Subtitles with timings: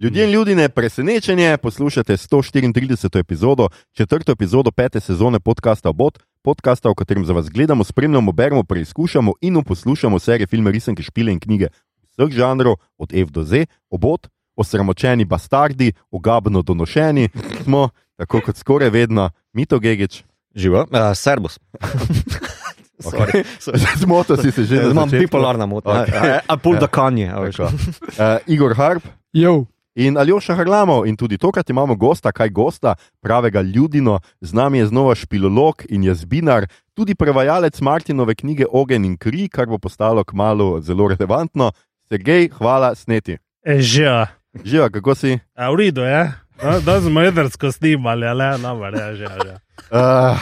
[0.00, 3.18] Ljudje in ljudje, presenečenje, poslušate 134.
[3.18, 8.64] epizodo, četrto epizodo pete sezone podcasta Obot, podcasta, v katerem za vas gledamo, spremljamo, beremo,
[8.64, 11.68] preizkušamo in poslušamo serije, filme, risanke, špile in knjige
[12.02, 17.28] vseh žanrov, od F do Z, Obot, osramočeni bastardi, ogabno donošeni,
[17.64, 20.24] smo, tako kot skoraj vedno, Mito Gigič.
[20.54, 21.58] Živo, uh, Serbus.
[23.04, 23.44] Okay.
[24.02, 25.20] Zmotil si se že na Imam začetku.
[25.20, 26.04] bipolarna motnja.
[26.04, 26.40] Okay.
[26.46, 27.32] A pol da kanje.
[27.32, 27.56] a veš.
[27.56, 27.72] Tako.
[27.72, 29.64] Uh, Igor Harp Jo,
[29.94, 31.06] in Aljoša Harlamov.
[31.06, 34.20] In tudi tokrat imamo gosta, kaj gosta, pravega ljudino.
[34.40, 39.66] Z nami je znova špilolog in jazbinar, tudi prevajalec Martinove knjige Ogen in kri, kar
[39.66, 41.72] bo postalo kmalo zelo relevantno.
[42.08, 43.38] Sergej, hvala, sneti.
[43.64, 44.26] E, že,
[44.64, 45.38] Živa, kako si?
[45.54, 46.32] a v redu je,
[46.62, 49.54] da, da smo jedrsko snimali, ali ne, no, je že, že.
[49.90, 50.38] Uh,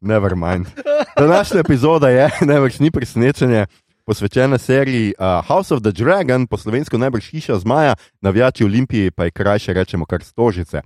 [0.00, 0.66] never mind.
[1.16, 3.66] Današnja epizoda je, največ ni presenečenje,
[4.04, 9.24] posvečena seriji uh, House of the Dragon, po slovensko najbrž hiša zmaja, navijači Olimpiji pa
[9.24, 10.82] je krajše rečemo kar stožice.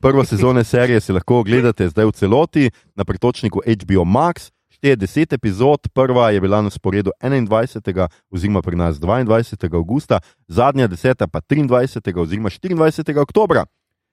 [0.00, 4.50] Prvo sezono serije si lahko ogledate zdaj v celoti na pretočniku HBO Max.
[4.68, 8.08] Šteje 10 epizod, prva je bila na sporedu 21.
[8.30, 9.74] oziroma pri nas 22.
[9.74, 11.26] augusta, zadnja 10.
[11.26, 12.20] pa 23.
[12.20, 13.18] oziroma 24.
[13.18, 13.64] oktobra.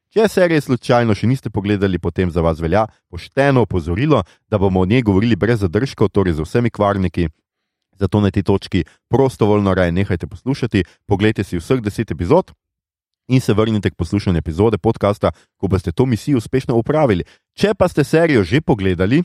[0.10, 4.86] Če serije slučajno še niste pogledali, potem za vas velja pošteno opozorilo, da bomo o
[4.86, 7.28] njej govorili brez zadržkov, torej z vsemi kvarniki.
[8.00, 12.52] Zato na tej točki prostovoljno raje nehajte poslušati, pogledajte si vseh 10 epizod
[13.28, 17.24] in se vrnite k poslušanju epizode podcasta, ko boste to misijo uspešno upravili.
[17.54, 19.24] Če pa ste serijo že pogledali,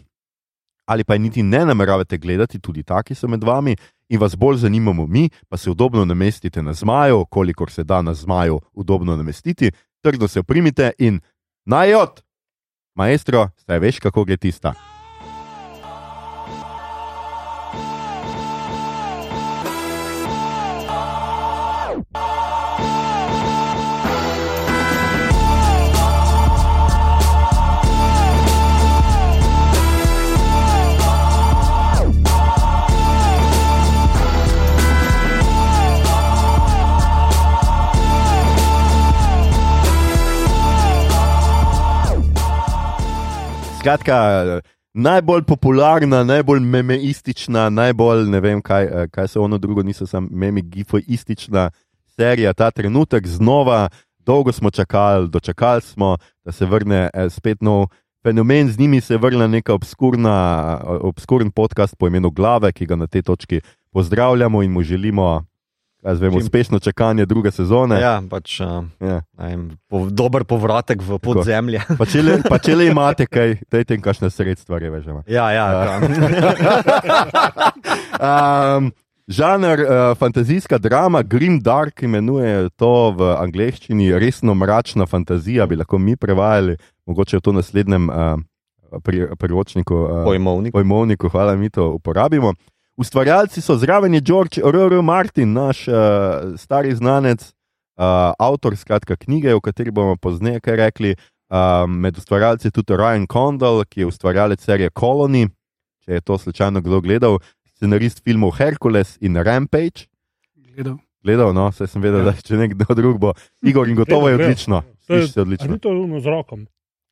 [0.86, 3.76] ali pa je niti ne nameravate gledati, tudi taki so med vami
[4.08, 8.14] in vas bolj zanimamo mi, pa se udobno namestite na zmaju, kolikor se da na
[8.14, 9.70] zmaju udobno namestiti,
[10.02, 11.20] trdno se oprimite in
[11.64, 12.20] najot,
[12.94, 14.99] maestro, zdaj veš, kako gre tista.
[43.80, 44.60] Skratka,
[44.94, 50.28] najbolj popularna, najbolj memeistična, najbolj ne vem, kaj, eh, kaj se ono drugo, niso samo
[50.30, 51.70] memi, gifoistična
[52.16, 53.88] serija ta trenutek znova.
[54.18, 57.86] Dolgo smo čakali, dočakali smo, da se vrne eh, spet nov
[58.22, 62.86] fenomen, z njimi se je vrnila neka obskurna, eh, obskuren podcast po imenu Glave, ki
[62.86, 63.60] ga na tej točki
[63.92, 65.44] pozdravljamo in mu želimo,
[66.02, 67.96] kaj zvemo, Čim- uspešno čakanje druge sezone.
[67.96, 69.20] Ja, pač, uh, Ja.
[69.34, 71.82] vem, po, dober povratek v podzemlje.
[71.92, 75.22] Pa, če le, pa če le imate kaj, dajte jim kakšne sredstva, revežemo.
[75.26, 75.82] Ja, ja, Ja.
[75.84, 75.96] ja.
[78.76, 78.92] um,
[79.30, 85.98] žanr uh, fantazijska drama, Grim Dark imenuje to v angleščini, resno mračna fantazija, bi lahko
[85.98, 88.40] mi prevajali, mogoče v to naslednjem uh,
[89.00, 89.94] pri, priročniku.
[89.94, 90.72] Uh, Pojmovnik.
[90.72, 92.54] pojmovniku, hvala, mi to uporabimo.
[93.00, 95.02] Ustvarjalci so zraven je George R.R.
[95.02, 95.94] Martin, naš uh,
[96.56, 98.04] stari znanec, uh,
[98.38, 101.14] avtor skratka knjige, o kateri bomo pozneje kaj rekli.
[101.48, 101.56] Uh,
[101.88, 105.48] med ustvarjalci je tudi Ryan Condal, ki je ustvarjalec serije Colony,
[106.04, 110.06] če je to slučajno kdo gledal, scenarist filmov Hercules in Rampage.
[110.54, 110.98] gledal.
[111.24, 112.24] Gledal, no, saj sem vedel, Ja.
[112.24, 113.32] da če nekdo drug bo.
[113.62, 114.82] Igor in gotovo je odlično.
[115.06, 115.66] To je- Sliši se odlično.
[115.68, 116.66] ni to ono z rokom?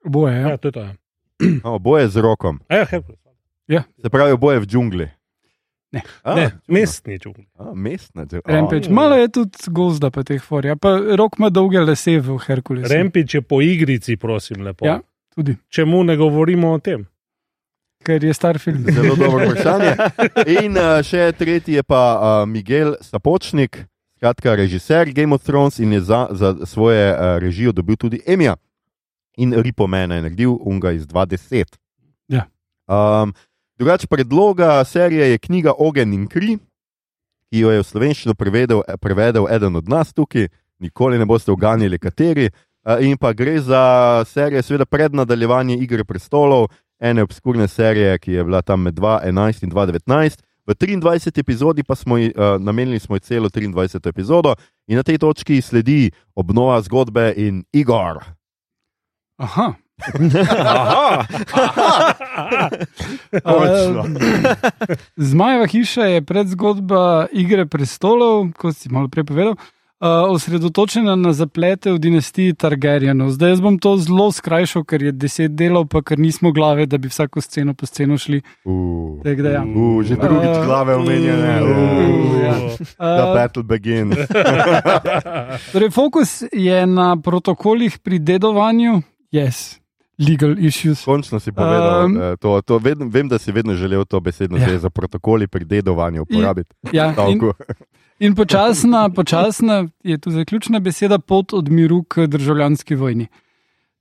[0.04, 0.56] Oboje, Ja, ja.
[0.56, 0.80] to je to.
[0.80, 0.94] Ja.
[1.64, 2.60] Oboje z rokom.
[2.68, 3.18] Ja, Herkules.
[4.00, 5.08] Se pravi, oboje v džungli.
[5.92, 6.02] Ne.
[6.22, 7.36] A, Ne, mestni čuk.
[7.56, 8.54] A, mestna džungla.
[8.54, 8.88] Rampage.
[8.88, 8.94] ja.
[8.94, 12.92] Malo je tudi gozda pa teh forja, pa rok ima dolge lase v Herkulesu.
[12.92, 14.86] Rempič je po igrici, prosim, lepo.
[14.86, 15.00] Ja.
[15.34, 17.06] Tudi, Čemu ne govorimo o tem?
[18.04, 18.84] ker je star film.
[18.94, 19.92] Zelo dobro vprašanje.
[20.62, 23.84] In uh, še tretji je pa uh, Miguel Sapočnik,
[24.18, 28.56] skratka režiser Game of Thrones in je za, za svoje uh, režijo dobil tudi Emija.
[29.38, 31.76] In Ripo mene je naredil, unga iz 2010.
[32.28, 32.48] Ja.
[32.88, 33.34] Um,
[33.78, 36.58] drugače predloga serije je knjiga Ogen in kri,
[37.50, 41.98] ki jo je v slovenščino prevedel, prevedel eden od nas tukaj, nikoli ne boste uganjali
[41.98, 42.50] kateri.
[43.00, 46.68] In pa gre za serijo, seveda pred nadaljevanje Igre prestolov,
[47.00, 50.42] ene obskurne serije, ki je bila tam med 2011 in 2019.
[50.68, 51.40] V 23.
[51.40, 54.08] epizodi pa smo ji, uh, namenili smo celo 23.
[54.08, 54.54] epizodo,
[54.86, 58.24] in na tej točki sledi obnova zgodbe in Igor.
[59.36, 59.74] Aha.
[60.60, 61.24] Aha,
[63.32, 64.04] Točno.
[65.16, 67.02] Zmajeva hiša je predzgodba
[67.32, 69.54] Igre prestolov, kot si malo prej povedal.
[69.98, 73.30] uh, osredotočena na zaplete v dinastiji Targaryenov.
[73.30, 76.98] Zdaj jaz bom to zelo skrajšal, ker je deset delov, pa ker nismo glave, da
[76.98, 78.38] bi vsako sceno po sceno šli.
[78.64, 79.62] Uh, Tak da ja.
[79.64, 81.52] uh, že drugič Uh, glave omenjene.
[81.58, 82.54] uh, Uh, ja.
[82.96, 84.14] The Uh, battle begins.
[85.72, 89.82] torej, fokus je na protokolih pri dedovanju, yes,
[90.18, 91.04] legal issues.
[91.04, 94.58] Končno si povedal, Um, um, to, to vedno, vem, da si vedno želel to besedno
[94.58, 94.70] Ja.
[94.70, 94.78] ja.
[94.78, 96.74] za protokoli pri dedovanju uporabiti.
[96.92, 97.52] Ja, in, Stavku.
[98.18, 103.26] in počasna, počasna je tu zaključna beseda pot od miru k državljanski vojni.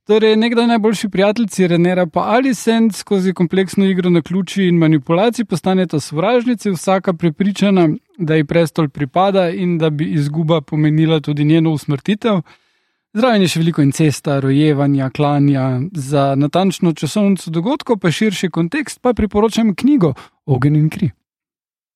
[0.08, 6.00] Torej, nekdaj najboljši prijateljici Renera pa Alicent skozi kompleksno igro na ključi in manipulacij postaneta
[6.00, 7.88] sovražnici, vsaka prepričana,
[8.18, 12.40] da ji prestol pripada in da bi izguba pomenila tudi njeno usmrtitev.
[13.18, 15.64] Zraven je še veliko incesta, rojevanja, klanja.
[15.92, 20.12] Za natančno časovnico dogodkov, pa širši kontekst, pa priporočam knjigo
[20.46, 21.10] Ogen in kri.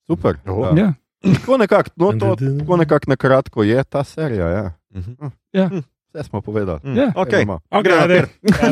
[0.04, 0.40] Super.
[0.44, 0.66] Oh.
[0.74, 0.92] Ja.
[1.22, 4.48] Tako nekako no, to- tako nekak na kratko je ta serija.
[4.48, 4.66] Ja.
[4.90, 5.30] Mhm.
[5.52, 5.70] Ja.
[6.10, 6.80] Vse smo povedali.
[6.84, 7.12] Mm, Ja.
[7.16, 7.30] okej.
[7.38, 7.60] Gremo.
[7.70, 8.26] Okay, ajde.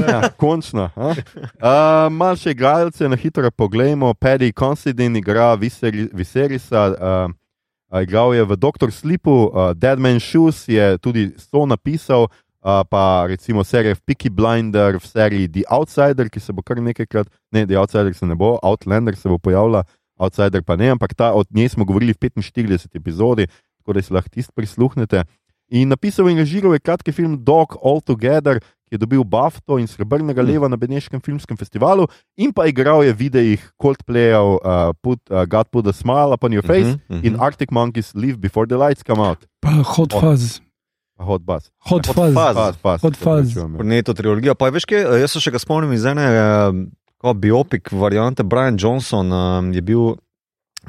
[0.09, 0.91] Ja, končno.
[0.93, 1.15] a?
[1.57, 4.11] Uh, Mal še igralce na hitro pogledamo.
[4.13, 7.33] Paddy Considine igra Viseri- Viserisa, uh,
[7.91, 12.31] uh, igral je v Doctor Sleepu, uh, Dead Man's Shoes je tudi so napisal,
[12.63, 17.29] uh, pa recimo serije Peaky Blinder, v seriji The Outsider, ki se bo kar nekajkrat,
[17.53, 19.85] ne, The Outsider se ne bo, Outlander se bo pojavila,
[20.21, 23.49] Outsider pa ne, ampak ta, od nje smo govorili v 45 epizodi,
[23.81, 25.25] tako da si lahko tisti prisluhnete.
[25.71, 28.59] In napisal in režiral je kratki film Dog All Together,
[28.91, 33.15] ki je dobil BAFTO in srebrnega leva na Beneškem filmskem festivalu, in pa igral je
[33.15, 37.23] v videih Coldplayov uh, put, uh, God Put a Smile Upon Your Face Mhm, mhm.
[37.23, 39.47] in Arctic Monkeys Leave Before the Lights Come Out.
[39.63, 40.11] Pa Hot.
[40.11, 40.59] Fuzz.
[41.21, 41.71] Hot Buzz.
[41.87, 42.35] Hot Fuzz.
[42.35, 42.57] Fuzz.
[42.57, 43.57] Fuzz, fuzz, Hot se Fuzz.
[43.57, 43.69] ja.
[43.71, 44.55] Porneto trilogijo.
[44.55, 48.43] Pa veš, kaj, jaz se še ga spomnim iz ene uh, biopik variante.
[48.43, 50.17] Brian Johnson uh, je bil,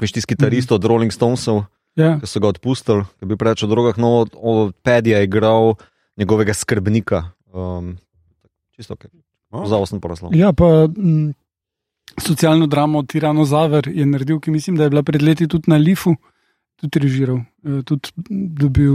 [0.00, 2.16] veš, tisti kitarist od Rolling Stonesov, Ja.
[2.16, 5.74] ki so ga odpustili, ki je bil preveč o drogah, no, od Padija je igral
[6.16, 7.36] njegovega skrbnika.
[7.52, 7.96] Um,
[8.76, 9.06] čisto ok.
[9.52, 9.66] Oh.
[9.68, 10.32] Zavod sem poroslal.
[10.34, 11.34] ja, pa m,
[12.18, 16.14] socialno dramo Tiranozaver je naredil, ki mislim, da je bila pred leti tudi na Lifu,
[16.80, 18.08] tudi režiral, eh, tudi
[18.56, 18.94] dobil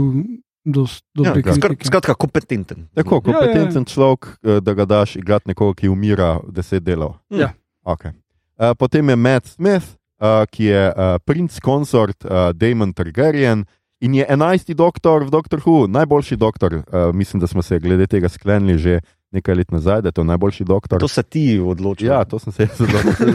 [0.64, 1.86] dost Ja, Skr, kritike.
[1.86, 2.88] skratka, kompetenten.
[2.94, 3.46] Tako, Ja, ja, ja.
[3.46, 7.14] kompetenten človek, eh, da ga daš igrati nekoga, ki umira deset delov.
[7.30, 7.54] Ja.
[7.84, 8.12] Okay.
[8.58, 13.64] Uh, potem je Matt Smith, uh, ki je uh, princ konsort uh, Damon Targaryen
[14.00, 16.74] in je enajsti doktor v Doctor Who, najboljši doktor.
[16.74, 19.00] Uh, mislim, da smo se glede tega sklenili že
[19.30, 21.00] nekaj let nazaj, da je to najboljši doktor.
[21.00, 22.06] To se ti odloči.
[22.06, 23.28] Ja, to sem se jaz odločil.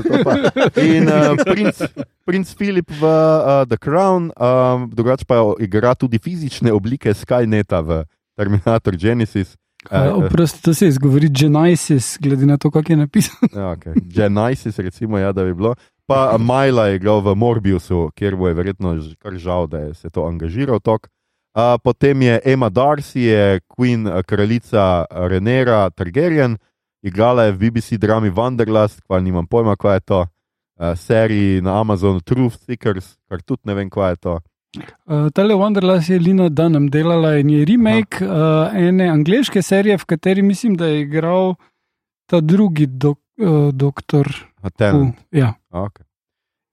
[0.95, 1.81] In uh, princ,
[2.25, 8.03] princ Filip v uh, The Crown, um, drugače pa igra tudi fizične oblike Skyneta v
[8.35, 9.55] Terminator Genesis.
[9.91, 13.49] Uh, Oprosti, to se izgovori Genesis, glede na to, kako je napisano.
[13.53, 13.93] Ja, okay.
[14.15, 15.75] Genesis, recimo, ja, da bi bilo.
[16.07, 20.09] Pa Majla je igral v Morbiusu, kjer bo je verjetno kar žal, da je se
[20.09, 20.79] to angažiral.
[20.79, 21.07] Tok.
[21.53, 26.57] Uh, potem je Emma Darcy, je Queen, kraljica Renera Targaryen,
[27.05, 30.19] igrala je v BBC drami Wanderlust, pa nimam pojma, kaj je to.
[30.79, 34.33] Uh, seriji na Amazonu Truth Seekers, kar tudi ne vem, kaj je to.
[35.05, 40.05] Uh, Tale Wanderlust je Lina Dunham delala in je remake uh, ene angliške serije, v
[40.05, 41.53] kateri mislim, da je igral
[42.25, 44.52] ta drugi dok, uh, doktor.
[44.63, 45.19] A, Tennant.
[45.19, 45.53] Uh, ja.
[45.69, 46.05] Okay.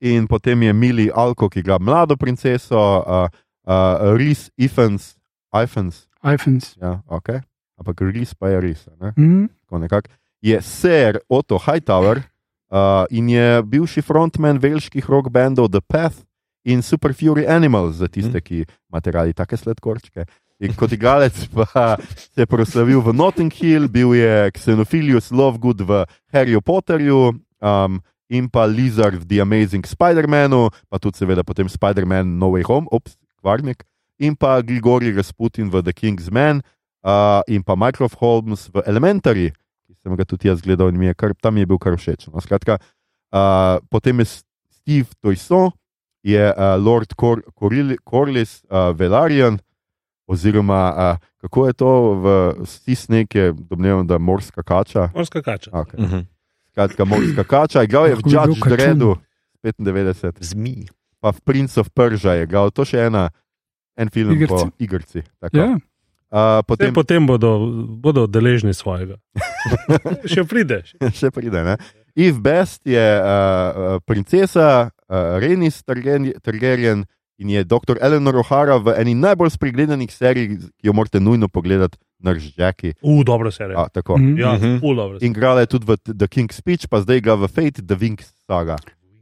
[0.01, 3.27] In potem je Mili Alko, ki igra mlado princeso, uh,
[3.67, 5.15] uh, Reese Ifans,
[5.51, 6.73] Ifans, iPhones.
[6.81, 7.41] ja, okay.
[7.77, 8.91] ampak Reese pa je Reese.
[9.01, 9.13] ne.
[9.17, 9.49] Mm.
[9.81, 10.09] nekako,
[10.41, 16.25] je Sir Otto Hightower uh, in je bivši frontman velških rock bandov The Path
[16.63, 20.25] in Super Fury Animals, za tiste, ki imate radi take sladkorčke.
[20.61, 26.05] In kot igralec pa se je proslavil v Notting Hill, bil je Xenophilius Lovegood v
[26.33, 27.33] Harry Potterju.
[27.61, 28.01] Um,
[28.31, 32.87] In pa Lizard v The Amazing Spider-Manu, pa tudi seveda potem Spider-Man No Way Home,
[32.87, 33.83] ops, kvarnik,
[34.23, 36.63] in pa Grigori Rasputin v The King's Man,
[37.03, 39.51] uh, in pa Mycroft Holmes v Elementary,
[39.83, 42.31] ki sem ga tudi jaz gledal in mi je kar, tam je bil kar všeč.
[42.31, 42.79] No, skratka,
[43.35, 44.39] uh, potem je
[44.79, 45.75] Steve Toyson,
[46.23, 49.59] je uh, Lord Cor Coril Corliss uh, Velaryon,
[50.23, 52.25] oziroma uh, kako je to v
[52.63, 55.11] Stisnek, je domnevam, da morska kača.
[55.11, 55.75] Morska kača.
[55.75, 55.99] Okay.
[55.99, 56.30] Mhm.
[56.71, 58.59] Skratka, morska kača, igral je v Judge.
[58.63, 59.15] Dredu
[59.63, 60.87] 95, Zmij.
[61.19, 63.29] pa v Prince of Persia je igral, to še ena,
[63.99, 64.49] en film Igrci.
[64.49, 65.19] po igrci.
[65.37, 65.57] tako.
[65.57, 65.69] Ja.
[66.31, 67.59] Uh, Potem, potem potem bodo,
[67.99, 69.19] bodo deležni svojega.
[70.31, 70.95] Še prideš.
[71.11, 71.59] še pride.
[71.59, 71.75] Ne?
[72.15, 77.03] Eve Best je uh, princesa uh, Renis Targaryen
[77.35, 77.99] in je dr.
[77.99, 82.93] Eleanor O'Hara v eni najbolj spregledanih serij, ki jo morate nujno pogledati, Nurse Jackie.
[83.01, 83.77] U, dobro se reče.
[83.77, 84.17] A, tako.
[84.17, 84.37] Mhm.
[84.37, 84.77] Ja, Mhm.
[84.77, 85.17] ful dobro.
[85.19, 88.31] In igrala je tudi v The King's Speech, pa zdaj ga v Fate, The Wings
[88.41, 88.75] saga.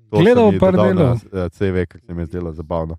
[0.10, 1.22] To Gledal par delov.
[1.24, 2.98] eh, CV, ker se mi je zdelo zabavno.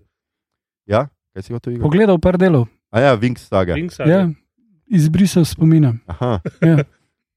[0.85, 1.83] Ja, kaj si hotel igrati?
[1.85, 2.67] Pogledal par delov.
[2.89, 3.73] A ja, Wings saga.
[3.73, 4.29] Wingsa, Ja,
[4.87, 5.93] izbrisal spomina.
[6.07, 6.39] Aha.
[6.61, 6.83] Ja.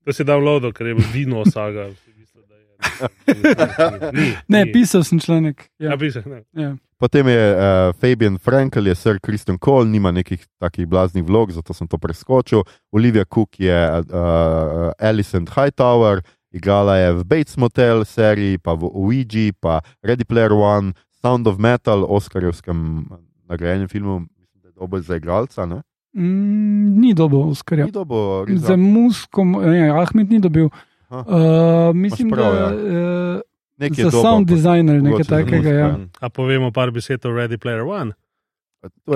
[0.04, 1.88] To si dal lodo, ker je vino saga.
[1.88, 4.72] Mislim, da je- Ni, Ne, ni.
[4.72, 5.70] pisal sem članek.
[5.78, 6.42] Ja, Ja, pisal, ne.
[6.54, 6.76] ja.
[7.04, 11.76] Potem je uh, Fabian Frankel, je Sir Kristen Cole, nima nekih takih blaznih vlog, zato
[11.76, 12.64] sem to preskočil.
[12.96, 19.52] Olivia Cook je uh, Alicent Hightower, igrala je v Bates Motel seriji, pa v Ouija,
[19.60, 23.04] pa Ready Player One, Sound of Metal, Oscarjevskem
[23.52, 25.68] nagrajenem filmu, mislim, da je dober za igralca.
[25.68, 25.84] Ne?
[26.16, 27.84] Mm, ni dobil Oskarja.
[27.84, 30.72] Ni dobo, Za musko, ne, Ahmed ni dobil.
[31.12, 31.20] Aha.
[31.28, 32.72] Uh, mislim, prav, da ja.
[32.72, 33.40] uh,
[33.76, 35.70] nekaj za sound designer, nekaj takega.
[35.70, 35.78] Ja.
[35.78, 35.98] ja.
[36.20, 38.12] A povemo par besed o Ready Player One,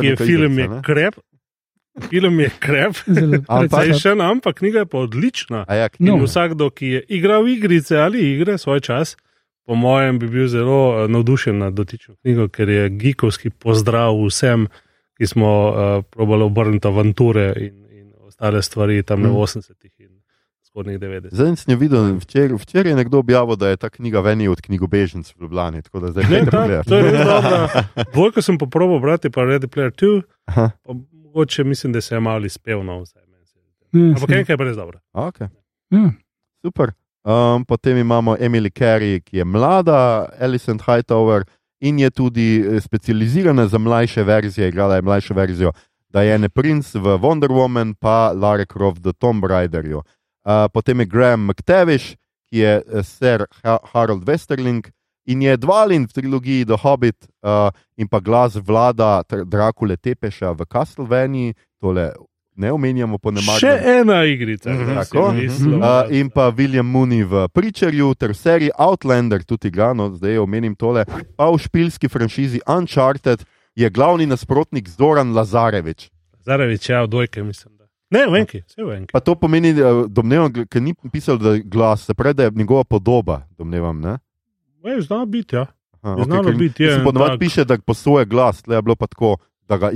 [0.03, 1.15] je neka film igrica, je krep.
[2.09, 3.41] Film je krep, precej.
[3.49, 5.65] precejšen, ampak knjiga je pa odlična.
[5.69, 6.17] Ja, No.
[6.17, 9.17] In vsakdo, ki je igral igrice ali igre svoj čas,
[9.67, 14.67] po mojem, bi bil zelo eh, navdušen nad dotično knjigo, ker je geekovski pozdrav vsem,
[15.19, 19.21] ki smo uh, probali obrniti avanture in, in ostale stvari tam.
[19.21, 19.35] Mm.
[19.35, 19.93] v 80-ih
[20.81, 21.31] in zgodnjih 90-ih.
[21.33, 24.49] Zdaj sem jo videl, včeraj včer je nekdo objavil, da je ta knjiga v eni
[24.49, 25.83] od knjigobežnic v Ljubljani.
[25.83, 26.87] Tako da zdaj Ne, pogledat.
[26.87, 27.69] to je dobro.
[28.13, 32.21] Dvojko sem poprobil brati, pa Ready Player 2, Aha, pa mogoče mislim, da se je
[32.21, 33.19] malo izpel na vse.
[33.93, 34.99] Ja, Ampak enkrat je pa res dobro.
[35.13, 35.49] okay.
[35.91, 36.11] ja.
[36.63, 36.93] Super.
[37.25, 41.45] Um, potem imamo Emily Carey, ki je mlada, Alicent Hightower
[41.81, 45.73] in je tudi eh, specializirana za mlajše verzije, igrala je mlajšo verzijo
[46.09, 50.03] Diane Prince v Wonder Woman, pa Lara Croft v Tomb Raiderju.
[50.47, 52.15] Uh, potem je Graham McTavish,
[52.49, 54.87] ki je eh, Sir ha Harold Westerling
[55.29, 60.65] in je Dvalin v trilogiji The Hobbit uh, in pa glas vlada Drakule Tepeša v
[60.65, 62.13] Castlevanii, tole
[62.59, 63.61] ne omenjamo po nemarnem.
[63.61, 64.73] Še ena igrica.
[64.73, 65.27] Kar si tako.
[65.37, 65.79] mislil.
[65.79, 70.41] Uh, in pa William Mooney v Preacherju, ter v seriji Outlander, tudi ga, no, zdaj
[70.43, 71.05] omenim tole,
[71.37, 73.45] pa v špilski franšizi Uncharted
[73.79, 76.09] je glavni nasprotnik Zoran Lazarevič.
[76.43, 77.78] Zarevič, ja, dvojke mislim.
[78.11, 79.13] Ne, v enki, vse v enki.
[79.13, 79.75] Pa to pomeni,
[80.09, 84.01] domnevam, ker ni pisal, da je glas, se pravi, da je njegova podoba, domnevam.
[84.01, 84.19] Ne?
[84.85, 85.67] Ej, Zna biti, ja.
[86.01, 88.97] Aha, Je znalo ker biti, en Ponovadi tak- piše, da posoje glas, tle je bilo
[88.97, 89.37] pa tako,
[89.69, 89.91] da ga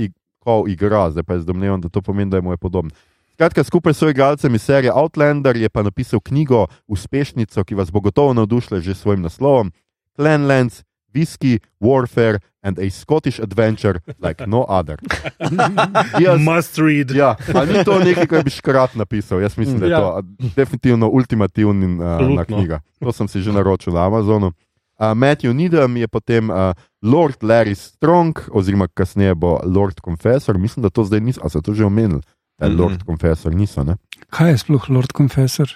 [0.67, 2.91] igra, zdaj pa jaz domnevam, da to pomeni, da je mu je podoben.
[3.33, 7.91] Skratka, skupaj s svojim igralcem iz serije Outlander je pa napisal knjigo Uspešnico, ki vas
[7.91, 9.71] bo gotovo navdušila že s svojim naslovom:
[10.15, 14.97] Clanlands, Whisky, Warfare and a Scottish Adventure like no other.
[16.19, 17.11] Jaz, Must read.
[17.11, 19.41] ja, ali ni to nekaj, kar bi škrat napisal?
[19.41, 19.99] Jaz mislim, da je Ja.
[19.99, 20.21] to
[20.55, 21.87] definitivno ultimativna
[22.19, 22.79] uh, knjiga.
[22.99, 24.47] To sem si že naročil na Amazonu.
[24.93, 30.57] Uh, Matthew Needham je potem uh, Lord Larry Strong, oziroma kasneje bo Lord Confessor.
[30.57, 32.21] Mislim, da to zdaj niso, a so to že omenili.
[32.57, 32.81] Da je Mhm.
[32.81, 33.83] Lord Confessor niso.
[33.83, 33.97] Ne?
[34.29, 35.67] Kaj je sploh Lord Confessor?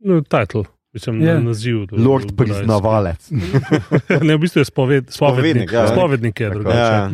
[0.00, 1.34] No, title, mislim, Ja.
[1.34, 1.42] yeah.
[1.42, 1.86] naziv.
[1.86, 3.20] to- Lord to- priznavalec.
[4.26, 5.66] ne, v bistvu je spoved, spovednik.
[5.66, 5.86] Spovednik, ja.
[5.88, 6.78] Spovednik je drugače.
[6.78, 7.10] Ja.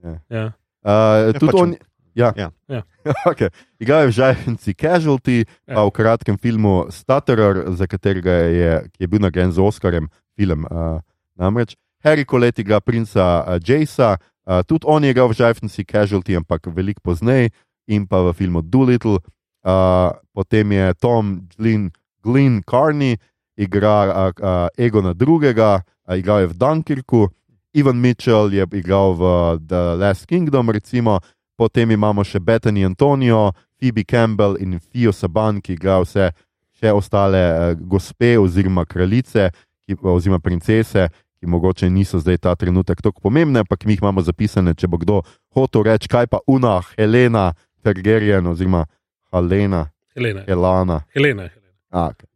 [0.00, 0.14] Ja.
[0.30, 0.44] Ja.
[0.80, 1.70] Uh, tudi pač- on.
[2.14, 2.32] Ja.
[2.36, 2.48] Ja.
[2.68, 2.82] Ja.
[3.30, 3.50] okay.
[3.78, 5.74] Igral je v Žajfenci Casualty, Ja.
[5.74, 10.66] pa v kratkem filmu Stutterer, za katerega je, ki je bil nagrajen z Oscarjem, film.
[10.66, 10.98] Uh,
[11.34, 16.34] namreč Harry Coletti igra princa uh, Jacea, uh, tudi on je igral v Žajfenci Casualty,
[16.34, 17.50] ampak veliko pozneje,
[17.86, 19.18] in pa v filmu Doolittle.
[19.62, 21.90] Uh, potem je Tom Glyn,
[22.28, 23.16] Glyn Carney,
[23.56, 25.80] igra uh, uh, Egona II., uh,
[26.16, 27.28] igral je v Dunkirku.
[27.72, 29.22] Ivan Mitchell je igral v
[29.64, 31.20] The Last Kingdom, recimo,
[31.56, 36.28] potem imamo še Bethany Antonio, Phoebe Campbell in Fio Saban, ki igrajo vse
[36.76, 39.48] še ostale uh, gospe oziroma kraljice
[39.88, 41.08] ki, oziroma princese,
[41.40, 44.98] ki mogoče niso zdaj ta trenutek tako pomembne, ampak mi jih imamo zapisane, če bo
[44.98, 45.22] kdo
[45.54, 48.84] hotel reči, kaj pa Una, Helena, Tergerjen oziroma
[49.32, 50.44] Helena, Helena.
[50.48, 51.00] Helena.
[51.14, 51.48] Helena.
[51.90, 52.26] A, okay.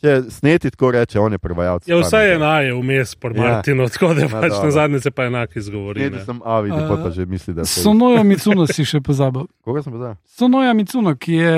[0.00, 1.84] Če sneti tako reče, on je prevajalec.
[1.84, 3.42] Ja, vsaj ena je vmes, por Ja.
[3.42, 6.00] Martinu, tako da Ja, pač na zadnje se pa enak izgovori.
[6.00, 6.24] Sneti ne.
[6.24, 7.66] sem Avi, uh, pa A, že misli, da je.
[7.66, 9.44] Sonoja Micuno si še pozabil.
[9.60, 10.14] Koga sem pa zdaj?
[10.24, 11.52] Sonoja Micuno, ki je.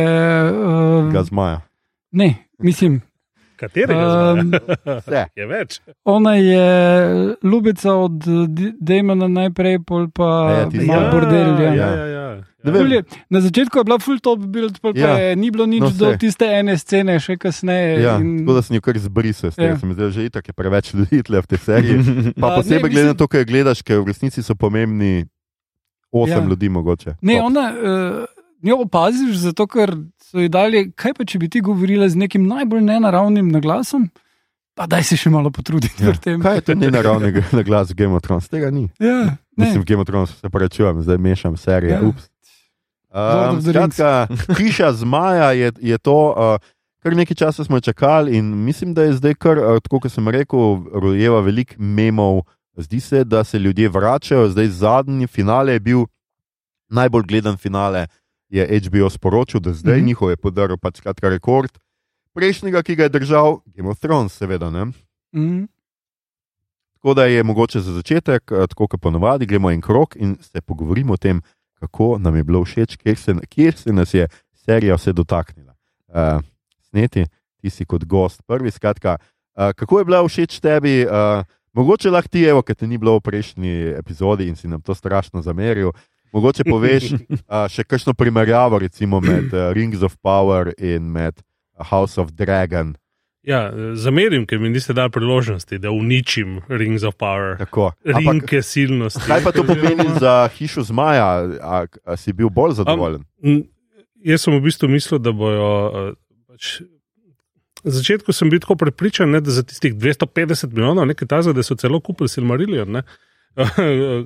[0.50, 1.61] Uh, Ga zmaja.
[2.12, 2.99] ne, mislim.
[3.62, 4.32] Katerega?
[4.32, 4.50] Um,
[4.99, 5.22] Vse.
[5.38, 5.78] je več.
[6.04, 6.66] Ona je
[7.44, 8.18] ljubica od
[8.49, 11.54] D- Damona najprej, pol pa ja, ti- ima Ja, bordel.
[11.61, 11.70] Ja.
[11.72, 12.21] ja, ja,
[12.64, 13.02] ja.
[13.28, 15.35] Na začetku je bila full top build, pa Ja.
[15.35, 18.00] ni bilo nič No, do tiste ene scene, še kasneje.
[18.00, 19.76] Ja, in- tako da sem jo kar zbrisal, s tem Ja.
[19.76, 21.97] se mi zdi, že itak je preveč ljudi v tej seriji.
[22.40, 25.26] Pa posebej glede na mislim- to, kaj gledaš, ker v resnici so pomembni
[26.11, 26.49] osem Ja.
[26.49, 27.16] ljudi mogoče.
[27.21, 27.47] Ne, Top.
[27.47, 28.25] ona, uh,
[28.62, 29.90] njo opaziš, zato ker
[30.21, 34.09] so ji dali, kaj pa če bi ti govorila z nekim najbolj nenaravnim naglasom,
[34.75, 36.09] pa daj se še malo potruditi Ja.
[36.09, 36.40] pri tem.
[36.40, 38.49] Kaj je to nenaravni na glas Game of Thrones?
[38.49, 38.88] Tega ni.
[38.99, 39.81] Ja, Mislim, ne.
[39.81, 41.92] v Game of Thrones se prečujem, zdaj mešam serije.
[41.92, 42.00] Ja.
[42.02, 42.31] Ups.
[43.12, 44.26] Um, skratka,
[44.59, 46.35] hiša zmaja je, je to.
[46.37, 50.12] Uh, Kar nekaj časa smo čakali, in mislim, da je zdaj, kar, uh, tako kot
[50.12, 52.45] sem rekel, rojeva veliko memov.
[52.78, 54.49] Zdi se, da se ljudje vračajo.
[54.49, 56.04] Zdaj zadnji finale je bil
[56.88, 58.07] najbolj gledan finale
[58.49, 60.00] je HBO sporočil, da zdaj mm.
[60.00, 60.07] -hmm.
[60.07, 61.78] njihov je podaril pač skratka rekord.
[62.35, 64.71] Prejšnjega, ki ga je držal, Game of Thrones, seveda.
[64.71, 64.85] Ne?
[65.33, 65.69] Mm.
[66.95, 70.61] Tako da je mogoče za začetek, eh, tako kot ponovadi, gremo en krok in se
[70.61, 71.42] pogovorimo o tem,
[71.82, 75.74] kako nam je bilo všeč, kjer se, kjer se nas je serija vse dotaknila.
[76.08, 76.38] Uh,
[76.90, 77.26] sneti,
[77.60, 79.16] ti si kot gost, prvi skratka.
[79.18, 81.02] Uh, kako je bila všeč tebi?
[81.06, 84.80] Uh, mogoče lahko ti, evo, ker te ni bilo v prejšnji epizodi in si nam
[84.80, 85.90] to strašno zameril.
[86.32, 91.42] Mogoče poveš uh, še kakšno primerjavo recimo, med uh, Rings of Power in med
[91.90, 92.94] House of Dragon.
[93.42, 97.90] Ja, zamerim, ker mi niste dali priložnosti, da uničim Rings of Power, Tako.
[98.06, 99.22] Rinke silnosti.
[99.26, 101.26] kaj pa to pomeni za hišo zmaja?
[101.58, 103.25] A, a si bil bolj zadovoljen?
[103.42, 103.64] Mm,
[104.22, 106.14] Jaz sem v bistvu mislil, da bojo.
[106.46, 106.84] Pač,
[107.82, 111.66] na začetku sem bil tako prepričan, ne, da za tistih 250 milijonov, nekaj tazga, da
[111.66, 112.87] so celo kupili Silmarillion.
[112.87, 113.02] Ne.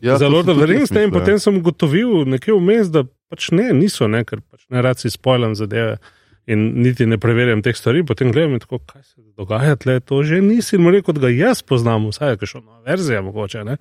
[0.03, 1.11] Ja, za Lord of the Rings, in ja.
[1.11, 5.11] potem sem ugotovil nekje vmes, da pač ne, niso, ne, ker pač ne rad si
[5.11, 5.97] spojlam zadeve
[6.47, 8.05] in niti ne preverjam teh stvari.
[8.07, 11.63] Potem gledam in tako, kaj se dogaja, tle, to že ni Silmarillion, kot ga jaz
[11.67, 13.65] poznam, vsaj je še nova verzija mogoče.
[13.67, 13.77] Ne.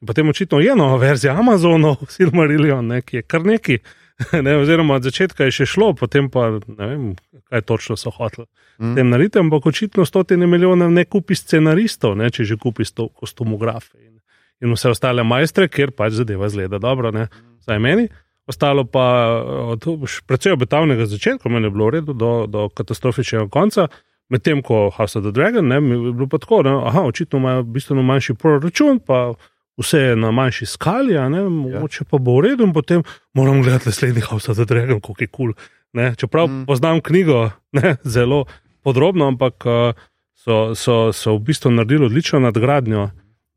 [0.00, 3.80] In potem očitno je nova verzija Amazonov, Silmarillion, ne, ki je kar neki.
[4.32, 7.02] Ne, oziroma, od začetka je še šlo, potem pa ne vem,
[7.52, 8.46] kaj točno so hoteli
[8.78, 8.94] Mm.
[8.94, 14.18] tem narediti, ampak očitno stotine milijonov ne kupi scenaristov, ne, če že kupi kostumografe in,
[14.60, 17.28] in vse ostale majstre, ker pač zadeva zgleda dobro, ne,
[17.64, 18.08] vsaj meni.
[18.46, 19.26] Ostalo pa
[19.74, 19.84] od
[20.26, 23.88] precej obetavnega začetka, meni je bilo v redu, do, do katastrofičnega konca.
[24.28, 28.02] Medtem ko House of the Dragon, ne, je bilo pa tako, da očitno imajo bistveno
[28.02, 29.32] manjši proračun, pa
[29.78, 33.02] vse je na manjši skali, ne, mogoče pa bo v redu, in potem
[33.34, 35.52] moram gledati naslednji House of the Dragon, kako je kul.
[35.52, 36.66] Cool, Čeprav Mm.
[36.66, 38.44] poznam knjigo ne, zelo
[38.82, 39.94] podrobno, ampak uh,
[40.34, 43.10] so, so, so v bistvu naredili odlično nadgradnjo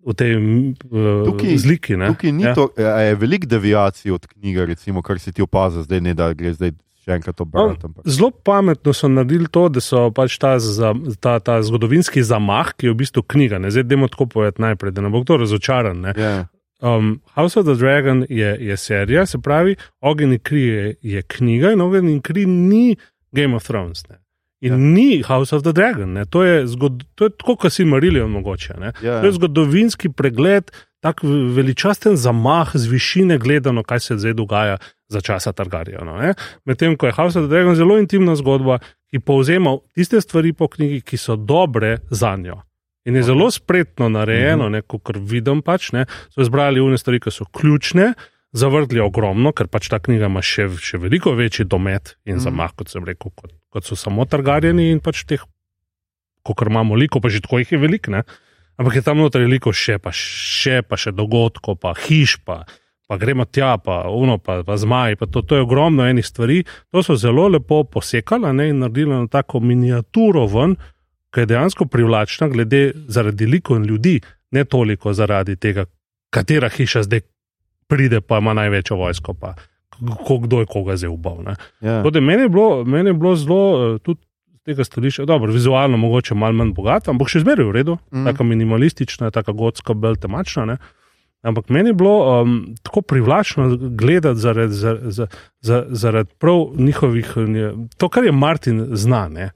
[0.06, 1.98] v tej uh, Tukaj- zliki.
[1.98, 2.08] Ne.
[2.08, 2.56] Tukaj ni Ja.
[2.56, 2.70] to,
[3.02, 6.72] je veliko deviacij od knjige, recimo, kar si ti opazil, zdaj ne da gre zdaj
[7.42, 7.86] obrati.
[7.86, 12.74] ampak- Zelo pametno so naredili to, da so pač ta, za, ta, ta zgodovinski zamah,
[12.74, 13.58] ki je v bistvu knjiga.
[13.58, 13.72] Ne?
[13.72, 16.00] Zdaj, dajmo tako povedati najprej, da ne bo kdo razočaran.
[16.00, 16.14] Ne?
[16.18, 16.46] Ja,
[16.82, 21.22] Um, House of the Dragon je, je serija, se pravi, Ogen in kri je, je
[21.22, 22.96] knjiga in Ogen in kri ni
[23.32, 24.08] Game of Thrones.
[24.10, 24.16] Ne?
[24.62, 24.74] In Ja.
[24.74, 24.78] ja.
[24.78, 26.26] ni House of the Dragon, ne?
[26.26, 28.74] to je, zgod, to je tako, kot si marili, mogoče.
[28.74, 28.92] Ne?
[29.02, 29.22] ja.
[29.22, 35.22] To je zgodovinski pregled, tako veličasten zamah z višine gledano, kaj se zdaj dogaja za
[35.22, 36.34] časa Targaryenov.
[36.66, 40.68] Medtem ko je House of the Dragon zelo intimna zgodba, ki povzema tiste stvari po
[40.68, 42.62] knjigi, ki so dobre za njo.
[43.06, 44.72] In je zelo spretno narejeno, Mhm.
[44.72, 48.14] ne, kot vidim, pač, ne, so izbrali une stvari, ki so ključne,
[48.52, 52.44] zavrtli ogromno, ker pač ta knjiga ima še, še veliko večji domet in Mhm.
[52.44, 55.40] zamah, kot sem rekel, kot, kot so samo Targaryeni in pač teh,
[56.44, 58.12] kot imamo veliko, pa že tako jih je veliko.
[58.12, 58.24] ne.
[58.78, 62.64] Ampak je tam noter veliko še, pa še, pa še dogodkov, pa hiš, pa,
[63.08, 65.18] pa gremo tja, pa uno, pa, pa zmaj.
[65.20, 66.64] Pa to, to je ogromno enih stvari.
[66.92, 70.78] To so zelo lepo posekali ne, in naredili na tako miniaturo ven,
[71.34, 75.86] ki je dejansko privlačna, glede zaradi likov in ljudi, ne toliko zaradi tega,
[76.32, 77.22] katera hiša zdaj
[77.90, 79.56] pride, pa ima največjo vojsko, pa
[80.42, 81.44] kdo je koga zdaj ubal.
[81.44, 81.56] ne.
[81.82, 81.98] ja.
[81.98, 84.22] Tako da Meni je bilo, meni je bilo zelo, eh, tudi
[84.54, 88.26] z tega stališča, dobro, vizualno mogoče malo manj bogata, ampak še zmeraj v redu, mm.
[88.30, 90.66] tako minimalistična, tako gotska, bolj temačna.
[90.66, 90.78] Ne?
[91.42, 97.32] Ampak meni je bilo um, tako privlačno gledati zaradi, zaradi, zaradi, zaradi prav njihovih,
[97.98, 99.28] to, kar je Martin zna.
[99.30, 99.52] Ne?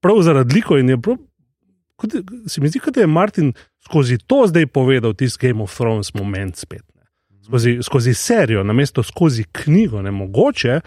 [0.00, 1.20] Prav zaradi liko in je prav.
[1.96, 2.16] kot
[2.48, 3.52] Se mi zdi, da je Martin
[3.84, 6.91] skozi to zdaj povedal, tisti Game of Thrones moment spet.
[7.52, 10.80] Skozi, skozi serijo, namesto skozi knjigo, ne mogoče.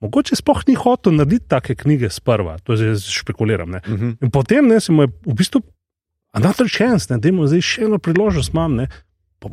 [0.00, 3.70] Mogoče sploh ni hotel narediti take knjige sprva, to zdaj špekuliram.
[3.70, 3.80] Ne.
[3.86, 4.12] Mhm.
[4.24, 5.60] In potem ne, se mu je v bistvu,
[6.32, 8.88] another chance, ne, da ima zdaj še eno priložnost, imam, ne,
[9.38, 9.52] pa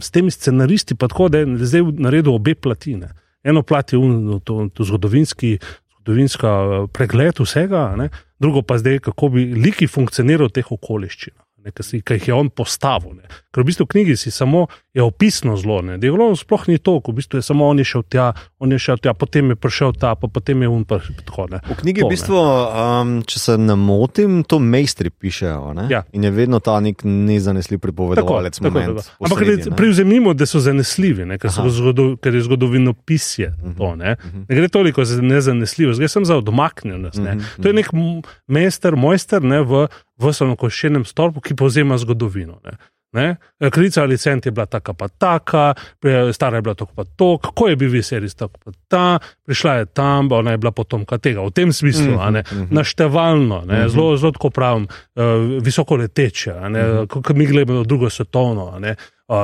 [0.00, 3.14] s temi scenaristi, pa tako, da je zdaj naredil obe platine.
[3.44, 5.56] Eno plat je un, to, to zgodovinski,
[5.96, 11.43] zgodovinska eh, pregled vsega, ne, drugo pa zdaj, kako bi liki funkcioniral v teh okoliščinah.
[11.64, 13.14] Ne, ki, si, ki jih je on postavil.
[13.16, 13.28] Ne.
[13.48, 15.96] Ker v bistvu v knjigi si samo je opisno zelo, ne.
[15.98, 18.26] dialog sploh ni to, v bistvu je samo on je šel tja,
[18.64, 21.44] on je šel tja, potem je prišel ta, pa potem je un pa tako.
[21.46, 21.60] Ne.
[21.62, 25.74] V knjigi, To, v bistvu, um, če se ne motim, to mejstri pišejo.
[25.74, 25.84] Ne?
[25.88, 26.00] Ja.
[26.10, 28.56] In je vedno ta nek nezanesljiv pripovedovalec.
[28.56, 29.16] tako, moment tako.
[29.20, 29.76] Ampak posrednji, ne.
[29.76, 31.70] privzemimo, da so zanesljivi, ne, ker, so Aha.
[31.70, 33.52] zgodo, ker je zgodovinopisje.
[33.52, 33.72] Mhm.
[33.74, 34.16] To, ne.
[34.18, 34.40] Mhm.
[34.48, 37.18] ne gre toliko za nezanesljivost, gre samo za odmaknjenost.
[37.18, 37.34] Ne.
[37.34, 42.58] Mhm, To je nek m- mester, mojster ne, v, v samokoščenem stolpu, ki povzema zgodovino.
[42.64, 42.78] Ne.
[43.14, 43.36] Ne?
[43.62, 47.38] Kraljica ali cent je bila taka pa taka, pre- stara je bila tako pa to,
[47.38, 49.06] kako je bil viserij tako pa ta,
[49.46, 52.66] prišla je tam, ona je bila potomka tega, v tem smislu, ne, Mhm.
[52.70, 53.88] naštevalno, ne, Mhm.
[53.88, 55.22] zelo, zelo tako pravim, uh,
[55.62, 57.06] visoko leteče, ne, Mhm.
[57.06, 58.80] kot mi gledamo drugo svetovno,
[59.26, 59.36] Uh,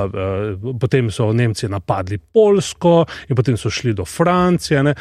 [0.63, 4.83] uh, potem so Nemci napadli Polsko, in potem so šli do Francije.
[4.83, 4.95] Ne.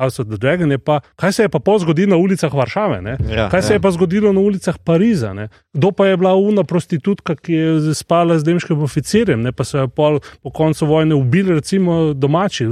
[0.00, 2.98] House of the Dragon je pa, kaj se je pa pol zgodilo na ulicah Varšave,
[3.00, 3.18] ne?
[3.28, 3.74] Ja, kaj se ja.
[3.74, 5.44] je pa zgodilo na ulicah Pariza, ne?
[5.72, 9.52] kdo pa je bila una prostitutka, ki je spala z nemškim oficirjem, ne?
[9.52, 12.66] pa so jo pol po koncu vojne ubili, recimo domači.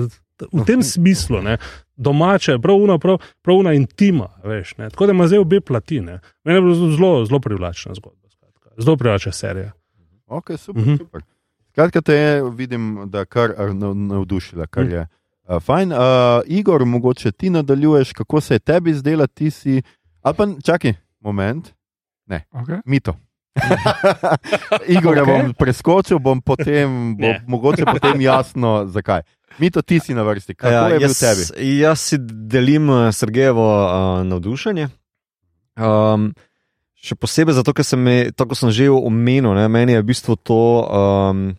[0.49, 1.59] V tem smislu, ne?
[1.97, 4.89] domače, prav una, prav, prav una intima, veš, ne?
[4.89, 6.21] tako da ima zdaj obe platine.
[6.45, 8.71] Meni je bilo zelo, zelo privlačna zgodba, skratka.
[8.79, 9.73] zelo privlačna serija.
[10.29, 10.83] Ok, super.
[10.83, 10.97] Mhm.
[10.97, 11.23] super.
[11.69, 14.93] Skratka, te je, vidim, da kar nav- navdušila, kar Mhm.
[14.93, 15.07] je uh,
[15.49, 15.93] fajn.
[15.93, 15.99] Uh,
[16.47, 19.83] Igor, mogoče ti nadaljuješ, kako se je tebi zdela, ti si.
[20.23, 21.73] Ali pa čakaj, moment,
[22.29, 22.81] Okay.
[22.85, 23.17] mito.
[24.87, 25.23] Igor, okay.
[25.23, 25.27] Ok.
[25.27, 27.43] bom preskočil, bom potem, bo Ne.
[27.47, 29.23] mogoče potem jasno, zakaj.
[29.59, 31.43] Mito, ti si na vrsti, kako ja, je bil jaz, tebi?
[31.81, 34.89] Jaz si delim uh, Sergejevo uh, navdušenje.
[35.79, 36.35] Um,
[36.99, 38.05] še posebej zato, ker sem,
[38.37, 41.57] tako sem že omenil, ne, meni je v bistvu to um,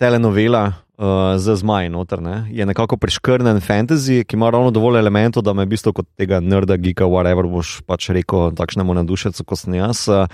[0.00, 2.22] telenovela uh, z zmaji noter.
[2.22, 6.08] Ne, je nekako preškrnen fantasy, ki ima ravno dovolj elementov, da me v bistvu kot
[6.16, 10.06] tega nerda, gika, whatever boš pač rekel, takšnemu navdušencu, kot sem jaz.
[10.08, 10.26] Uh,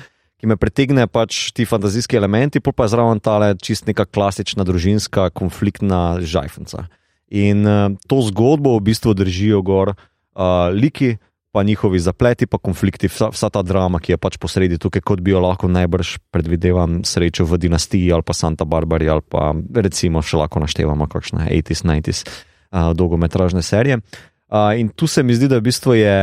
[0.42, 4.66] Ki me pritegne pač ti fantazijski elementi, pol pa je zraven tale čist neka klasična
[4.66, 6.88] družinska konfliktna žajfenca.
[7.30, 11.14] In uh, to zgodbo v bistvu držijo gor uh, liki,
[11.52, 15.20] pa njihovi zapleti, pa konflikti, vsa, vsa ta drama, ki je pač posredi tukaj, kot
[15.20, 20.22] bi jo lahko najbrž predvidevam srečo v dinastiji ali pa Santa Barbari ali pa recimo
[20.24, 24.00] še lahko naštevamo kakšne 80s, 90s uh, dolgometražne serije.
[24.48, 26.16] Uh, in tu se mi zdi, da v bistvu je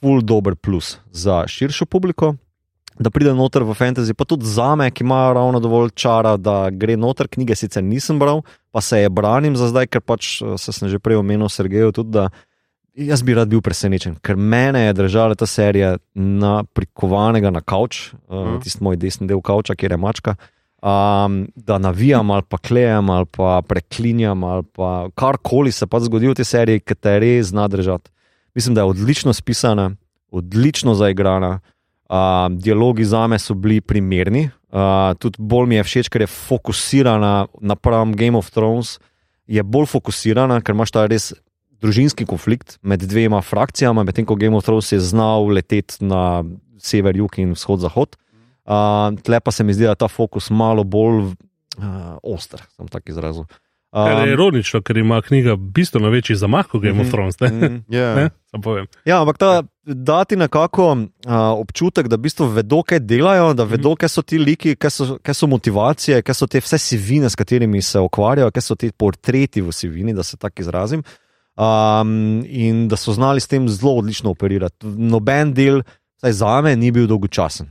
[0.00, 2.34] full dober plus za širšo publiko.
[3.00, 6.68] Da pride noter v fantasy, pa tudi za me, ki ima ravno dovolj čara, da
[6.68, 7.28] gre noter.
[7.32, 11.00] Knjige sicer nisem bral, pa se je branim za zdaj, ker pač se sem že
[11.00, 12.28] prej omenil Sergeju, tudi da
[12.94, 18.12] jaz bi rad bil presenečen, ker mene je držala ta serija na prikovanega na kavč,
[18.28, 18.60] uh, Mhm.
[18.62, 20.36] tisti moj desni del kavča, kjer je mačka.
[20.82, 26.28] Um, da navijam ali pa klejem ali pa preklinjam ali pa karkoli se pa zgodi
[26.28, 28.10] v tej seriji, ki te res zna držati.
[28.54, 29.90] Mislim, da je odlično spisana,
[30.32, 31.60] odlično zaigrana.
[32.08, 32.16] Uh,
[32.50, 37.46] dialogi za me so bili primerni, uh, tudi bolj mi je všeč, ker je fokusirana
[37.60, 38.98] napram Game of Thrones.
[39.46, 41.32] Je bolj fokusirana, ker imaš ta res
[41.80, 46.44] družinski konflikt med dvema frakcijama, medtem ko Game of Thrones je znal leteti na
[46.80, 48.16] sever, jug in vzhod, zahod.
[48.64, 52.88] Uh, tle pa se mi zdi, da je ta fokus malo bolj uh, oster, sem
[52.88, 53.48] tako izrazil.
[53.90, 57.40] Kar je ironično, ker ima knjiga bistveno večji zamah kot Game of mhm, Thrones.
[57.40, 57.48] Ne?
[57.48, 57.76] mhm.
[57.96, 58.14] Ja.
[58.14, 58.30] Ne?
[59.04, 61.06] Ja, ampak ta, dati nekako uh,
[61.58, 65.06] občutek, da v bistvu vedo, kaj delajo, da vedo, kaj so ti liki, kaj so,
[65.22, 68.92] kaj so motivacije, kaj so te vse sivine, s katerimi se ukvarjajo, kaj so ti
[68.92, 71.02] portreti v sivini, da se tako izrazim.
[71.60, 74.86] Um, in da so znali s tem zelo odlično operirati.
[74.86, 75.82] Noben del,
[76.16, 77.68] vsaj za me, ni bil dolgočasen.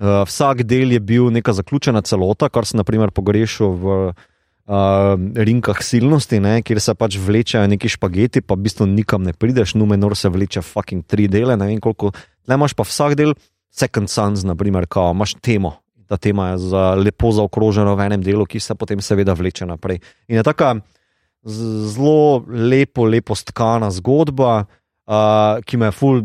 [0.00, 5.82] Uh, vsak del je bil neka zaključena celota, kar sem naprimer pogrešal v uh, rinkah
[5.84, 10.16] silnosti, ne, kjer se pač vlečejo neki špageti, pa v bistvu nikam ne prideš, numenor
[10.16, 12.14] se vleče fucking tri dele, ne vem koliko.
[12.48, 13.34] Le imaš pa vsak del,
[13.68, 15.76] Second Sons, naprimer, kao, imaš temo.
[16.08, 20.00] Ta tema je za, lepo zaokrožena v enem delu, ki se potem seveda vleče naprej.
[20.32, 20.97] In je taka z-
[21.44, 24.64] zelo lepo, lepo stkana zgodba,
[25.06, 26.24] uh, ki me je ful,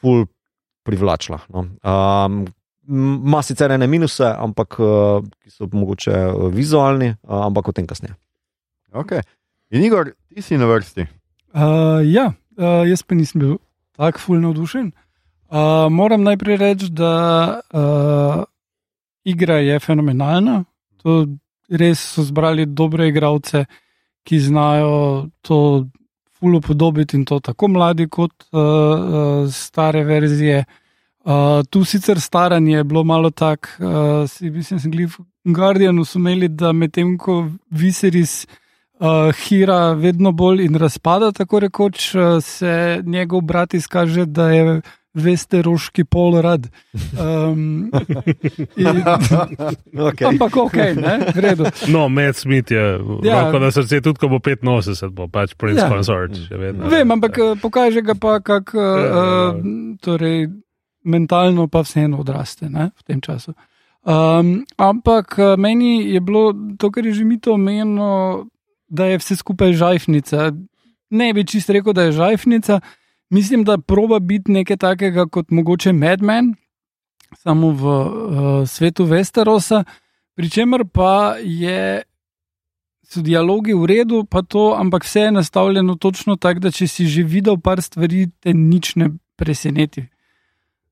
[0.00, 0.24] ful
[0.86, 1.42] privlačila.
[1.48, 1.68] No.
[1.82, 2.46] Um,
[2.90, 7.86] Ma sicer ene minuse, ampak uh, ki so mogoče uh, vizualni, uh, ampak o tem
[7.86, 8.16] kasneje.
[8.90, 9.22] Okay.
[9.70, 11.04] In Igor, ti si na vrsti.
[11.54, 13.52] Uh, ja, uh, jaz pa nisem bil
[13.94, 14.90] tako fulno navdušen.
[15.50, 18.42] Uh, moram najprej reči, da uh,
[19.22, 20.64] igra je fenomenalna.
[21.04, 21.26] To
[21.70, 23.68] res so zbrali dobre igralce,
[24.30, 25.86] ki znajo to
[26.38, 30.64] fulno podobiti in to tako mladi kot uh, uh, stare verzije.
[31.24, 31.34] Uh,
[31.70, 36.04] tu sicer staranje je bilo malo tako, uh, si, mislim, da sem gledal v Guardianu,
[36.04, 42.38] so imeli, da medtem ko Viseris uh, hira vedno bolj in razpada, tako rekoč, uh,
[42.40, 44.80] se njegov brat izkaže, da je
[45.14, 46.68] vesteroški pol rad.
[47.18, 47.90] Um,
[48.76, 49.02] in,
[50.10, 50.26] Okay.
[50.28, 51.64] ampak ok, ne, v redu.
[51.90, 53.50] No, Matt Smith je, Ja.
[53.50, 53.58] ja.
[53.58, 55.88] na srce, tudi ko bo 85, bo pač Prince Ja.
[55.88, 55.92] ja.
[55.92, 56.38] Consort.
[56.38, 56.86] Še vedno.
[56.88, 60.48] Vem, ampak uh, pokaže ga pa, kako uh, uh, torej,
[61.04, 63.54] mentalno pa vseeno odraste ne, v tem času.
[64.00, 68.46] Um, ampak uh, meni je bilo to, kar je že mi to omenilo,
[68.88, 70.54] da je vse skupaj žajfnica.
[71.10, 72.80] Ne bi čist rekel, da je žajfnica.
[73.30, 76.54] Mislim, da proba biti nekaj takega kot mogoče Madman,
[77.38, 79.84] samo v uh, svetu Westerosa,
[80.34, 82.02] pri čemer pa je
[83.10, 87.06] so dialogi v redu, pa to, ampak vse je nastavljeno točno tako, da če si
[87.06, 90.06] že videl par stvari, te nič ne preseneti.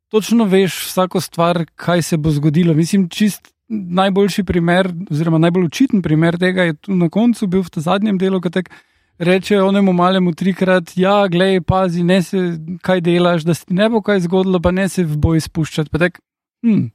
[0.08, 2.74] Točno veš vsako stvar, kaj se bo zgodilo.
[2.74, 7.70] Mislim, čist najboljši primer, oziroma najbolj očiten primer tega je tu na koncu bil v
[7.70, 8.72] tem zadnjem delu, ki tako
[9.18, 12.38] reče onemu malemu trikrat: Ja, glej, pazi, ne se
[12.82, 15.90] kaj delaš, da se ne bo kaj zgodilo, pa ne se v boj spuščati.
[15.90, 16.20] Pa tak,
[16.62, 16.88] hm,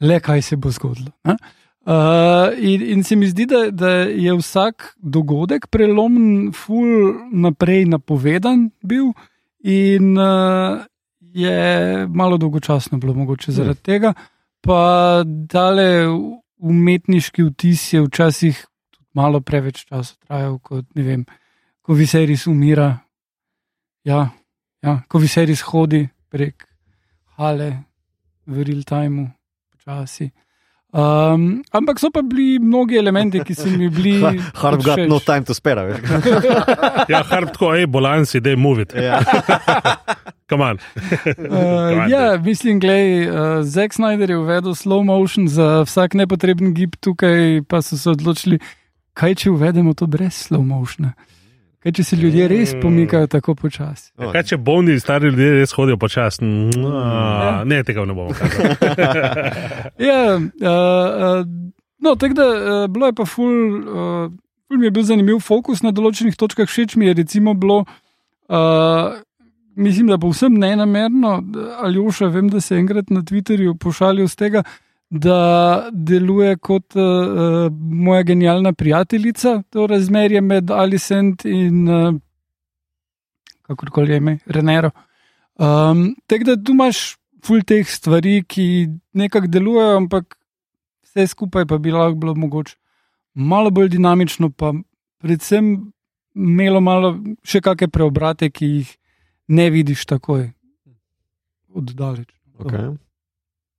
[0.00, 1.12] le kaj se bo zgodilo.
[1.24, 1.36] ne?
[1.86, 8.72] Uh, in, in se mi zdi, da, da je vsak dogodek prelomen, ful naprej napovedan
[8.82, 9.12] bil,
[9.62, 10.82] in uh,
[11.20, 14.14] je malo dolgočasno bilo mogoče zaradi tega.
[14.66, 16.08] Pa tale
[16.58, 18.66] umetniški vtis je včasih
[19.16, 21.26] malo preveč časa trajal, kot ne vem,
[21.82, 22.92] ko Viserys umira.
[24.06, 24.28] Ja,
[24.84, 26.68] ja, ko Viserys hodi prek
[27.40, 27.70] hale
[28.46, 29.30] v real timeu,
[29.72, 30.30] počasi.
[30.96, 34.16] Um, ampak so pa bili mnogi elementi, ki so mi bili.
[34.62, 35.82] Hard got no time to spare.
[35.90, 36.00] veš.
[37.12, 38.94] Ja, harp tako, hej, bolanci, dej movit.
[38.94, 39.20] Ja.
[40.50, 40.78] Come on.
[41.36, 46.94] Uh, ja, mislim, glej, uh, Zack Snyder je uvedel slow motion za vsak nepotreben gib
[47.02, 48.60] tukaj, pa so se odločili,
[49.16, 51.14] kaj če uvedemo to brez slow motiona.
[51.86, 54.08] Kaj če se ljudje res pomikajo tako počasi.
[54.18, 56.42] No, Kaj če bolni stari ljudje res hodijo počasi?
[56.42, 58.74] Ne, tega ne bomo kazali.
[60.02, 61.44] Ja, uh, uh,
[62.02, 64.32] no, tako da uh, bilo je pa ful, uh,
[64.66, 66.66] ful mi je bil zanimiv fokus na določenih točkah.
[66.66, 67.84] Všeč mi je recimo bilo,
[68.50, 69.14] uh,
[69.78, 71.38] mislim, da povsem nenamerno,
[71.86, 74.66] Aljoša, vem, da se je enkrat na Twitterju pošalil z tega,
[75.10, 82.14] da deluje kot uh, moja genialna prijateljica, to razmerje med Alicent in uh,
[83.66, 84.90] kakorkoli je ime, Renero.
[85.58, 90.36] Um, tako da tu imaš ful teh stvari, ki nekako delujejo, ampak
[91.06, 92.76] vse skupaj pa bi lahko bilo mogoče
[93.34, 94.72] malo bolj dinamično, pa
[95.22, 95.92] predvsem
[96.34, 97.14] imelo malo
[97.44, 98.94] še kakšne preobrate, ki jih
[99.48, 100.50] ne vidiš takoj
[101.76, 102.32] oddaleč.
[102.58, 102.96] Okay.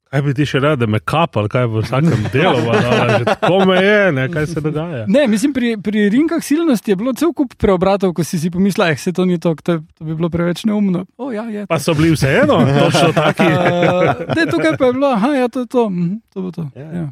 [0.07, 3.75] Kaj bi ti še rad, da me kapal, kaj v vsakem delu, ali tako me
[3.83, 5.01] je, ne, kaj se dogaja.
[5.11, 8.87] Ne, mislim, pri, pri rinkah silnosti je bilo cel kup preobratov, ko si si pomislil,
[8.87, 11.03] da se to ni to, to, to bi bilo preveč neumno.
[11.19, 13.51] O, ja, je, Pa so bili vseeno, točno taki.
[13.51, 16.69] Uh, ne, tukaj pa je bilo, aha, ja, to je to, mhm, to bo to.
[16.79, 16.87] Ja.
[16.87, 17.05] Ja.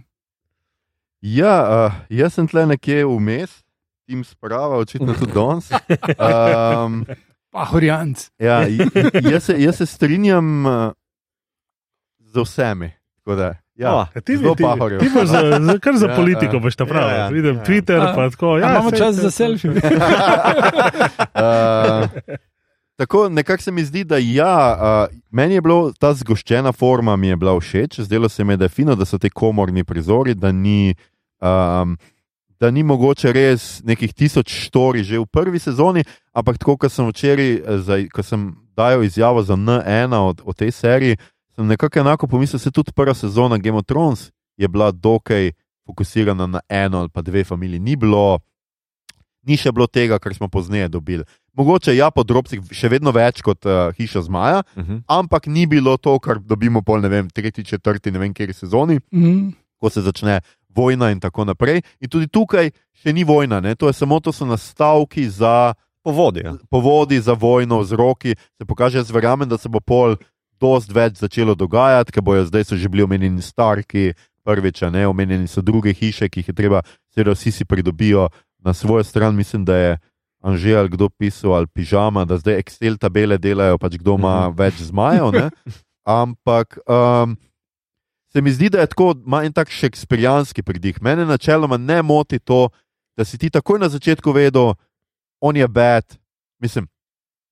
[1.25, 3.59] Ja, uh, jaz sem tle nekje vmes,
[4.07, 5.71] tim sprava, očitno tudi danes.
[6.15, 7.01] Um,
[7.55, 8.29] Pa, horjanc.
[8.39, 8.65] ja,
[9.23, 10.91] jaz, se, jaz se strinjam uh,
[12.35, 12.91] z vsemi.
[13.15, 14.99] tako Da, ja, O, Ja, Ti, zelo ti, pahorjev.
[14.99, 16.59] ti boš za, za, kar za Ja, politiko, ja.
[16.59, 17.03] boš ta prav.
[17.03, 17.29] Ja, ja.
[17.29, 17.63] Vidim Ja.
[17.63, 18.53] Twitter, A- pa tako.
[18.53, 19.71] Ja, Ja, imamo čas za selfie.
[19.71, 19.79] Uh,
[22.95, 24.79] tako nekako se mi zdi, da ja, uh,
[25.31, 27.99] meni je bila ta zgoščena forma, mi je bila všeč.
[27.99, 30.95] Zdelo se mi je, da je fino, da so ti komorni prizori, da ni.
[31.41, 31.97] Um,
[32.55, 37.05] Da ni mogoče res nekih tisoč štori že v prvi sezoni, ampak tako, kot sem
[37.05, 41.17] včeraj, eh, za- ko sem dajal izjavo za N1 od, od tej seriji,
[41.55, 45.51] sem nekako enako pomislil, se tudi prva sezona Game of Thrones je bila dokaj
[45.85, 47.79] fokusirana na eno ali pa dve familiji.
[47.79, 48.39] Ni bilo,
[49.43, 51.23] ni še bilo tega, kar smo pozneje dobili.
[51.53, 55.01] Mogoče ja, po drobcih še vedno več kot uh, Hiša Zmaja, Uh -huh.
[55.07, 58.99] ampak ni bilo to, kar dobimo pol, ne vem, tretji, četrti, ne vem, kjer sezoni,
[59.11, 59.49] Mhm.
[59.77, 61.81] ko se začne vojna in tako naprej.
[62.01, 63.75] In tudi tukaj še ni vojna, ne?
[63.75, 66.39] to je samo to so nastavki za Povodi.
[66.39, 66.53] Ja.
[66.69, 68.35] povodi za vojno, vzroki.
[68.57, 70.15] Se pokaže, jaz verjamem, da se bo pol
[70.55, 74.13] dost več začelo dogajati, ker bojo zdaj so že bili omenjeni starki,
[74.43, 78.73] prvič, ne omenjeni so druge hiše, ki jih je treba, seveda vsi si pridobijo na
[78.73, 79.35] svojo stran.
[79.35, 79.97] Mislim, da je
[80.41, 84.55] Anže ali kdo pisal ali pižama, da zdaj Excel tabele delajo, pač kdo ima Mhm.
[84.55, 85.31] več zmajev.
[85.31, 85.49] ne.
[86.05, 86.77] Ampak.
[86.85, 87.37] Um,
[88.27, 91.01] Se mi zdi, da je tako ima en tak šekspirijanski pridih.
[91.01, 92.67] Mene načeloma ne moti to,
[93.17, 94.73] da si ti takoj na začetku vedel,
[95.39, 96.03] on je bed,
[96.59, 96.87] mislim,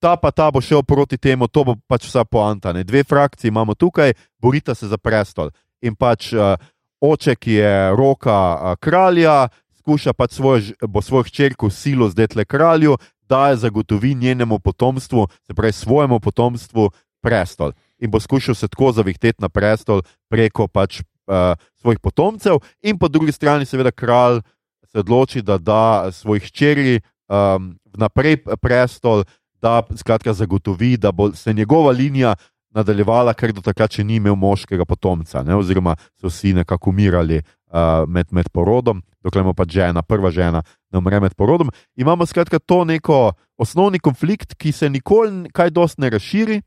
[0.03, 2.73] ta pa ta bo šel proti temu, to bo pač vsa poanta.
[2.75, 2.83] Ne?
[2.83, 5.53] Dve frakciji imamo tukaj, borita se za prestol.
[5.79, 6.59] In pač uh,
[6.99, 9.47] oče, ki je roka uh, kralja,
[9.79, 15.27] skuša pač svojo, bo svojo hčerko silo zdaj le kralju, da je zagotovi njenemu potomstvu,
[15.47, 16.89] se pravi svojemu potomstvu,
[17.23, 17.71] prestol.
[18.03, 23.07] In bo skušal se tako zavihteti na prestol preko pač uh, svojih potomcev, in po
[23.07, 24.43] drugi strani, seveda, kralj
[24.91, 26.99] se odloči, da da svojih hčeri
[27.31, 29.23] um, naprej prestol,
[29.63, 32.35] da skratka zagotovi, da bo se njegova linija
[32.75, 35.55] nadaljevala, ker do takrat še ni imel moškega potomca, ne?
[35.55, 40.63] oziroma so vsi nekako umirali uh, med, med porodom, dokler ima pa žena, prva žena,
[40.91, 41.71] ne umre med porodom.
[41.95, 46.61] Imamo skratka to neko osnovni konflikt, ki se nikoli kaj dost ne razširi.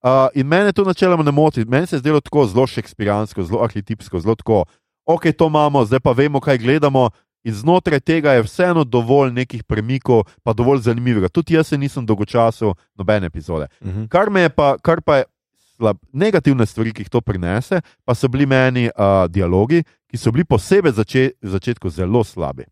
[0.00, 3.64] Uh, in mene to načeloma ne moti, meni se je zdelo tako zelo šekspirijansko, zelo
[3.64, 4.62] arhetipsko, zelo tako,
[5.04, 7.10] ok, to imamo, zdaj pa vemo, kaj gledamo.
[7.44, 11.28] In znotraj tega je vseeno dovolj nekih premikov, pa dovolj zanimivega.
[11.28, 13.66] Tudi jaz se nisem dolgočasil nobene epizode.
[13.80, 14.08] Uh -huh.
[14.08, 15.24] Kar, me je pa, kar pa je
[15.76, 20.32] slab, negativne stvari, ki jih to prinese, pa so bili meni uh, dialogi, ki so
[20.32, 22.64] bili posebej zače, v začetku zelo slabi.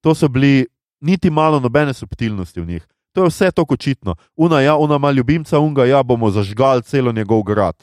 [0.00, 0.66] To so bili
[1.00, 2.86] niti malo nobene subtilnosti v njih.
[3.12, 4.14] To je vse tako očitno.
[4.36, 7.74] Una, ja, una ima ljubimca, unga, ja, bomo zažgali celo njegov grad.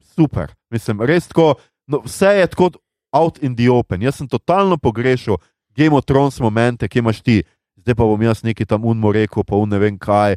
[0.00, 1.54] Super, mislim, res tako.
[1.86, 2.70] No, vse je tako
[3.12, 4.02] out in the open.
[4.02, 5.36] Jaz sem totalno pogrešal
[5.76, 7.42] Game of Thrones momente, ki imaš ti,
[7.82, 10.36] zdaj pa bom jaz nekaj tam unmo rekel, pa un ne vem kaj.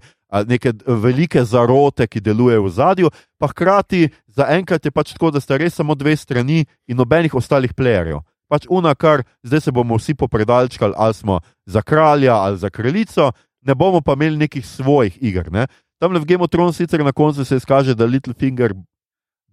[0.49, 5.57] Neke velike zarote, ki delujejo v zadju, pa hkrati zaenkrat je pač tako, da sta
[5.57, 8.23] res samo dve strani in nobenih ostalih playerjev.
[8.51, 13.31] Pač una, kar zdaj se bomo vsi popredalčkali, ali smo za kralja ali za kraljico,
[13.65, 15.51] ne bomo pa imeli nekih svojih iger.
[15.51, 15.67] Ne?
[16.01, 18.75] Tam v Game of Thrones sicer na koncu se izkaže, da Littlefinger,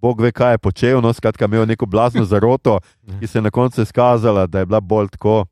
[0.02, 2.80] bog ve, kaj je počel, no, skratka, imel neko blazno zaroto,
[3.20, 5.44] ki se je na koncu izkazala, da je bila bolj tako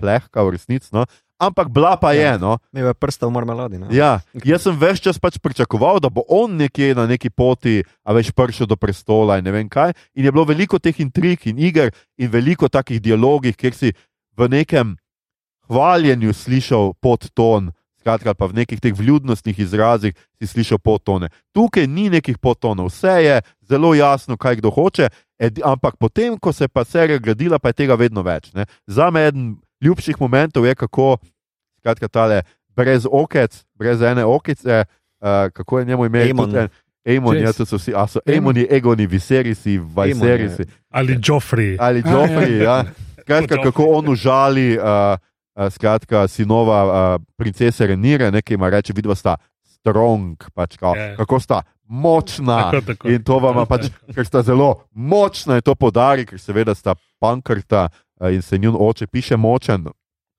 [0.00, 0.88] plehka v resnici.
[0.96, 1.04] No?
[1.40, 2.58] Ampak bila pa je, no.
[2.72, 3.80] Mi je prsta v marmeladi.
[3.80, 3.88] ne.
[3.92, 8.12] Ja, jaz sem več čas pač pričakoval, da bo on nekje na neki poti, a
[8.12, 9.96] več prišel do prestola in ne vem kaj.
[10.20, 13.92] In je bilo veliko teh intrig in iger in veliko takih dialogov, kjer si
[14.36, 14.96] v nekem
[15.70, 21.32] hvaljenju slišal podton, skratka, pa v nekih teh vljudnostnih izrazih si slišal podtone.
[21.56, 25.08] Tukaj ni nekih podtonov, vse je zelo jasno, kaj kdo hoče,
[25.40, 28.52] ed, ampak potem, ko se je pa serija gradila, pa je tega vedno več.
[28.52, 28.68] Ne.
[28.84, 31.16] Za me eden ljubših momentov je, kako
[31.78, 34.84] skratka, tale brez okec, brez ene okice,
[35.20, 36.18] uh, kako je njemu ime.
[36.44, 36.68] Tudi en-
[37.06, 38.20] Aemon, ja, to so vsi, a so.
[38.28, 41.76] Aemoni, Egoni, Viserisi, Viserisi Ali Joffrey.
[41.80, 42.62] ali Joffrey.
[42.62, 42.84] Ja.
[43.20, 44.84] Skratka, kako on užali uh,
[45.56, 49.36] uh, skratka, sinova uh, princese Renire, nekaj ima reči, vidva sta
[49.80, 51.16] strong, pač, kao, Ja.
[51.16, 52.70] kako sta močna.
[52.70, 53.08] Tako, tako.
[53.08, 57.88] In to vam pač, ker sta zelo močna, in to podari, ker seveda sta pankrta
[58.20, 59.86] uh, in se njun oče piše močen,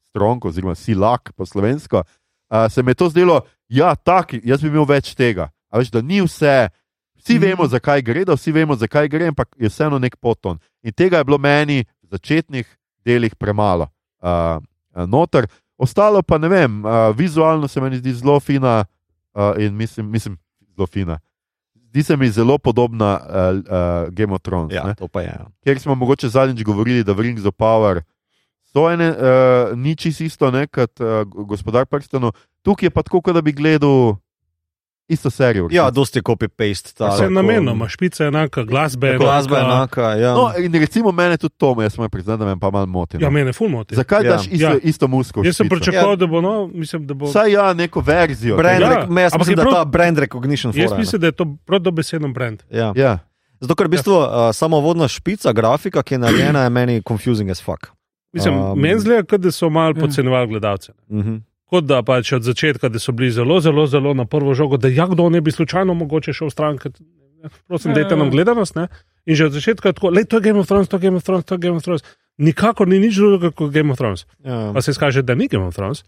[0.10, 2.04] strong, oziroma silak po slovensko.
[2.50, 5.50] Uh, se mi je to zdelo, ja, tak, jaz bi imel več tega.
[5.70, 6.70] A veš, da ni vse,
[7.18, 7.42] vsi Mhm.
[7.42, 10.60] vemo, zakaj gre, da vsi vemo, zakaj gre, ampak je vseeno nek poton.
[10.84, 12.68] In tega je bilo meni v začetnih
[13.06, 13.88] delih premalo.
[14.22, 14.60] Uh,
[14.94, 15.48] uh, noter.
[15.78, 18.86] Ostalo pa ne vem, uh, vizualno se mi zdi zelo fina
[19.34, 20.38] uh, in mislim, mislim
[20.76, 21.20] zelo fina.
[21.76, 24.74] Zdi se mi zelo podobna uh, uh, Game of Thrones.
[24.74, 24.96] Ja, ne?
[24.96, 25.28] to pa je.
[25.28, 25.46] ja.
[25.64, 28.02] Ker smo mogoče zadnjič govorili, da v Rings of Power
[28.72, 32.32] so ene, uh, ni čisto isto ne, kot uh, gospodar prstenov.
[32.62, 34.16] Tukaj je pa tako, da bi gledal
[35.12, 35.68] isto serijo.
[35.72, 36.94] Ja, dosti copy-paste.
[36.94, 39.26] ta, Vse tako- namenoma, špica je enaka, glasba je enaka.
[39.26, 40.02] Glasba je enaka.
[40.14, 40.34] Ja.
[40.34, 43.18] No, in recimo mene tudi to, jaz moram priznati, da me pa malo moti.
[43.18, 43.22] no.
[43.22, 43.96] Ja, mene ful moti.
[43.96, 44.32] Zakaj Ja.
[44.32, 44.76] daš isto, Ja.
[44.84, 45.44] isto musko?
[45.44, 47.26] Jaz sem pričakoval, da bo, no, mislim, da bo.
[47.26, 48.58] Vsaj ja, neko verzijo.
[48.58, 50.74] Brand, Ja, ja, rek, jaz mislim, je da je ta brand recognition.
[50.76, 52.64] Jaz mislim, da je to prav dobeseden brand.
[52.70, 52.94] Ja.
[52.96, 53.20] Ja.
[53.60, 57.50] Zato, ker v bistvu uh, samo vodna špica, grafika, ki je narejena, je meni confusing
[57.50, 57.88] as fuck.
[58.34, 60.02] Mislim, Um, meni zgleda, kot da so malo Ja.
[60.02, 60.92] podcenjevali gledalce.
[61.10, 61.42] Uh -huh.
[61.72, 64.88] Kot da pač od začetka, da so bili zelo, zelo, zelo na prvo žogo, da
[64.88, 66.76] ja, kdo ne bi slučajno mogoče šel stran.
[66.78, 66.92] ker-
[67.66, 68.32] Prosim, Ja, dajte ja, nam ja.
[68.32, 68.76] gledanost.
[68.76, 68.88] Ne?
[69.26, 71.18] In že od začetka je tako, le to je Game of Thrones, to je Game
[71.18, 72.04] of Thrones, to je Game of Thrones.
[72.38, 74.26] Nikakor ni nič drugega kot Game of Thrones.
[74.40, 74.70] ja.
[74.70, 76.04] Pa se izkaže, da ni Game of Thrones.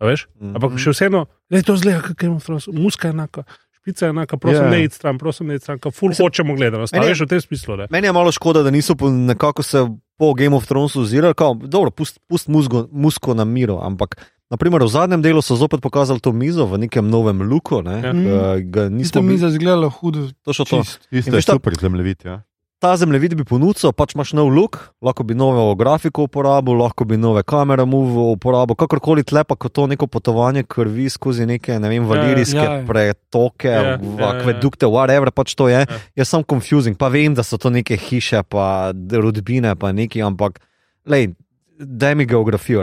[0.00, 0.26] Veš?
[0.36, 0.54] Mhm.
[0.54, 3.42] Ampak še vseeno, le to zgleda kot Game of Thrones, muska je enaka.
[3.74, 4.62] Špica je enaka, prosim, Ja.
[4.62, 4.70] yeah.
[4.72, 6.56] ne id stran, prosim, ne id stran, ful Mislim, hočemo
[7.02, 7.76] je- veš v tem smislu?
[7.76, 7.86] Ne?
[7.90, 9.84] Meni je malo škoda, da niso po- nekako se
[10.16, 14.88] po Game of Thronesu ozirali, dobro, pust, pust musko, musko na miro, ampak naprimer, v
[14.88, 17.80] zadnjem delu so zopet pokazali to mizo v nekem novem luku.
[17.80, 18.12] Ne, Ja.
[18.12, 18.60] ja.
[18.60, 19.38] Ga Isto nismo mi bili.
[19.40, 20.28] zazgledalo hudo.
[20.42, 20.76] Točno to.
[20.80, 21.08] Čist.
[21.10, 22.22] Isto In je ta- super zemljevid.
[22.24, 22.42] Ja.
[22.76, 27.16] Ta zemljevid bi ponudil, pač imaš nov luk, lahko bi novo grafiko uporabil, lahko bi
[27.16, 32.04] nove kamere move uporabil, kakorkoli tlepa kot to neko potovanje krvi skozi neke, ne vem,
[32.04, 32.84] valirijske ja, ja.
[32.84, 34.28] pretoke, Ja, ja, ja, ja.
[34.30, 35.80] akvedukte, whatever, pač to je.
[35.80, 35.98] Ja.
[36.14, 40.60] Jaz sem confusing, pa vem, da so to neke hiše, pa rodbine, pa neki, ampak,
[41.06, 41.32] lej,
[41.78, 42.82] daj mi geografijo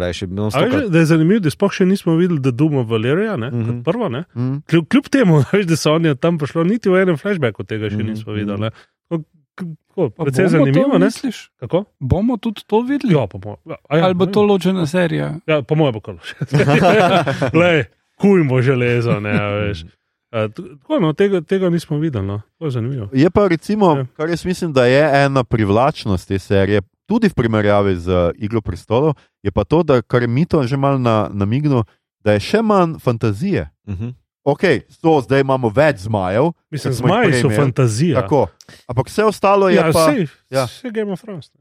[0.71, 3.69] veš, da je zanimivo, da sploh še nismo videli, da Duma Valerija, ne, mm Mhm.
[3.69, 3.83] -hmm.
[3.83, 4.23] prvo, ne.
[4.35, 4.57] Mm.
[4.63, 7.97] Kljub, kljub temu, veš, da so oni tam prišli, niti v enem flashbacku tega še
[7.97, 8.69] Mhm, nismo videli.
[9.11, 9.21] mhm.
[10.15, 11.05] Precej bomo zanimivo, to, ne?
[11.05, 11.51] Misliš?
[11.57, 11.83] Kako?
[11.99, 13.13] Bomo tudi to videli?
[13.13, 13.57] Ja, po mojem.
[13.67, 15.35] Ja, Ali bo to ločena serija?
[15.47, 16.35] Ja, po mojem bo kolo še.
[17.53, 17.83] Lej,
[18.15, 19.83] kujmo železo, ne, a veš.
[20.31, 22.41] T- Tako, no, tega, tega nismo videli, no.
[22.57, 23.09] to je zanimivo.
[23.13, 24.05] Je pa recimo, Ja.
[24.07, 29.13] kar jaz mislim, da je ena privlačnost te serije, tudi v primerjavi z Iglo prestolov,
[29.37, 31.83] je pa to, da kar je Mito že mal na, namignil,
[32.17, 33.67] da je še manj fantazije.
[33.85, 34.15] Mhm.
[34.43, 38.15] Ok, so, zdaj imamo več zmajev, Mislim, zmaji so fantazija.
[38.17, 38.47] tako.
[38.87, 40.07] Ampak vse ostalo je ja, pa.
[40.07, 40.57] sej, ja.
[40.57, 40.65] ja.
[40.65, 41.51] Vse Game of Thrones.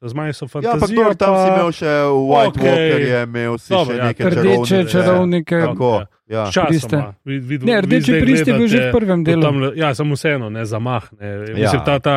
[0.00, 0.96] Zmaji so Ja, ampak fantazija.
[0.96, 2.70] dobro, tam si imel še White okay.
[2.70, 4.86] Walker, je imel si Dobro, še ja, neke Rdeče čarovnike.
[4.88, 5.56] čarovnike.
[5.60, 5.90] Tako,
[6.28, 6.42] ja.
[6.46, 6.88] Priste.
[6.94, 7.14] Časoma.
[7.24, 9.42] Vi- vi- Ne, rdeči prist je bil že v prvem delu.
[9.42, 11.10] Tamle, ja, samo vseeno, ne zamah.
[11.12, 11.26] Ne.
[11.50, 11.82] Mislim, Ja.
[11.82, 12.16] ta, ta,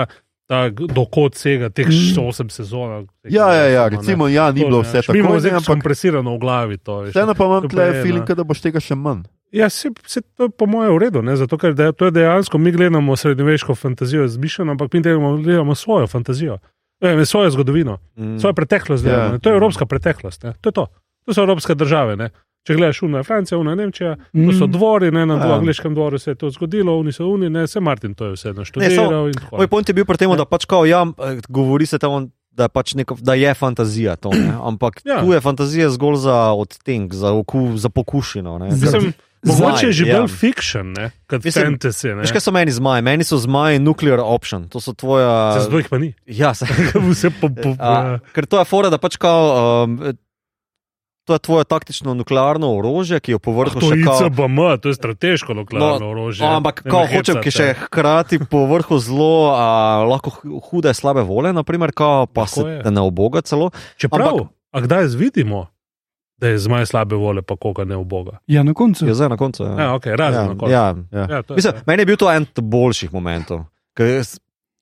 [0.51, 2.19] ta dokot vsega, teh Mm.
[2.19, 3.07] 8 sezon.
[3.23, 5.15] Ja, ja, ja, recimo, ja, ni bilo vse tako.
[5.17, 6.77] Imamo ne, zdaj kompresirano v glavi.
[6.77, 7.07] To.
[7.07, 8.35] Vseeno pa imam To tle ne.
[8.35, 9.23] da boš tega še manj.
[9.51, 11.35] Ja, se, se to je po mojem v redu, ne?
[11.35, 15.75] zato ker de, to je dejansko, mi gledamo srednjeveško fantazijo izmišljeno, ampak mi gledamo, gledamo
[15.75, 16.57] svojo fantazijo,
[17.01, 18.39] ne, svojo zgodovino, Mm.
[18.39, 19.05] svojo preteklost.
[19.05, 19.11] Ja.
[19.11, 19.39] Yeah.
[19.39, 20.53] To je evropska preteklost, ne?
[20.61, 20.87] to je to.
[21.25, 22.15] To so evropske države.
[22.15, 22.29] Ne?
[22.61, 24.71] Če gledaš, una je Francija, una je Nemčija, to so Mm.
[24.71, 25.45] dvori, ne, na Ja.
[25.45, 25.55] ja.
[25.55, 28.53] angliškem dvoru se je to zgodilo, oni so uni, ne, se Martin to je vse
[28.53, 29.27] naštudiral.
[29.27, 31.97] in tako Moj point je bil pri tem, da pač kao, ja, eh, govori se
[31.97, 34.53] tam, da, pač neko, da je fantazija to, ne?
[34.69, 35.13] ampak ja.
[35.13, 35.21] Ja.
[35.21, 38.57] tu je fantazija zgolj za odtenek, za, oku, za pokušino.
[38.59, 38.65] ne.
[38.67, 40.19] Mislim, Mogoče je že ja.
[40.19, 42.07] bolj fiction, ne, kot Mislim, fantasy.
[42.07, 42.21] Ne.
[42.21, 43.01] Veš, kaj so meni zmaji?
[43.01, 45.57] Meni so zmaji nuclear option, to so tvoja.
[45.59, 46.13] Zdaj jih pa ni.
[46.27, 46.65] Ja, se,
[47.09, 49.41] Vse po, po, a, ker to je fora, da pač kao.
[49.83, 49.97] Um,
[51.31, 54.19] To je tvoje taktično nuklearno orožje, ki je po vrhu to še kao.
[54.19, 56.43] ICBM, to je strateško nuklearno No, orožje.
[56.43, 59.63] No, ampak, ko hočem, ki še hkrati po vrhu zelo, a,
[60.03, 62.91] lahko hu- hude, slabe vole, naprimer, kao, pa Tako se je.
[62.91, 63.71] ne oboga celo.
[63.95, 65.71] Čeprav, ampak- a kdaj vidimo,
[66.35, 68.43] da je zmaj slabe vole, pa koga ne uboga?
[68.45, 69.05] Ja, na koncu.
[69.05, 69.63] Je zdaj na koncu.
[69.63, 69.71] Ja.
[69.71, 70.67] Ja, okay, razen na koncu.
[70.67, 71.25] ja, Ja.
[71.29, 71.79] Ja, to je Mislim, to.
[71.85, 73.63] meni je bil to en od boljših momentov.
[73.93, 74.35] ker jaz,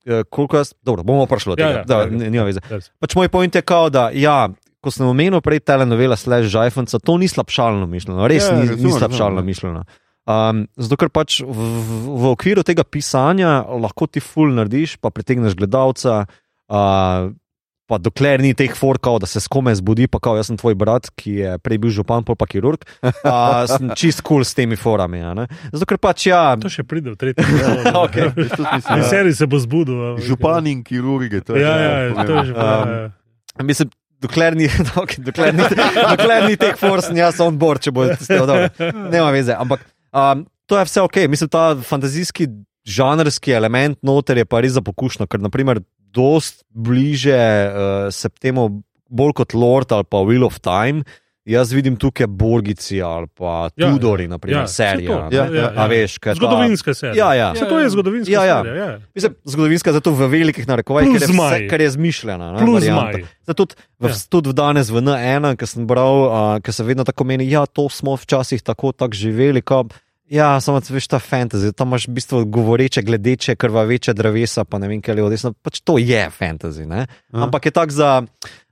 [0.05, 2.05] eh, Koliko jaz, dobro, bomo prišli do tega, Ja, ja, da, ja, ja.
[2.07, 2.59] ni- nima veze.
[2.63, 2.89] Res.
[2.95, 4.49] Pač moj point je, kao, da ja,
[4.79, 8.69] ko sem omenil prej telenovela Slash Žajfenca, to ni slabšalno mišljeno, res Ja, ja, ni,
[8.69, 9.45] razumem, ni slabšalno razumem.
[9.45, 9.83] mišljeno.
[10.29, 11.67] Um, zato, ker pač v,
[12.05, 16.25] v, okviru tega pisanja lahko ti ful narediš, pa pritegneš gledalca.
[16.69, 17.33] Uh,
[17.89, 21.07] Pa dokler ni teh forkov, da se skome zbudi, pa kao, jaz sem tvoj brat,
[21.17, 25.17] ki je prej bil župan, pa kirurg, pa sem čist kul cool s temi forami.
[25.25, 25.47] a ne.
[25.73, 27.41] Zato ker pač ja, To še pride v tretji.
[28.05, 28.29] Okej.
[28.93, 30.21] In serij se bo zbudil.
[30.21, 31.41] Župan in kirurgi.
[31.41, 32.29] To je Ja, ja, pomembno.
[32.29, 32.53] to je že.
[32.53, 33.63] ja, Um, ja.
[33.65, 33.89] Mislim,
[34.23, 34.69] dokler ni,
[35.01, 35.65] okay, dokler ni,
[35.95, 38.69] dokler ni teh force, jaz sem on board, če bo ste dobro.
[39.09, 39.55] Nema veze.
[39.55, 41.21] Ampak um, to je vse ok.
[41.31, 42.49] Mislim, ta fantazijski
[42.89, 45.81] žanrski element noter je pa res za pokušno, ker naprimer
[46.15, 48.69] dost bliže uh, se temu
[49.09, 51.03] bolj kot Lord ali pa Wheel of Time.
[51.49, 55.29] Jaz vidim tukaj Borgici ali pa Ja, Tudori, naprimer, ja, serija.
[55.31, 55.87] Ja, ja, A ja.
[55.87, 57.25] veš, ta- Zgodovinska serija.
[57.25, 57.55] Ja, ja.
[57.55, 58.59] Se to je zgodovinska Ja, ja.
[58.59, 58.85] serija.
[58.85, 58.99] Ja.
[59.09, 62.51] Mislim, zgodovinska zato v velikih narekovajih, ker, je vse- ker je izmišljena.
[62.51, 62.59] ne.
[63.41, 64.09] Zdaj, tudi, v, Ja.
[64.09, 64.15] ja.
[64.29, 67.89] tudi danes v N1, ki sem bral, uh, ki se vedno tako meni, ja, to
[67.89, 69.61] smo včasih tako, tako živeli.
[69.61, 69.89] Ko,
[70.27, 74.87] ja, samo veš ta fantasy, tam imaš v bistvu govoreče, gledeče, krvaveče drevesa, pa ne
[74.87, 75.53] vem, kaj je odesno.
[75.55, 76.85] Pač to je fantasy.
[76.85, 77.07] Ne?
[77.33, 77.43] Aha.
[77.43, 78.21] Ampak je tak za,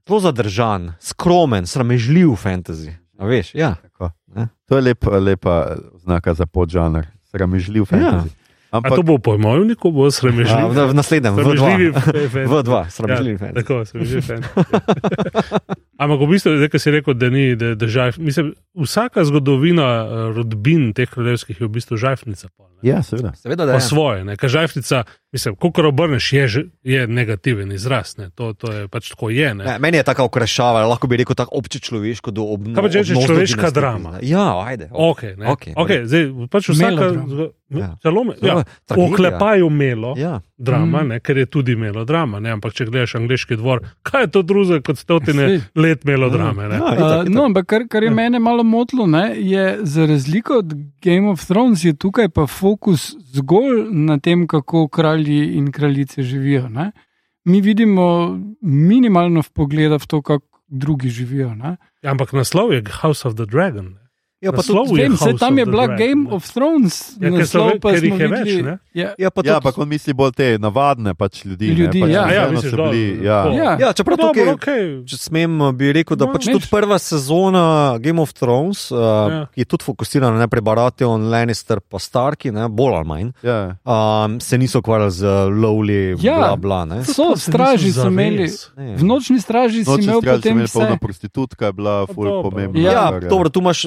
[0.08, 2.94] zelo zadržan, skromen, sramežljiv fantasy.
[3.18, 3.76] A veš, ja.
[3.82, 4.12] Tako.
[4.28, 4.48] Ne?
[4.66, 5.56] To je lepa, lepa
[5.96, 8.30] znaka za podžanr, sramežljiv fantasy.
[8.72, 10.68] A Ampak to bo po pojmovniku, bo A, sramežljiv.
[10.70, 11.70] v, v naslednjem, v dva.
[12.46, 13.56] V dva, Ja, sramežljiv fantasy.
[13.56, 14.42] Tako, sramežljiv fan.
[15.98, 19.84] Ampak v bistvu, zdaj, ko si rekel, da ni, da, da žajf, mislim, vsaka zgodovina
[19.98, 22.50] eh, rodbin teh kraljevskih je v bistvu žajfnica.
[22.50, 22.78] pol, ne.
[22.84, 23.34] ja, seveda.
[23.34, 23.82] Seveda, da Pa je.
[23.84, 24.36] svoje, ne?
[24.36, 26.46] ker žajfnica, mislim, ko obrneš, je,
[26.84, 28.30] je negativen izraz, ne?
[28.32, 29.54] To, to je pač tako je.
[29.54, 29.66] Ne?
[29.66, 32.76] Ne, meni je tako okrašava, lahko bi rekel tako obče človeško do obnove.
[32.76, 34.20] Kaj pa če rečeš človeška drama?
[34.22, 34.90] Ja, ajde.
[34.92, 35.48] Okay, ne.
[35.48, 37.98] Okej, okay, zdaj, pač vsaka, zgo- Ja.
[38.00, 40.14] celo me, Zelo ja, oklepaju melo.
[40.18, 40.40] Ja.
[40.58, 41.08] Drama, Mm.
[41.08, 42.40] ne, ker je tudi melodrama.
[42.40, 45.62] Ne, ampak če gledaš angliški dvor, kaj je to drugo kot stotine Sej.
[45.88, 46.68] Let melodrame?
[46.68, 46.76] Ne?
[46.76, 47.30] Ja, itak, Uh, itak.
[47.30, 48.14] no, ampak kar, kar je Ja.
[48.16, 53.08] mene malo motilo, ne, je za razliko od Game of Thrones, je tukaj pa fokus
[53.32, 56.70] zgolj na tem, kako kralji in kraljice živijo.
[56.70, 56.92] Ne.
[57.46, 61.56] Mi vidimo minimalno pogleda v to, kako drugi živijo.
[61.56, 61.78] Ne.
[62.02, 63.86] Ja, ampak naslov je House of the Dragon.
[63.86, 64.07] Ne.
[64.40, 66.32] Ja, pa tudi, Vem, se tam je bila Dragon, Game ne.
[66.32, 68.64] of Thrones, Ja, so naslov ve- pa jih smo je več, videli.
[68.64, 68.74] ne?
[68.94, 71.68] Ja, ja, pa Ja, tudi, pa on misli bolj te navadne pač ljudi.
[71.68, 72.24] Ljudi, ne, pač ja.
[72.30, 73.40] Ja, so misliš, bili, dobro, ja.
[73.56, 73.72] ja.
[73.80, 74.84] ja, čeprav Dobro, tukaj, okay.
[75.04, 76.54] če smem, bi rekel, da No, pač veš.
[76.54, 77.64] tudi prva sezona
[77.98, 79.48] Game of Thrones, uh, Ja.
[79.56, 83.58] je tudi fokusirana pri Baratheon, Lannister pa Starki, ne, bolj ali manj, Ja.
[83.84, 86.38] um, se niso ukvarjali z Lowly, Ja.
[86.38, 86.86] bla bla.
[86.86, 87.02] Ne.
[87.06, 88.54] So, straži so imeli.
[88.78, 92.78] V nočni straži si imel so potem imeli polna prostitutka, je bila ful pomembna.
[92.80, 93.86] Ja, Ja, dobro, tu imaš,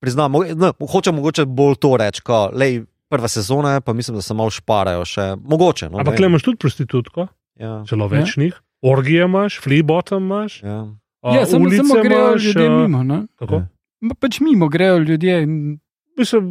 [0.00, 4.22] priznam, no, hočem mogoče bolj to reči, kot lej, prva sezona je, pa mislim, da
[4.22, 5.90] se malo šparajo še, mogoče.
[5.90, 8.54] No, Ampak ne imaš tudi prostitutko, Ja, celo več njih.
[8.82, 10.62] Orgije imaš, fleabottom imaš.
[10.62, 10.78] ja.
[11.20, 13.02] a, Ja, samo, samo grejo imaš, ljudje a, mimo.
[13.04, 13.18] Ne?
[13.36, 13.54] Kako?
[13.54, 14.14] Ja.
[14.16, 15.42] Pač mimo grejo ljudje.
[15.42, 15.78] in-
[16.20, 16.42] Mislim,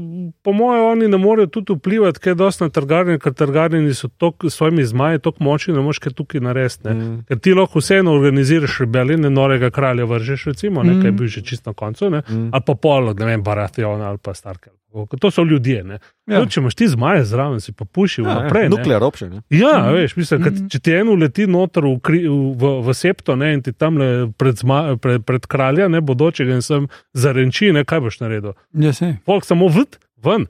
[0.42, 4.36] po mojem, oni ne morejo tudi vplivati, kaj dosti na trgarjenje, ker trgarjeni so tok,
[4.44, 6.60] s svojimi zmaji tako močni, da moš kaj tukaj narediti.
[6.84, 6.94] ne.
[6.94, 7.24] Mm.
[7.24, 10.90] Ker ti lahko vseeno organiziraš rebelije, ne norega kralja vržeš, recimo, Mhm.
[10.92, 12.50] nekaj bil že čist na koncu, ne, Mm.
[12.52, 14.74] ali pa pol, ne vem, Baratheon ali pa Starkel.
[15.20, 15.84] To so ljudje.
[15.84, 16.00] Ne.
[16.28, 16.40] Ja.
[16.40, 16.46] Ja.
[16.46, 18.64] Če imaš ti zmaje zraven, si pa pušil Ja, naprej.
[18.64, 18.70] ne.
[18.70, 19.34] Nuklear option.
[19.34, 19.42] Ja.
[19.52, 19.94] Ja, Mhm.
[19.94, 20.68] veš, mislim, kad, Mhm.
[20.68, 23.98] če ti eno leti noter v, kri, v, v, v septo ne, in ti tam
[23.98, 28.54] le pred, zma, pred, pred kralja, ne bodočega in sem zarenči, ne, kaj boš naredil.
[28.74, 28.92] Ja.
[29.26, 30.48] Folk samo vd, ven.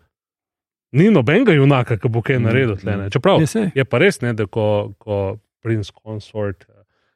[0.92, 2.44] Ni nobenega junaka, ki bo kaj Mhm.
[2.44, 2.76] naredil.
[2.76, 3.10] Tle, ne.
[3.10, 4.66] Čeprav Ja, je pa res, ne, da ko,
[4.98, 6.66] ko princ consort.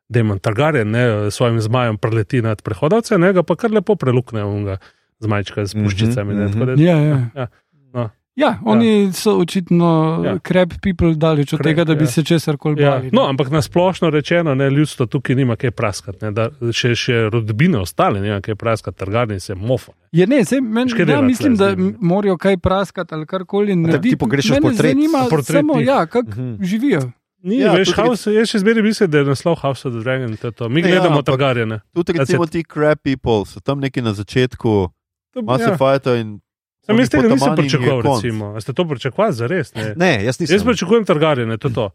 [0.08, 4.44] Demon Targaryen ne, s svojim zmajem preleti nad prehodovce, ne, ga pa kar lepo prelukne
[4.44, 4.78] unga
[5.20, 6.34] z majčka, z puščicami.
[6.34, 7.18] ne, Mhm, tako da- Ja, ja.
[7.34, 7.48] Ja,
[7.94, 8.10] no.
[8.36, 10.32] Ja, oni so očitno Ja.
[10.32, 10.40] ja.
[10.40, 12.08] crap people daleč od tega, da bi ja.
[12.08, 13.10] se česar koli Ja, bali.
[13.12, 16.18] no, ampak na splošno rečeno, ne, ljudstvo tukaj nima kaj praskati.
[16.22, 19.92] Ne, da še, še rodbine ostale nima kaj praskati, trgarni se mofo.
[19.94, 20.10] Ne.
[20.14, 21.90] Je, ne, sej, men, ja, mislim, tle da z njimi?
[21.90, 24.10] m- morajo kaj praskati ali karkoli narediti.
[24.10, 24.92] ti pogrešaš Mene portret.
[24.92, 25.88] Zanima Portret samo, njih.
[25.88, 26.64] ja, kako Mhm.
[26.64, 27.12] živijo.
[27.40, 29.94] Ni, Ja, ja, veš, tudi- House, jaz še zmeraj mislim, da je naslov House of
[29.94, 30.38] the Dragon.
[30.38, 30.70] to To.
[30.70, 31.80] Mi Ja, gledamo ampak- trgarjene.
[31.94, 34.90] Tudi That's recimo ti crap people so tam neki na začetku,
[35.38, 35.70] Mass Ja.
[35.70, 36.40] Effect in.
[36.84, 38.46] Sam jaz tega nisem pričakoval, recimo.
[38.52, 39.74] A ste to pričakovali za res?
[39.74, 39.94] Ne?
[39.96, 40.54] Ne, jaz nisem.
[40.54, 41.90] Jaz pričakujem trgarjene, to je to.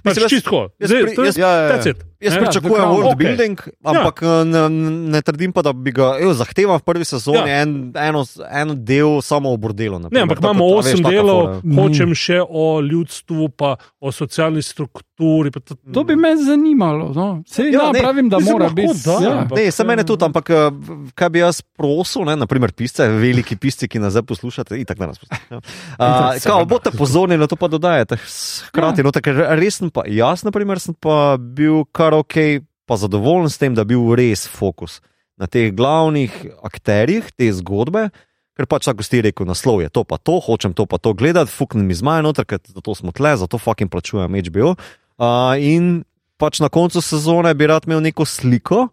[0.00, 0.72] Pač jaz- čistko.
[0.74, 1.90] jaz Zdaj, pri- jaz- Ja, ja, that's ja.
[1.90, 2.00] it.
[2.18, 2.40] Jaz Ne?
[2.40, 3.16] pričakujem world Okej.
[3.18, 4.40] building, ampak ja.
[4.42, 4.62] ne,
[5.10, 7.60] ne trdim pa, da bi ga evo, zahteval v prvi sezoni Ja.
[7.60, 10.00] en, eno, eno del samo o bordelu.
[10.08, 15.04] Ne, ampak imamo osem delov, hočem še o ljudstvu, pa o socialni strukturi.
[15.16, 17.10] Pa to, To bi me zanimalo.
[17.10, 17.42] No.
[17.46, 18.98] Sej, Ja, ja, ne, vem, da mora biti.
[19.00, 19.32] da, Ja.
[19.40, 20.70] ampak- Ne, sem mene tudi, ampak eh,
[21.14, 25.06] kaj bi jaz prosil, ne, naprimer pisce, veliki pisci, ki nas zdaj poslušate, in tako
[25.06, 25.62] nas poslušate.
[25.94, 28.18] Uh, kao, boste pozorni na to, pa dodajate.
[28.66, 29.04] Hkrati, ja.
[29.04, 33.56] no, ker res sem pa, jaz, naprimer, sem pa bil kar ok, pa zadovoljen s
[33.56, 34.98] tem, da je bil res fokus
[35.34, 38.10] na teh glavnih akterjih te zgodbe.
[38.54, 41.50] Ker pač, tako si rekel, naslov je to, pa to, hočem to, pa to gledati,
[41.50, 44.76] fuknem mi zmaj noter, ker zato smo tle, zato fucking plačujem HBO.
[45.18, 46.04] Uh, in
[46.38, 48.88] pač na koncu sezone bi rad imel neko sliko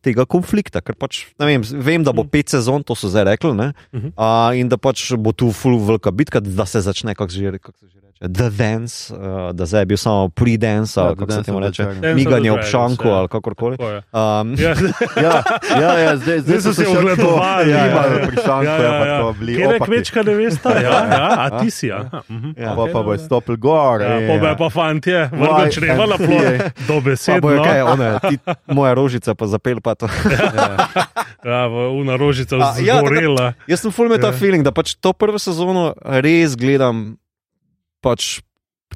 [0.00, 3.52] tega konflikta, ker pač ne vem, vem da bo pet sezon, to so zdaj rekli,
[3.54, 4.14] ne, Mhm.
[4.16, 7.50] uh, in da pač bo tu full velika bitka, da se začne, kako se že
[7.90, 8.28] že reče.
[8.30, 9.18] The dance, uh,
[9.52, 12.62] da zdaj je bil samo pre-dance, Ja, ali kako se Dance temu reče, miganje ob
[12.62, 13.14] šanku ja.
[13.14, 13.76] ali kakorkoli.
[13.80, 14.02] Je.
[14.10, 14.74] Um, Ja.
[15.18, 15.42] Ja,
[15.72, 17.70] ja, ja, zdaj, zdaj Zdaj so se ogledovali.
[17.70, 19.20] Ja, ja, ja, pri šanku ja, je ja, pa ja.
[19.20, 19.84] to bili Kjer je opaki.
[19.86, 20.70] kmečka nevesta?
[20.72, 21.92] Ja, ja, a ti si.
[21.92, 22.50] aha, mhm.
[22.56, 22.74] Ja.
[22.74, 24.00] Pa, pa bo stopil gor.
[24.00, 24.54] Ja, pa me ja.
[24.54, 26.70] pa fantje, vrgo Why čreva na fear.
[26.86, 27.40] do besed.
[27.40, 27.64] bojo No.
[27.64, 28.34] kaj, one, ti,
[28.68, 30.06] moja rožica pa zapel pa to.
[31.38, 33.52] Ja, v- una rožica ja, zgorela.
[33.66, 34.32] Jaz sem full me ta Ja.
[34.32, 37.16] feeling, da pač to prvo sezono res gledam,
[38.04, 38.38] pač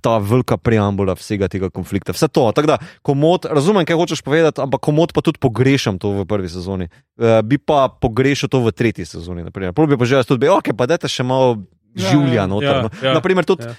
[0.03, 2.15] ta velika preambula vsega tega konflikta.
[2.17, 2.49] Vse to.
[2.57, 6.49] Tako da, komod, razumem, kaj hočeš povedati, ampak komod pa tudi pogrešam to v prvi
[6.51, 6.89] sezoni.
[7.21, 9.45] Uh, bi pa pogrešal to v tretji sezoni.
[9.53, 11.61] Prvo bi pa že jaz tudi, ok, pa dajte še malo
[11.93, 12.49] Ja, življa ja.
[12.49, 12.73] noter.
[12.73, 12.91] Ja, no.
[13.03, 13.75] ja, Naprimer, tudi ja.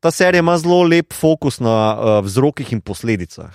[0.00, 3.52] ta serija ima zelo lep fokus na uh, vzrokih in posledicah.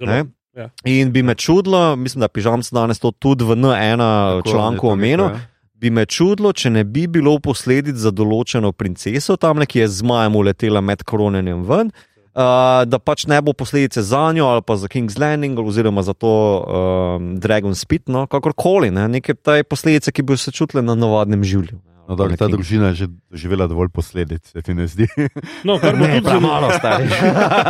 [0.00, 0.24] Ne?
[0.24, 0.32] Zelo.
[0.56, 0.68] ja.
[0.88, 4.88] In bi me čudilo, mislim, da pižam se danes to tudi v N1 Tako, članku
[4.88, 5.51] omenil, rekel, ja.
[5.82, 10.04] Bi me čudilo, če ne bi bilo posledic za določeno princeso, tam nekje je z
[10.04, 11.92] zmajem uletela med koronanjem ven.
[12.32, 16.14] Uh, da pač ne bo posledice za njo ali pa za King's Landing, oziroma za
[16.16, 20.96] to um, Dragon Spit, no, kakorkoli, ne, neke te posledice, ki bi se čutile na
[20.96, 21.91] navadnem življenju.
[22.02, 25.06] No, dobro, ta družina je že doživela dovolj posledic, se ti ne zdi.
[25.66, 27.06] No, kar Ne, tudi zelo premalo stari.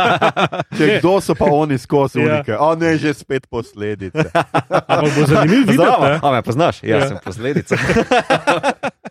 [0.77, 2.41] Če kdo so pa oni skozi Ja.
[2.41, 4.25] unike, a ne že spet posledice.
[4.89, 6.81] Ampak bo zanimivo videti, a me poznaš?
[6.81, 7.07] Ja, Ja.
[7.07, 7.77] sem posledica.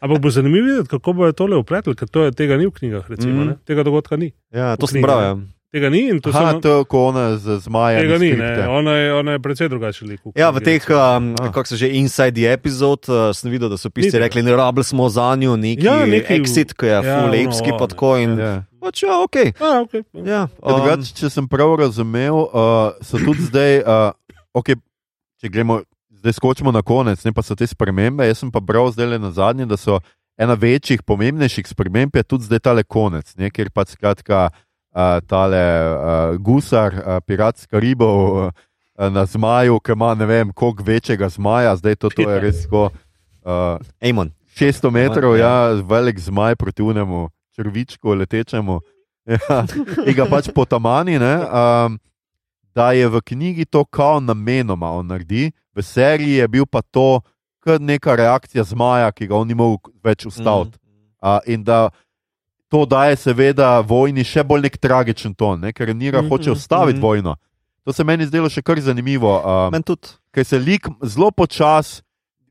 [0.01, 3.07] Ampak bo zanimivo videti, kako bo tole upletlo, ker to je, tega ni v knjigah,
[3.07, 3.62] recimo, mm.
[3.62, 4.35] tega dogodka ni.
[4.51, 5.01] Ja, to sem.
[5.01, 5.39] Ja.
[5.73, 8.01] Tega ni in to Aha, samo, to, ko ona z zmajem.
[8.03, 8.68] tega ni, ne.
[8.68, 10.20] Ona je, ona je precej drugačen lik.
[10.35, 11.01] Ja, v teh, recimo.
[11.16, 11.49] um, Ah.
[11.49, 14.85] kako se že inside the episode, uh, sem videl, da so pisci rekli, ne rabili
[14.85, 17.79] smo za njo neki, Ja, ja, neki- exit, ki je ja, full ono, epski, ono,
[17.79, 18.37] pa tako in.
[18.37, 18.64] Ja.
[18.79, 19.37] Pač, ja, ok.
[19.57, 20.03] A, okay.
[20.14, 24.12] Ja, Um, drugač, če sem prav razumel, uh, so tudi zdaj, uh,
[24.53, 24.77] okay,
[25.41, 25.81] če gremo,
[26.12, 28.20] zdaj skočimo na konec, ne pa so te spremembe.
[28.23, 30.05] Jaz sem pa bral zdaj le na zadnje, da so
[30.37, 34.59] ena večjih, pomembnejših sprememb je tudi zdaj tale konec, ne, kjer pa skratka uh,
[35.26, 38.47] tale uh, gusar, uh, pirat z Karibov.
[38.47, 38.51] Uh,
[39.11, 42.90] Na zmaju, ki ima ne vem, koliko večjega zmaja, zdaj to, to je res tako.
[43.43, 44.30] Uh, Amon.
[44.55, 45.49] 600 metrov, Ja.
[45.49, 48.80] ja, velik zmaj proti unemu, črvičku letečemu,
[49.32, 49.64] ja,
[50.07, 51.18] in ga pač potamani.
[51.18, 51.99] Ne, um,
[52.76, 57.20] da je v knjigi to kao namenoma on naredi, v seriji je bil pa to
[57.64, 60.78] kar neka reakcija zmaja, ki ga on ni mogel več ustaviti.
[61.22, 61.88] Uh, in da
[62.73, 66.97] to daje, seveda, vojni še bolj nek tragičen ton, ne, ker Nira Mhm, hoče ustaviti
[66.97, 67.05] mhm.
[67.05, 67.37] vojno.
[67.85, 69.29] To se meni zdelo še kar zanimivo.
[69.29, 69.97] Uh,
[70.33, 72.01] ker se lik zelo počasi,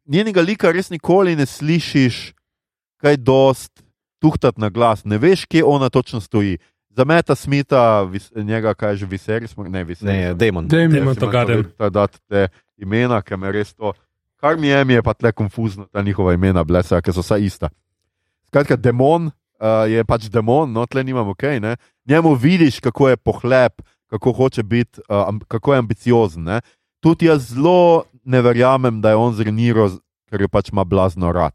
[0.05, 2.33] njenega lika res nikoli ne slišiš,
[3.01, 3.81] kaj dost
[4.21, 6.59] tuhtati na glas, ne veš, kje ona točno stoji.
[6.91, 10.05] Za meta smita, vis, njega kaj že viseris, ne viseris.
[10.05, 10.67] Ne, Demon.
[10.67, 10.93] Dajmo.
[10.93, 11.65] Demon Targaryen.
[11.79, 13.93] Da dati te imena, ki me res to.
[14.37, 17.39] Kar mi je, mi je pa tle konfuzno, ta njihova imena, blesa, ker so vsa
[17.39, 17.71] ista.
[18.51, 19.31] Skratka, demon
[19.61, 21.59] uh, je pač demon, no tle nimamo kaj.
[21.59, 26.43] Okay, Njemu vidiš, kako je pohlep, kako hoče biti, uh, kako je ambiciozen.
[26.43, 26.61] Ne?
[26.99, 29.89] Tudi jaz zelo ne verjamem, da je on zreniro,
[30.29, 31.53] ker jo pač ima blazno rad.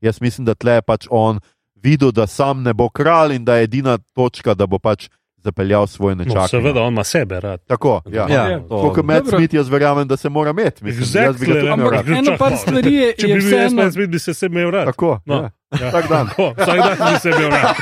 [0.00, 1.40] Jaz mislim, da tle je pač on
[1.74, 5.86] videl, da sam ne bo kralj in da je edina točka, da bo pač zapeljal
[5.86, 6.50] svoj No, nečak.
[6.50, 7.60] seveda, on ima sebe rad.
[7.66, 8.26] Tako, ja.
[8.28, 8.58] Ja, Ja.
[8.60, 9.38] to- Kot Matt Dobro.
[9.38, 10.84] Smith, jaz verjamem, da se mora imeti.
[10.84, 12.08] Mislim, jaz bi ga tudi Exactly, imel ampak- rad.
[12.08, 14.86] eno par stvari je- Če bi bil jaz, Matt Smith, bi se se imel rad.
[14.86, 15.34] Tako, No.
[15.34, 15.50] ja.
[15.72, 15.88] Ja.
[15.88, 16.26] Vsak dan.
[16.28, 17.74] Tako, vsak dan bi se imel rad.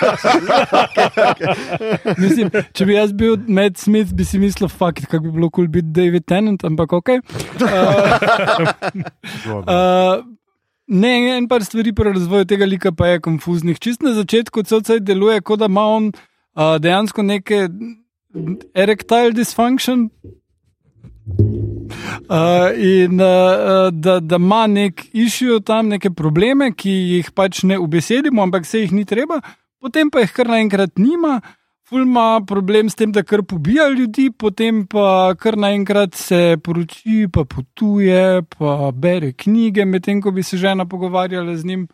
[2.18, 5.50] Mislim, če bi jaz bil Matt Smith, bi si mislil, fuck, it, kako bi bilo
[5.50, 7.08] kul cool biti David Tennant, ampak ok.
[7.08, 7.18] Uh,
[9.46, 10.24] uh,
[10.88, 13.78] ne, en par stvari pri razvoju tega lika pa je konfuznih.
[13.78, 16.12] Čist na začetku CC deluje, kot da ima on
[16.56, 17.68] uh, dejansko neke
[18.74, 20.10] erectile dysfunction.
[22.28, 27.78] Uh, in uh, da, da ima nek išil tam neke probleme, ki jih pač ne
[27.78, 29.40] ubesedimo, ampak se jih ni treba,
[29.82, 31.40] potem pa jih kar naenkrat nima,
[31.86, 37.26] ful ima problem s tem, da kar pobija ljudi, potem pa kar naenkrat se poroči,
[37.32, 41.88] pa potuje, pa bere knjige, medtem ko bi se žena pogovarjala z njim.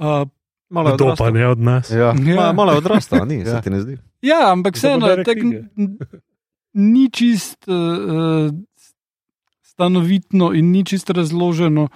[0.00, 0.24] Uh,
[0.70, 1.90] Malo Kdo pa ne od nas?
[1.90, 2.12] Ja.
[2.14, 3.60] Ma- Malo je odrastel, ni, se Ja.
[3.60, 3.98] ti ne zdi.
[4.22, 5.06] Ja, ampak vseeno,
[6.72, 8.50] ni čist uh,
[9.64, 11.88] stanovitno in ni čist razloženo,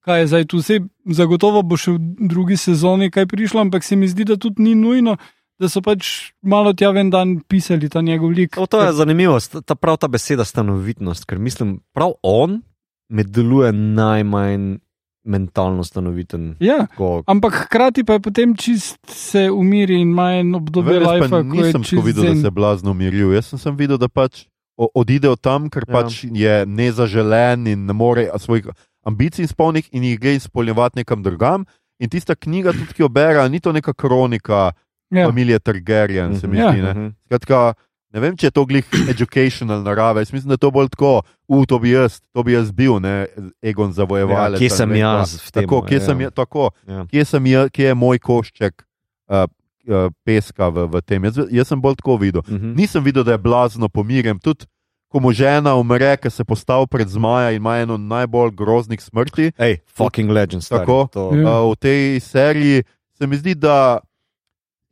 [0.00, 0.58] kaj je zdaj tu.
[0.58, 4.62] Vse, zagotovo bo še v drugi sezoni kaj prišlo, ampak se mi zdi, da tudi
[4.62, 5.16] ni nujno,
[5.58, 8.56] da so pač malo tja en dan pisali ta njegov lik.
[8.56, 12.62] O, to je zanimivo, ta prav ta beseda stanovitnost, ker mislim, prav on
[13.08, 14.78] me deluje najmanj
[15.24, 16.56] mentalno stanoviten.
[16.60, 21.06] Ja, Ko, ampak hkrati pa je potem čist se umiri in ima en obdobje jaz
[21.06, 22.40] life, ko je nisem tako čist videl, da zen.
[22.40, 23.32] se je blazno umiril.
[23.32, 24.46] Jaz sem, sem videl, da pač
[24.76, 25.92] odide od tam, ker Ja.
[25.94, 28.66] pač je nezaželen in ne more a, svojih
[29.02, 31.64] ambicij izpolniti in jih gre izpolnjevati nekam drugam.
[31.98, 34.72] In tista knjiga, tudi ki jo bere, ni to neka kronika
[35.10, 35.26] Ja.
[35.26, 36.72] familije Targaryen, se mi Ja.
[36.72, 36.82] zdi.
[36.82, 36.92] ne.
[36.92, 37.08] Mhm.
[37.24, 37.74] Skratka,
[38.12, 40.20] ne vem, če je to glih educational narave.
[40.20, 42.98] Jaz mislim, da je to bolj tako, u, to bi jaz, to bi jaz bil,
[42.98, 43.26] ne,
[43.62, 44.58] Egon Ja, zavojevalec.
[44.58, 45.62] kje ali sem jaz tem?
[45.62, 47.06] Tako, kje sem jaz, tako, Ja.
[47.06, 48.84] kje, sem jaz, kje je moj košček
[49.28, 49.44] uh,
[49.86, 51.24] uh, peska v, v tem.
[51.24, 52.42] Jaz, jaz sem bolj tako videl.
[52.44, 52.74] Mhm.
[52.74, 54.38] Nisem videl, da je blazno pomirjen.
[54.38, 54.66] Tudi
[55.08, 59.52] ko mu žena umre, ker se postavi pred zmaja in ima eno najbolj groznih smrti.
[59.58, 60.64] Ej, fucking legend.
[60.64, 61.08] stari, Tako.
[61.12, 61.60] To, Ja.
[61.60, 63.98] Uh, v tej seriji se mi zdi, da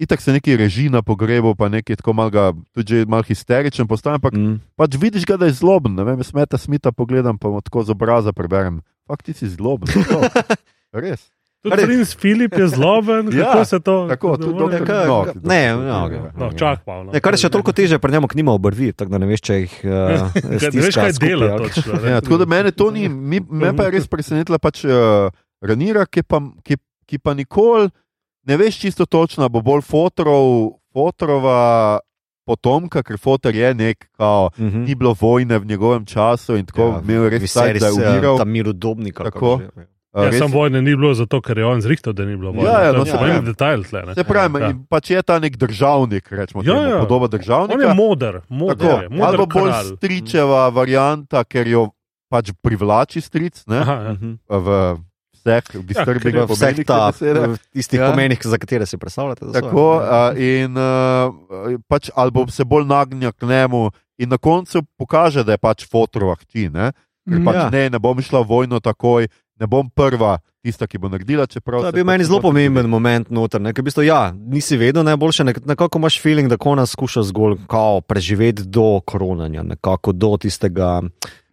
[0.01, 2.31] itak se neki reži na pogrebu, pa neki tako malo,
[2.71, 4.17] tudi že malo histeričen postane.
[4.17, 4.57] Ampak Mm.
[4.75, 5.93] pač vidiš ga, da je zloben.
[5.93, 8.81] Ne vem, smeta smita pogledam, pa mu tako z obraza preberem.
[9.05, 9.85] Fakt ti si zloben.
[9.87, 10.25] tako.
[10.97, 11.29] Res.
[11.61, 11.85] Tudi Res.
[11.85, 14.09] princ Filip je zloben, Ja, kako se to.
[14.09, 16.21] tako, tudi doktor- Ja, No, ti ne, doktor- no, okay.
[16.35, 16.93] No, čak pa.
[16.99, 17.13] No.
[17.13, 19.55] Ne, kar je še toliko teže, pri njemu knima obrvi, tako da ne veš, če
[19.59, 22.01] jih uh, Ne veš, kaj dela točno.
[22.01, 22.11] ne.
[22.11, 25.29] Ja, tako da mene to ni, mi, me pa je res presenetila pač uh,
[25.61, 27.93] Ranira, ki pa, ki, ki pa nikoli
[28.43, 32.01] ne veš čisto točno, bo bolj fotorov, fotorova
[32.45, 34.85] potomka, ker fotor je nek, kao, Mhm.
[34.85, 38.39] ni bilo vojne v njegovem času in tako ja, imel res vse, da je umiral.
[38.39, 39.15] Tam mirodobnik.
[39.15, 39.87] kako že.
[40.13, 42.51] Uh, Ja, res- sam vojne ni bilo zato, ker je on zrihtel, da ni bilo
[42.51, 42.67] vojne.
[42.67, 43.47] Ja, ja, no, se pravi.
[43.47, 44.03] detajl tle.
[44.03, 44.15] ne.
[44.15, 44.67] Se pravi, Ja.
[44.67, 44.75] ja.
[44.89, 46.99] pač je ta nek državnik, rečemo, Ja, temu, ja.
[46.99, 47.95] podoba On je državnika.
[47.95, 51.91] moder, moder, Tako, je, moder ali bolj stričeva varianta, ker jo
[52.29, 54.13] pač privlači stric ne, Aha, ja.
[54.13, 54.35] Mhm.
[54.49, 54.67] v
[55.41, 58.11] vseh disturbing Ja, V vseh ta, v tistih Ja.
[58.11, 59.47] pomenih, za katere si predstavljate.
[59.47, 59.61] da so.
[59.63, 61.33] Tako, uh, in uh,
[61.87, 65.85] pač, ali bo se bolj nagnil k njemu, in na koncu pokaže, da je pač
[65.85, 66.69] fotorova hči.
[66.69, 66.93] Ne?
[67.23, 67.45] Ker Mm.
[67.45, 67.71] pač Ja.
[67.71, 71.47] ne, ne bom šla v vojno takoj, ne bom prva, tista, ki bo naredila.
[71.47, 72.91] čeprav To je bil pač meni zelo hoče pomemben zgoditi.
[72.91, 73.61] moment noter.
[73.61, 73.73] Ne?
[73.73, 77.23] Ker v bistvu, ja, nisi vedel najboljše, nek nekako imaš feeling, da ko nas skuša
[77.23, 81.01] zgolj kao, preživeti do koronanja, nekako do tistega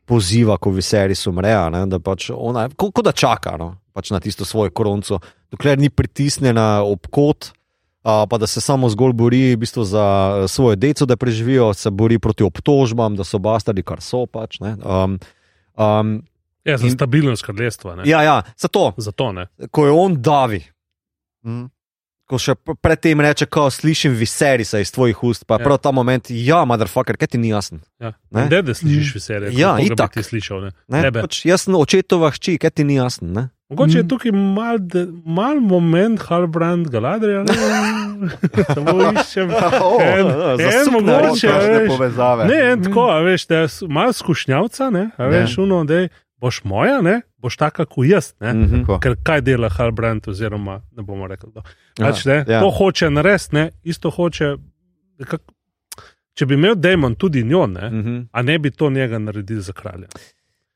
[0.07, 1.83] poziva, ko Viserys umre, ne?
[1.85, 3.73] da pač ona, ko, ko da čaka no?
[3.91, 5.19] pač na tisto svojo koronco,
[5.51, 7.51] dokler ni pritisnjena ob kot.
[8.07, 10.03] Uh, pa da se samo zgolj bori v bistvu za
[10.37, 14.61] eh, svojo deco, da preživijo, se bori proti obtožbam, da so bastardi, kar so pač.
[14.63, 14.77] ne.
[14.79, 15.17] Um,
[15.75, 16.13] um,
[16.63, 17.95] Ja, za In- stabilnost kraljestva.
[17.95, 18.03] ne.
[18.05, 19.47] ja, ja, zato, Zato ne.
[19.71, 20.63] ko je on davi,
[21.43, 21.67] Mm.
[22.27, 25.65] Ko še pr- predtem reče, ko slišim viserisa iz tvojih ust, pa je Ja.
[25.65, 27.79] prav ta moment, ja, motherfucker, kaj ti ni jasno.
[27.97, 28.13] Ja.
[28.29, 28.47] Ne?
[28.47, 29.51] Ne, da slišiš veselje.
[29.53, 30.11] Ja, bi itak.
[30.11, 30.71] Ti slišal, ne.
[31.01, 31.11] Ne?
[31.13, 33.27] Pač jaz sem očetova hči, kaj ti ni jasno.
[33.29, 33.49] Ne?
[33.69, 34.07] Mogoče je Mm.
[34.07, 37.43] tukaj mal, de- mal moment Halbrand Galadrija.
[37.43, 37.53] ne.
[38.73, 39.49] Samo iščem.
[39.81, 42.45] O, En, za en suknjo mogoče, a Kakšne veš, povezave.
[42.45, 45.29] ne, en tako, a veš, da je malo skušnjavca, ne, a Ne.
[45.29, 46.07] veš, uno, da
[46.37, 48.33] boš moja, ne, boš taka kot jaz.
[48.39, 48.53] Ne.
[48.53, 48.81] Mhm.
[48.81, 48.99] Tako.
[48.99, 51.51] Ker kaj dela Halbrand, oziroma ne bomo rekli.
[51.53, 51.63] To.
[51.97, 52.59] Pač, ne, ja.
[52.59, 54.55] To hoče narediti, ne, isto hoče.
[55.25, 55.41] Kak,
[56.33, 58.17] če bi imel Demon tudi njo, ne, Mhm.
[58.31, 60.07] a ne bi to njega naredil za kralja.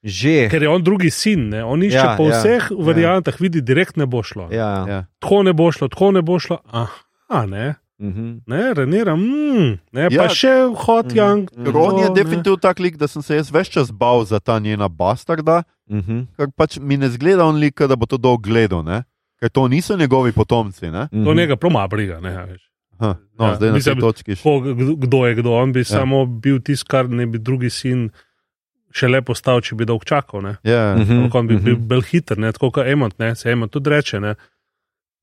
[0.03, 0.47] Že.
[0.49, 2.67] Ker je on drugi sin, ne, on išče Ja, ja, po ja, vseh ja.
[2.71, 2.85] ja.
[2.85, 4.47] variantah, vidi, direkt ne bo šlo.
[4.49, 4.57] Ja.
[4.57, 4.93] Ja, ja.
[4.93, 5.05] Ja.
[5.19, 6.57] Tako ne bo šlo, tako ne bo šlo.
[6.65, 7.75] Aha, ne.
[8.01, 8.41] Mhm.
[8.47, 10.09] Ne, Renira, mm, ne, Ja.
[10.17, 11.15] pa še Hot Mhm.
[11.15, 11.49] Young.
[11.67, 14.89] Ron je definitivno tak lik, da sem se jaz več čas bal za ta njena
[14.89, 16.21] bastarda, Mhm.
[16.35, 19.03] ker pač mi ne zgleda on lik, da bo to dolgo gledal, ne?
[19.39, 20.89] ker to niso njegovi potomci.
[20.89, 21.07] Ne?
[21.15, 22.61] To njega proma briga, ne, veš.
[22.99, 24.35] Ha, no, Ja, zdaj mislim, točki.
[24.35, 25.51] Ko, kdo- je kdo.
[25.53, 25.83] On bi ja.
[25.85, 28.11] Samo bil tisti, kar ne bi drugi sin
[28.91, 30.41] še le postal, če bi dolg čakal.
[30.41, 30.57] Ne?
[30.63, 31.87] Ja, Mhm, Ampak on bi bil mhm.
[31.87, 32.51] bolj hiter, ne?
[32.51, 33.35] tako kot Emot, ne?
[33.35, 34.19] se Emot tudi reče.
[34.19, 34.35] Ne?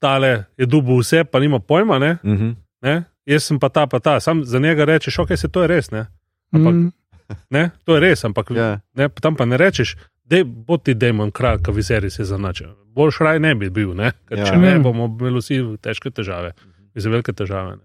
[0.00, 1.98] Tale je dubu vse, pa nima pojma.
[1.98, 2.18] Ne?
[2.24, 2.50] Mhm.
[2.82, 3.04] Ne?
[3.26, 4.20] Jaz sem pa ta, pa ta.
[4.20, 5.90] Sam za njega rečeš, ok, se to je res.
[5.90, 6.06] Ne?
[6.52, 6.92] Ampak- Mm.
[7.50, 7.70] Ne?
[7.84, 8.80] To je res, ampak ja.
[8.94, 9.08] ne?
[9.10, 12.64] tam pa ne rečeš, da bo ti demon kralj, ki vizeri se zanača.
[12.86, 14.12] Boljš raj ne bi bil, ne?
[14.24, 14.44] ker Ja.
[14.46, 16.52] če ne, bomo imeli vsi težke težave,
[16.94, 17.70] za velike težave.
[17.72, 17.84] Ne?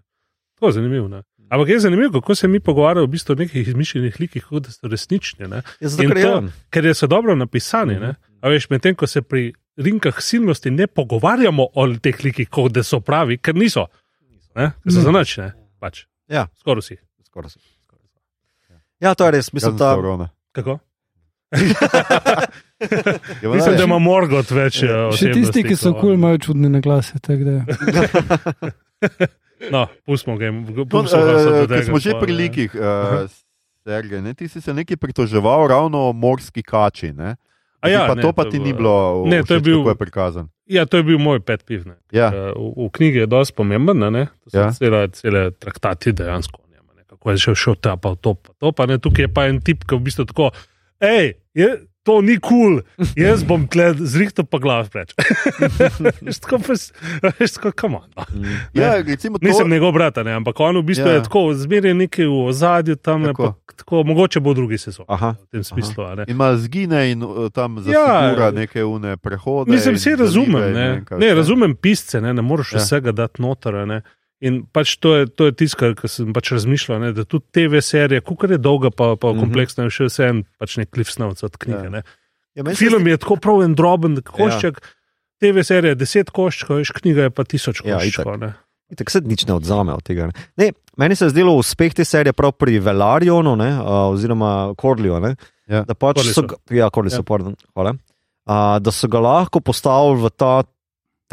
[0.55, 1.07] To je zanimivo.
[1.07, 1.23] Ne?
[1.49, 4.71] Ampak je zanimivo, kako se mi pogovarjamo v bistvu o nekih izmišljenih likih, kot da
[4.71, 5.47] so resnični.
[5.47, 5.59] Ne?
[5.81, 7.99] Ja, zato, ker je to- ker so dobro napisani.
[7.99, 8.15] Ne?
[8.41, 12.81] A veš, medtem ko se pri rinkah silnosti ne pogovarjamo o teh likih, kot da
[12.81, 13.87] so pravi, ker niso.
[14.55, 14.71] Ne?
[14.73, 15.03] Ker so Ne.
[15.03, 15.47] zanačne.
[15.79, 16.05] Pač.
[16.27, 16.47] Ja.
[16.55, 16.95] Skoraj vsi.
[17.23, 17.59] Skoraj si.
[17.81, 18.17] Skoraj si.
[18.99, 19.51] Ja, to je res.
[19.51, 20.29] Mislim, da, korona.
[20.51, 20.79] Kako?
[21.51, 21.59] Ja,
[23.45, 24.81] Mislim, veš, da ima morgot več.
[24.81, 27.13] eh, Še tisti, ki so osebnosti, kul, cool, imajo čudne naglase.
[27.19, 27.65] da-
[29.65, 30.51] No, pustimo ga.
[30.51, 31.33] No, Pustimo ga.
[31.63, 33.27] eh, Ker smo že pri likih, uh,
[33.81, 37.13] Sergej, ne, ti si se nekaj pritoževal ravno o morski kači.
[37.13, 37.35] Ne?
[37.83, 38.79] A ja, pa ne, to pa to ti ni bilo-
[39.19, 40.45] bilo, Ne, to je všeč, bil- je prikazan.
[40.65, 41.83] Ja, to je bil moj pet piv.
[41.83, 41.95] ne.
[42.09, 42.27] Ja.
[42.27, 44.31] Eh, V, v knjigi je dosti pomemben, ne?
[44.41, 44.71] to so Ja.
[44.71, 46.63] cele, cele traktati dejansko.
[46.65, 47.03] njem, ne.
[47.03, 49.45] Kako je šel, šel ta pa v to, pa to, pa ne, tukaj je pa
[49.45, 50.51] en tip, ki v bistvu tako,
[50.97, 51.67] hej, je,
[52.03, 53.07] to ni kul, cool.
[53.15, 55.13] jaz bom tle zrihtel pa glav preč.
[56.41, 56.91] Tako pa, s-
[57.39, 58.09] veš, tako, come on.
[58.15, 58.23] No.
[58.29, 58.43] Mm.
[58.73, 61.11] Ja, to, Nisem njegov brat, ne, ampak on v bistvu Ja.
[61.11, 61.15] ja.
[61.15, 63.43] je tako, zmeraj nekaj v ozadju, tam Tako.
[63.65, 65.05] pa tako, mogoče bo drugi sezon.
[65.07, 65.35] Aha.
[65.39, 66.03] V tem smislu.
[66.15, 66.25] ne.
[66.27, 67.81] Ima zgine in uh, tam Ja.
[67.83, 69.71] zasigura neke une prehode.
[69.71, 70.61] Mislim, zalive razumem.
[70.63, 71.35] Ne, ne, vse.
[71.35, 72.77] razumem pisce, ne, ne moreš Ja.
[72.77, 72.83] ja.
[72.83, 73.73] vsega dati noter.
[73.87, 74.01] Ne.
[74.43, 77.79] In pač to je, to je tisto, kar sem pač razmišljal, ne, da tudi TV
[77.79, 79.39] serije, kako je dolga, pa, pa Mhm.
[79.39, 81.87] kompleksna, je še vse en pač nek cliff snovc od knjige.
[81.87, 82.03] Ja.
[82.53, 82.61] Ja.
[82.61, 84.91] Ja, Film je tako prav en droben košček, ja.
[85.39, 88.35] TV serija je deset koščkov, veš, knjiga je pa tisoč Ja, koščkov.
[88.37, 88.51] Ja,
[88.93, 90.27] Tako se nič ne odzame od tega.
[90.27, 90.33] Ne.
[90.55, 95.17] Ne, meni se je zdelo uspeh te serije prav pri Velarionu, ne, a, oziroma Korliju.
[95.19, 95.35] Ne,
[95.65, 95.81] Ja.
[95.81, 96.43] da, pač Corlisu.
[96.43, 97.23] so, ja, Corlisu, Ja.
[97.23, 97.95] pardon, hvala.
[98.45, 100.63] a, da so ga lahko postavili v ta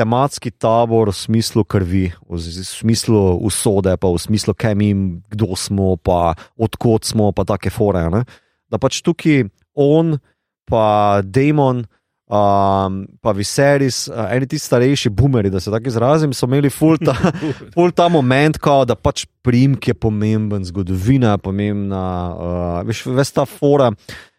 [0.01, 4.93] tematski tabor v smislu krvi, v smislu usode, pa v smislu, kaj mi,
[5.29, 8.07] kdo smo, pa odkot smo, pa take fore.
[8.09, 8.25] Ne.
[8.73, 10.17] Da pač tukaj on,
[10.65, 11.85] pa Damon.
[12.31, 16.95] Um, pa Viserys, uh, eni ti starejši boomeri, da se tako izrazim, so imeli ful
[17.03, 17.17] ta,
[17.75, 23.35] ful ta moment, kao, da pač primek je pomemben, zgodovina je pomembna, uh, veš, ves
[23.35, 23.91] ta fora.
[23.91, 24.30] Uh,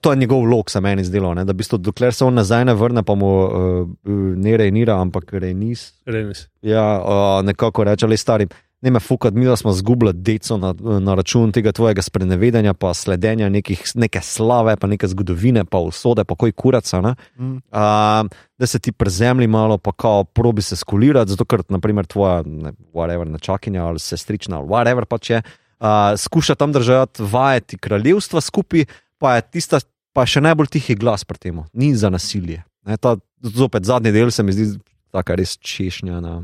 [0.00, 1.44] to je njegov vlog, se meni zdelo, ne?
[1.44, 3.88] da v bistvu, dokler se on nazaj ne vrne, pa mu uh,
[4.36, 5.92] ne rejnira, ampak rejnis.
[6.06, 6.46] Renis.
[6.62, 8.48] Ja, uh, nekako reče, le stari,
[8.84, 13.48] ne me fukat, mi smo zgubili deco na, na račun tega tvojega sprenevedanja, pa sledenja
[13.48, 17.00] nekih, neke slave, pa neke zgodovine, pa usode, pa koj kuraca.
[17.00, 17.14] Ne?
[17.38, 17.56] Mm.
[17.72, 22.42] Uh, da se ti prezemlji malo, pa kao probi se skulirati, zato ker naprimer tvoja
[22.44, 25.40] ne, whatever, nečakinja ali sestrična ali whatever pač je,
[25.80, 25.86] uh,
[26.16, 28.84] skuša tam držati vajeti kraljevstva skupaj,
[29.18, 29.80] pa je tista,
[30.14, 32.62] pa še najbolj tihi glas pri tem, ni za nasilje.
[32.84, 34.74] Ne, ta, zopet zadnji del se mi zdi
[35.14, 36.40] tako res češnja na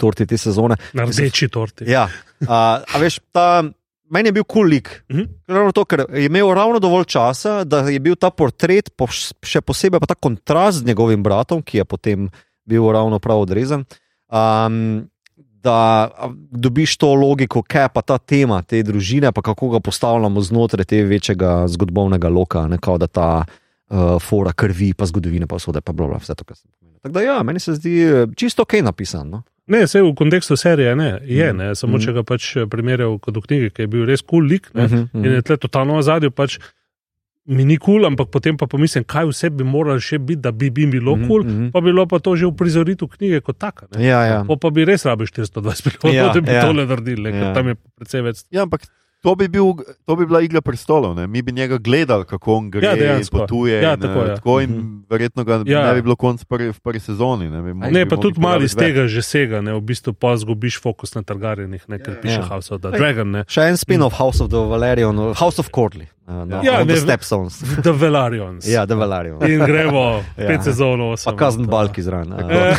[0.00, 0.78] torti te sezone.
[0.96, 1.88] Na rdeči torti.
[1.90, 2.06] Ja,
[2.44, 2.48] uh,
[2.80, 3.64] a veš, ta,
[4.12, 4.92] meni je bil kul cool lik.
[5.12, 5.26] Mhm.
[5.50, 9.62] Ravno to, ker je imel ravno dovolj časa, da je bil ta portret, po, še
[9.62, 12.30] posebej pa ta kontrast z njegovim bratom, ki je potem
[12.66, 13.86] bil ravno prav odrezan.
[14.26, 15.06] Um,
[15.66, 16.08] da
[16.54, 20.84] dobiš to logiko, kaj je pa ta tema te družine, pa kako ga postavljamo znotraj
[20.86, 25.80] te večjega zgodovnega loka, ne kao da ta uh, fora krvi, pa zgodovine, pa vse,
[25.80, 27.02] pa bla, bla, vse to, kar sem povedal.
[27.02, 29.30] Tako da ja, meni se zdi eh, čisto ok napisano.
[29.30, 29.42] No?
[29.66, 32.04] Ne, vse v kontekstu serije ne, je, ne, samo Mhm.
[32.04, 34.70] če ga pač primerjal kot v knjigi, ki je bil res kul cool lik.
[34.74, 35.24] Ne, Mhm, mhm.
[35.26, 36.58] In je tle totalno v zadju, pač
[37.46, 40.50] mi ni kul, cool, ampak potem pa pomislim, kaj vse bi moralo še biti, da
[40.50, 41.70] bi jim bilo Mhm, kul, cool, mhm.
[41.70, 43.86] pa bi bilo pa to že v prizoritu knjige kot taka.
[43.94, 44.02] Ne.
[44.04, 44.38] Ja, ja.
[44.44, 46.62] Po pa bi res rabil 420 milijonov, Ja, da bi ja.
[46.62, 47.54] tole naredili, ne, ker Ja.
[47.54, 48.36] tam je precej več.
[48.50, 48.82] Ja, ampak
[49.26, 49.74] to bi, bil,
[50.06, 51.16] to bi bila igra prestolov.
[51.16, 51.26] Ne?
[51.26, 53.38] Mi bi njega gledali, kako on gre Ja, dejansko.
[53.40, 53.74] potuje.
[53.76, 54.34] Ja, in, tako, ja.
[54.34, 54.76] tako in
[55.10, 55.82] verjetno ga Ja.
[55.82, 57.48] ne bi bilo konc prvi, v prvi sezoni.
[57.48, 60.36] Ne, bi, Ne, bi pa tudi malo iz tega že sega, ne, v bistvu pa
[60.36, 62.20] zgubiš fokus na targarjenih, ne, ker Ja.
[62.20, 62.46] piše Ja.
[62.46, 63.42] House of the Dragon, ne.
[63.44, 66.86] Še en spin-off House of the Valerian, House of Corley, uh, no, Ja, ja, ne,
[66.86, 67.58] The Stepstones.
[67.82, 68.62] The Valarians.
[68.64, 69.42] Ja, The Valerian.
[69.42, 70.46] In gremo Ja.
[70.46, 71.18] pet sezonov.
[71.18, 72.30] Pa kazen balki zraven.
[72.30, 72.46] Ja.
[72.46, 72.78] Uh,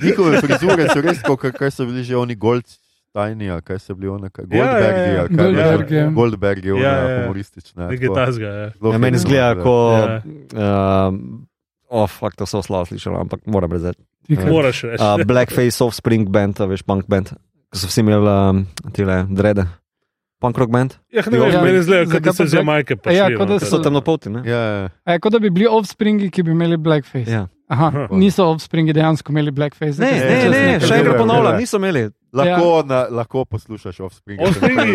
[0.02, 4.08] Njihove frizure so res, kot kaj so bili že oni Goldsteini, ali kaj so bili
[4.08, 4.78] oni, kaj- Ja, ja, ja.
[4.78, 6.10] Goldbergi, ali kaj Goldberg, ja.
[6.10, 7.22] Goldbergi, Ja, ja, ja.
[7.22, 7.88] humoristične.
[7.88, 8.46] Nekaj tasga.
[8.46, 8.66] Ja.
[8.84, 9.62] Ja, meni zgleda, da.
[9.62, 9.74] ko.
[10.52, 11.08] Ja.
[11.08, 11.46] Um,
[11.88, 13.98] oh, fuck, to so slabo slišali, ampak moram reči.
[14.28, 15.00] Moraš reči.
[15.00, 17.32] Uh, Blackface, Offspring band, veš, punk band,
[17.68, 19.64] ko so vsi imeli um, tele drede.
[20.40, 20.94] Punk rock band.
[21.12, 23.28] Ja, ne vem, Ja, meni zgleda, kot da zakaj se pa z Black- Jamajke Ja,
[23.36, 24.42] kot da To so- so temnopolti, ne?
[24.44, 24.88] Ja, ja.
[25.06, 27.30] E, kot da bi bili offspringi, ki bi imeli blackface.
[27.30, 27.46] Ja.
[27.68, 30.00] Aha, niso offspringi dejansko imeli blackface.
[30.00, 32.08] Ne, ne, so ne, ne, še enkrat ponavljam, niso imeli.
[32.32, 34.40] Lahko, na, lahko poslušaš offspring.
[34.40, 34.92] Offspringi,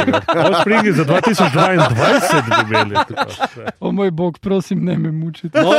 [0.49, 2.95] offspringi za 2022 bi imeli.
[3.79, 5.61] O moj bog, prosim, ne me mučite.
[5.61, 5.71] No,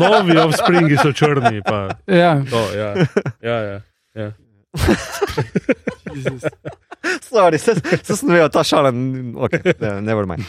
[0.00, 1.62] novi offspringi so črni.
[1.62, 2.94] Pa, Ja, to, ja,
[3.42, 3.80] ja, ja,
[4.14, 4.32] ja.
[7.22, 10.44] Sorry, se, se sem vedel, ta šala, n- ok, yeah, never mind.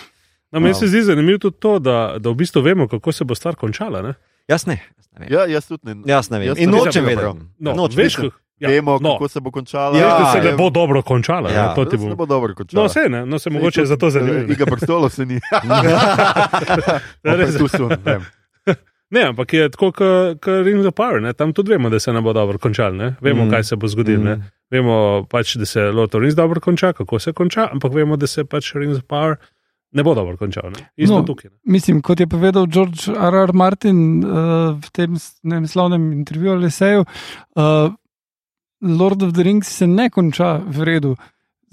[0.51, 3.33] No, meni se zdi zanimivo tudi to, da, da v bistvu vemo, kako se bo
[3.33, 4.01] stvar končala.
[4.01, 4.13] Ne?
[4.47, 4.77] Jaz ne.
[4.93, 5.27] Jaz ne vem.
[5.31, 5.95] Ja, jaz tudi ne.
[6.05, 6.47] Jaz ne vem.
[6.47, 7.39] Jaz In sem nočem vedeti.
[7.59, 8.29] No, Nočem veš, vedeti.
[8.29, 9.97] kako- ja, Vemo, no, kako se bo končala.
[9.97, 10.43] Ja, da se ja.
[10.43, 11.49] ne bo dobro končala.
[11.49, 11.63] Ja.
[11.63, 12.15] ne, to ti To se ne bo.
[12.15, 12.77] bo dobro končalo.
[12.77, 14.45] No, vse ne, no se mogoče zato zanimivo.
[14.49, 15.35] Iga prstolov se ni.
[17.23, 17.71] Res.
[17.71, 18.21] Tu vem.
[19.13, 21.33] Ne, ampak je tako, kot Ring of Power, ne?
[21.33, 22.91] tam tudi vemo, da se ne bo dobro končal.
[22.93, 23.15] Ne?
[23.21, 23.51] Vemo, Mm.
[23.51, 24.35] kaj se bo zgodilo.
[24.35, 24.43] Mm.
[24.71, 24.95] Vemo
[25.25, 28.73] pač, da se Lotto Rings dobro konča, kako se konča, ampak vemo, da se pač
[28.73, 29.35] Ring of Power
[29.91, 30.71] ne bo dobro končal.
[30.71, 30.89] Ne?
[30.97, 31.23] Isto No.
[31.23, 31.51] tukaj.
[31.51, 31.57] Ne?
[31.67, 33.35] Mislim, kot je povedal George R.
[33.39, 33.53] R.
[33.53, 34.31] Martin uh,
[34.75, 37.05] v tem ne slavnem intervjuju ali seju,
[37.55, 37.93] uh,
[38.81, 41.15] Lord of the Rings se ne konča v redu.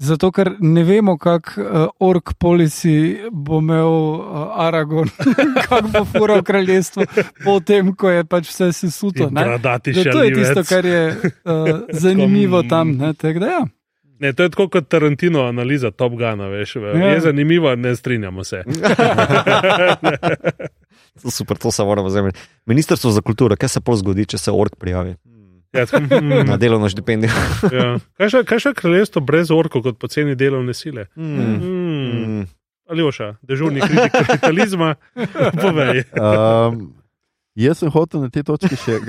[0.01, 1.67] Zato, ker ne vemo, kako uh,
[1.99, 5.09] ork policy bo imel uh, Aragon,
[5.67, 7.05] kako bo fural kraljestvo,
[7.43, 9.29] potem, ko je pač vse sesuto.
[9.29, 11.69] Da, to je tisto, kar je uh,
[12.05, 12.95] zanimivo tam.
[12.97, 13.61] Ne, tak, da, ja.
[14.21, 16.75] Ne, to je tako kot Tarantino analiza Top Gana, veš.
[16.75, 16.97] Ja.
[17.13, 18.63] Je zanimivo, ne strinjamo se.
[18.65, 18.77] To
[21.29, 22.39] je Super, to se moramo zavedati.
[22.65, 25.15] Ministrstvo za kulturo, kaj se pol zgodi, če se ork prijavi
[25.71, 27.31] Ja, tako, na mm, delovno štipendijo?
[27.71, 27.95] ja.
[28.17, 31.07] Kaj še- Kaj še kraljestvo brez orkov kot poceni delovne sile?
[31.15, 31.37] Mm.
[31.37, 32.23] Mm.
[32.31, 32.47] Mm.
[32.87, 34.95] Aljoša, dežurni kritik kapitalizma,
[35.63, 36.03] povej.
[36.11, 36.91] Um,
[37.55, 38.99] jaz sem hotel na tej točki še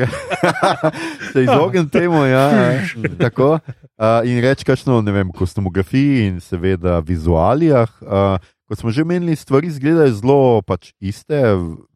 [1.32, 2.22] se izogniti temu.
[2.22, 2.78] Ja,
[3.18, 7.90] tako, uh, in reči, kakšno ne vem, kostumografiji in seveda vizualijah.
[8.00, 8.38] Uh,
[8.70, 11.42] kot smo že menili, stvari izgledajo zelo pač iste,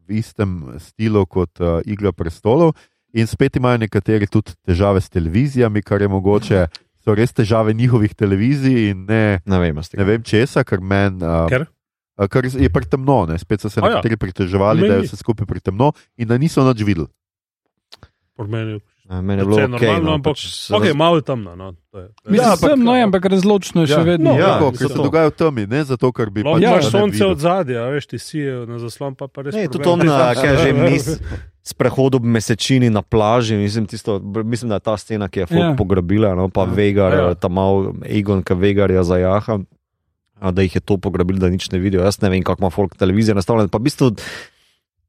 [0.03, 2.75] v istem stilu kot uh, Igra prestolov.
[3.17, 6.67] In spet imajo nekateri tudi težave s televizijami, kar je mogoče,
[6.99, 11.17] so res težave njihovih televizij in ne, Ne vem, ne vem česa, ker meni.
[11.19, 11.65] Uh, Ker?
[12.19, 13.37] Ker je pretemno, ne?
[13.37, 13.89] spet so se A ja.
[13.91, 17.09] nekateri pritoževali, da je Meni- vse skupaj pretemno in da niso nič videli.
[18.31, 19.71] Po meni Ja, Meni je bilo ok.
[19.71, 21.55] normalno, No, ampak pač okay, raz- malo je temno.
[21.55, 22.35] No, to je, to je.
[22.35, 24.23] Ja, ja, ampak- sem, no, ampak razločno je še Ja, vedno.
[24.25, 26.61] no, Ja, ja, tako, ker se dogaja v temi, ne zato, ker bi Lahko pač
[26.61, 29.55] Ja, sonce od zadja, veš, ti si je na zaslon, pa, pa res.
[29.55, 29.71] Ne, problem.
[29.71, 31.05] tudi on, a, kaj že mis,
[31.67, 35.59] sprehod ob mesečini na plaži, mislim, tisto, mislim, da je ta scena, ki je folk
[35.59, 35.71] Ja.
[35.71, 35.77] yeah.
[35.77, 36.73] pograbila, no, pa Ja.
[36.73, 37.19] Vegar, Ja.
[37.19, 37.39] yeah.
[37.39, 39.59] tam mal Egon, ki Vegarja zajaha,
[40.51, 42.03] da jih je to pograbili, da nič ne vidijo.
[42.05, 43.69] Jaz ne vem, kako ima folk televizijo nastavljeno.
[43.73, 44.11] Pa v bistvu,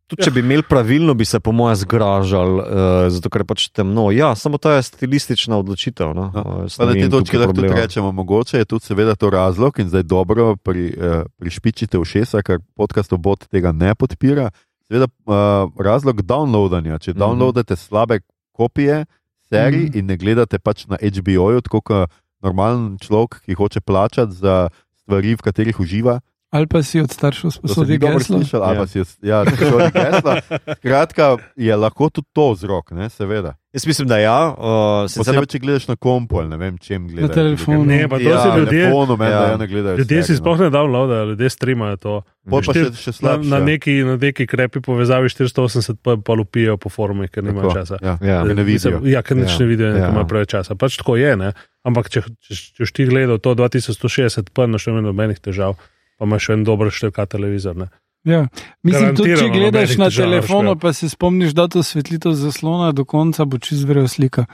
[0.09, 3.67] tudi če bi imeli pravilno, bi se po mojem zgražali, uh, zato ker je pač
[3.69, 4.09] temno.
[4.11, 6.15] Ja, samo to je stilistična odločitev.
[6.17, 6.31] No.
[6.35, 6.43] Ja.
[6.43, 9.79] Uh, ne na tej točki tukaj lahko tudi rečemo, mogoče je tudi seveda to razlog
[9.79, 14.49] in zdaj dobro pri, eh, prišpičite ušesa, ker podcast obot tega ne podpira.
[14.89, 15.35] Seveda uh,
[15.77, 16.99] razlog downloadanja.
[16.99, 17.19] Če Mhm.
[17.19, 18.21] downloadate slabe
[18.53, 19.05] kopije
[19.45, 19.99] serij Mhm.
[19.99, 22.11] in ne gledate pač na HBO-ju, tako kot
[22.43, 26.21] normalen človek, ki hoče plačati za stvari, v katerih uživa.
[26.51, 28.39] Ali pa si od staršev To se sposodi ni dobro geslo.
[28.39, 28.81] slišal, ali Ja.
[28.81, 30.33] pa si ja, sposodi gesla.
[30.75, 31.25] Skratka,
[31.55, 33.53] je lahko tudi to vzrok, ne, seveda.
[33.71, 34.49] Jaz mislim, da ja.
[34.51, 37.35] Uh, Posebej, če gledaš na kompu ne vem, čem gledaš.
[37.35, 37.85] telefonu.
[37.85, 38.71] Ne, pa to Ja, si Na ljudje.
[38.81, 39.29] telefonu, Ja.
[39.31, 39.97] da ja ne gledajo.
[39.99, 40.39] Ljudje si no.
[40.39, 42.15] sploh ne downloadajo, ljudje streamajo to.
[42.47, 43.49] Pol pa še, Štir- še Na, slabše.
[43.51, 48.01] na, neki, na neki krepi povezavi 480 pa, pa lupijo po forumih, ker nimajo časa.
[48.01, 48.41] Ja, Ja.
[48.41, 49.05] ja, ne vidijo.
[49.05, 49.59] Ja, ker nič Ja.
[49.59, 50.09] ne vidijo, Ja.
[50.09, 50.73] imajo preveč časa.
[50.75, 51.53] Pač tako je, ne?
[51.85, 55.77] ampak če, če, če ti gledal to 2160, pa imaš še nobenih težav,
[56.19, 57.77] pa imaš še en dober številka televizor.
[57.77, 57.89] Ne?
[58.25, 58.43] Ja.
[58.83, 63.47] Mislim, tudi če gledaš na telefonu, pa se spomniš, da to svetlitev zaslona do konca
[63.47, 64.45] bo čist verjel slika.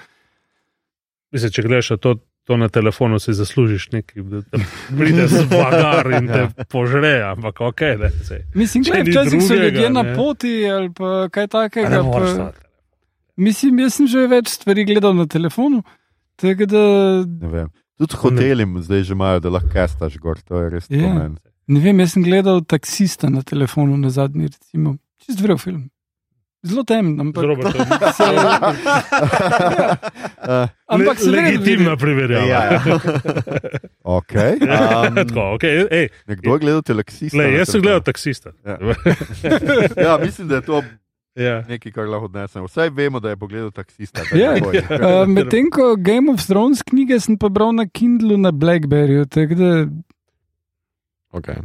[1.33, 2.13] Mislim, če gledaš na to,
[2.45, 4.61] to na telefonu, si zaslužiš nekaj, da te
[4.93, 8.11] pride z bagar in te požre, ampak ok, ne.
[8.23, 8.45] sej.
[8.55, 10.13] Mislim, Če da včasih so ljudje na ne.
[10.15, 12.03] poti ali pa kaj takega.
[12.05, 12.53] Pa,
[13.39, 15.81] mislim, jaz sem že več stvari gledal na telefonu.
[16.37, 17.65] Da.
[17.97, 21.01] Tudi hoteli zdaj že imajo, da lahko kastaš gor, to je res Ja.
[21.01, 21.39] pomen.
[21.67, 25.91] Ne vem, jaz sem gledal taksista na telefonu na zadnji, recimo, čist vrel film.
[26.65, 27.81] Zelo temen, ampak, Robertom.
[27.81, 27.87] Uh,
[30.95, 32.47] ampak se Le, legitimna primerjava.
[32.47, 32.81] Ja, ja.
[34.17, 34.53] okay.
[34.65, 37.37] Um, Tako, okay, ej, Nekdo je gledal teleksista.
[37.37, 38.51] le, jaz sem gledal taksista.
[38.65, 38.79] Ja.
[40.07, 40.83] Ja, mislim, da je to
[41.37, 41.63] Ja.
[41.69, 42.65] nekaj, kar lahko odnesemo.
[42.71, 44.23] Vsaj vemo, da je pogledal taksista.
[44.33, 44.55] Ja.
[44.55, 44.79] takoj.
[44.89, 49.55] Uh, Medtem ko Game of Thrones knjige sem pa bral na Kindlu na Blackberryju, tako
[49.55, 49.87] da
[51.35, 51.57] okay.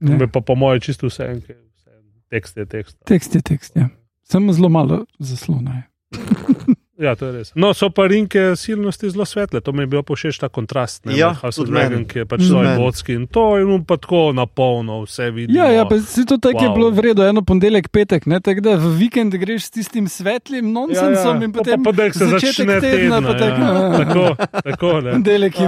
[0.00, 0.16] Ja.
[0.16, 2.98] Me pa po mojem čisto vse, en, ker vse en tekst je tekst.
[3.08, 3.76] tekst je tekst.
[3.76, 3.88] Ja.
[4.22, 5.76] Samo zelo malo zaslona.
[5.76, 5.84] je.
[6.98, 7.50] Ja, to je res.
[7.54, 11.04] No, so pa rinke silnosti zelo svetle, to mi je bilo povšeč ta kontrast.
[11.04, 13.84] Ne, Ja, House of tudi Dragon, ki je pač svoj vodski in to, in on
[13.84, 15.56] pa tako na polno vse vidi.
[15.56, 16.64] Ja, ja, pa si to tako wow.
[16.64, 20.72] je bilo vredno, eno ponedeljek, petek, ne, tako da v vikend greš s tistim svetlim
[20.72, 23.72] nonsensom in potem pa, pa, se začetek začne tedna, tedna, pa tako, ja.
[23.76, 23.92] ja.
[24.00, 24.24] tako,
[24.70, 25.10] tako ne.
[25.18, 25.66] ponedeljek je.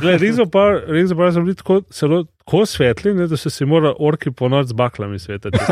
[0.00, 0.68] Gled, Rinzo pa,
[1.18, 4.72] pa so bili tako, zelo, tako svetli, ne, da so si morali orki po noč
[4.72, 5.58] z baklami svetiti.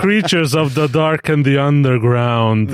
[0.00, 2.70] Creatures of the dark and the underground.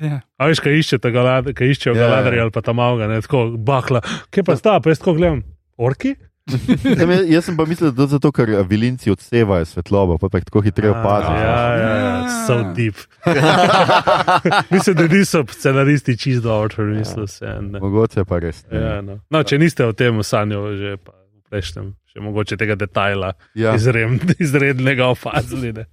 [0.00, 0.20] Ja.
[0.38, 2.08] A veš, kaj iščete, galad, kaj iščejo Ja, ja.
[2.08, 4.02] galadri ali pa tam avga, ne, tako bakla.
[4.32, 5.42] Kje pa sta, pa jaz tako gledam,
[5.80, 6.14] orki?
[7.08, 10.38] Me- Jaz sem pa mislil, da je to zato, ker vilinci odsevajo svetlobo, pa pa
[10.38, 11.38] jih tako hitreje Ja, opaziš.
[11.38, 12.12] ja, ja,
[12.42, 12.94] so deep.
[14.70, 17.46] Mislim, da niso scenaristi čisto dobro mislili se.
[17.60, 17.80] ne.
[17.80, 18.64] Mogoče pa res.
[18.66, 18.78] ne.
[18.80, 19.18] Ja, no.
[19.30, 23.74] no, če niste o tem sanjali, že pa v prejšnjem, še mogoče tega detajla Ja,
[23.74, 25.72] izrem, izrednega opazili.
[25.72, 25.84] ne.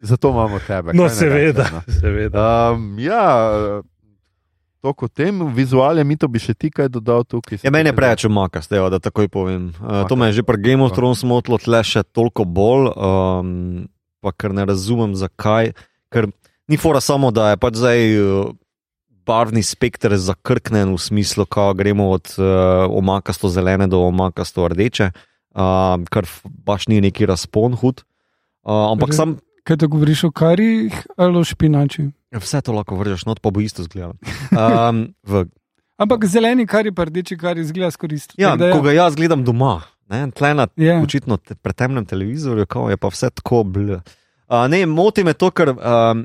[0.00, 0.92] zato imamo tebe.
[0.92, 1.62] No, kaj ne seveda.
[1.62, 2.00] rečem, no.
[2.00, 2.70] seveda.
[2.70, 3.22] Um, ja,
[4.82, 7.62] toliko o tem, vizualne mi to bi še ti kaj dodal tukaj.
[7.62, 9.70] Ja, meni je preveč umakast, evo, da takoj povem.
[9.78, 13.86] Uh, to me je že pri Game of Thrones motilo, tle še toliko bolj, um,
[14.18, 15.72] pa ker ne razumem zakaj.
[16.10, 16.28] Ker
[16.66, 18.50] ni fora samo, da je pač zdaj uh,
[19.22, 25.12] barvni spekter zakrknen v smislu, ko gremo od uh, omakasto zelene do omakasto rdeče,
[25.54, 26.26] uh, kar
[26.66, 28.02] baš ni neki razpon hud.
[28.66, 32.08] Uh, ampak Torej- sam Kaj to govoriš o karih ali o špinači?
[32.40, 34.16] Vse to lahko vržeš, not pa bo isto zgledalo.
[34.52, 35.46] Um, v
[36.02, 38.34] Ampak zeleni kari, pa rdeči kari izgleda skoristi.
[38.40, 40.98] Ja, ko ga jaz gledam doma, ne, tle na Ja.
[40.98, 44.00] očitno te, pri temnem televizorju, ko je pa vse tako bl.
[44.48, 46.24] Uh, ne, moti me to, ker um,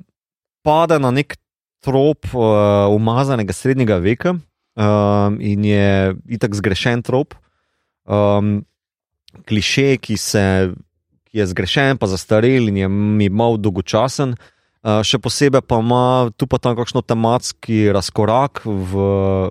[0.65, 1.37] pade na nek
[1.83, 7.35] trop uh, umazanega srednjega veka um, in je itak zgrešen trop.
[8.07, 8.63] Um,
[9.45, 10.73] kliše, ki, se,
[11.29, 14.33] ki je zgrešen, pa zastarel in je mi mal dolgočasen.
[14.33, 14.53] Uh,
[14.83, 18.91] še posebej pa ima tu pa tam kakšno tematski razkorak v,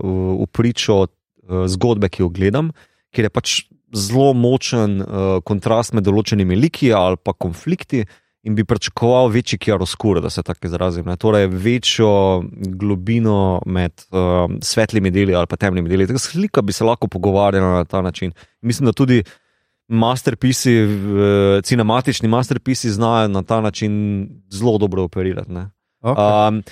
[0.01, 0.12] v,
[0.43, 2.70] v pričo uh, zgodbe, ki jo gledam,
[3.14, 3.57] kjer je pač
[3.97, 8.05] zelo močen uh, kontrast med določenimi liki ali pa konflikti.
[8.47, 11.09] In bi pričakoval večji kjaroskur, da se tako izrazim.
[11.11, 11.16] Ne?
[11.18, 12.45] Torej, večjo
[12.79, 16.07] globino med uh, svetlimi deli ali pa temnimi deli.
[16.07, 18.31] Tako slika bi se lahko pogovarjala na ta način.
[18.62, 19.24] Mislim, da tudi
[19.89, 25.53] masterpisi, uh, cinematični masterpisi znajo na ta način zelo dobro operirati.
[25.53, 25.70] ne.
[26.03, 26.49] Okay.
[26.49, 26.62] Um,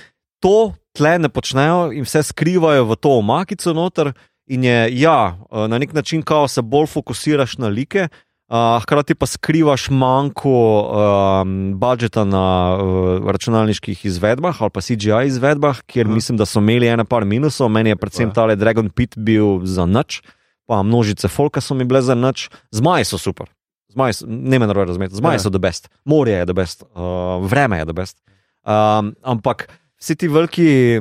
[0.40, 4.12] to tle ne počnejo in vse skrivajo v to omakico noter.
[4.46, 8.08] In je, ja, uh, na nek način, kao se bolj fokusiraš na like,
[8.48, 10.52] uh, hkrati pa skrivaš manjko
[10.84, 16.14] um, budžeta na uh, računalniških izvedbah ali pa CGI izvedbah, kjer Aha.
[16.14, 17.68] mislim, da so imeli ene par minusov.
[17.68, 20.22] Meni je predvsem tale Dragon Pit bil za nič,
[20.66, 23.46] pa množice folka so mi bile za nič, zmaji so super.
[23.88, 25.38] Zmaji, so- ne me narobe razumeti, zmaji Ja.
[25.38, 26.98] so the best, morje je the best, uh,
[27.42, 28.22] vreme je the best.
[28.64, 31.00] Um, ampak vsi ti veliki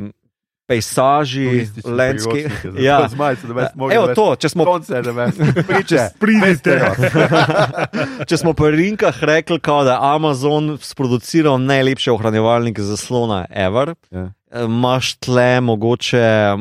[0.68, 1.48] pejsaži,
[1.86, 2.46] lenski.
[2.78, 3.02] Ja.
[3.02, 5.38] to zmajico, da best Evo to, če smo, Sonce, da best
[5.68, 6.00] priče.
[6.20, 6.78] Pridite.
[8.30, 14.32] če smo pri Rinkah rekli, kao, da je Amazon sproduciral najlepše ohranjevalnike zaslona ever, Ja.
[14.52, 16.56] eh, imaš tle mogoče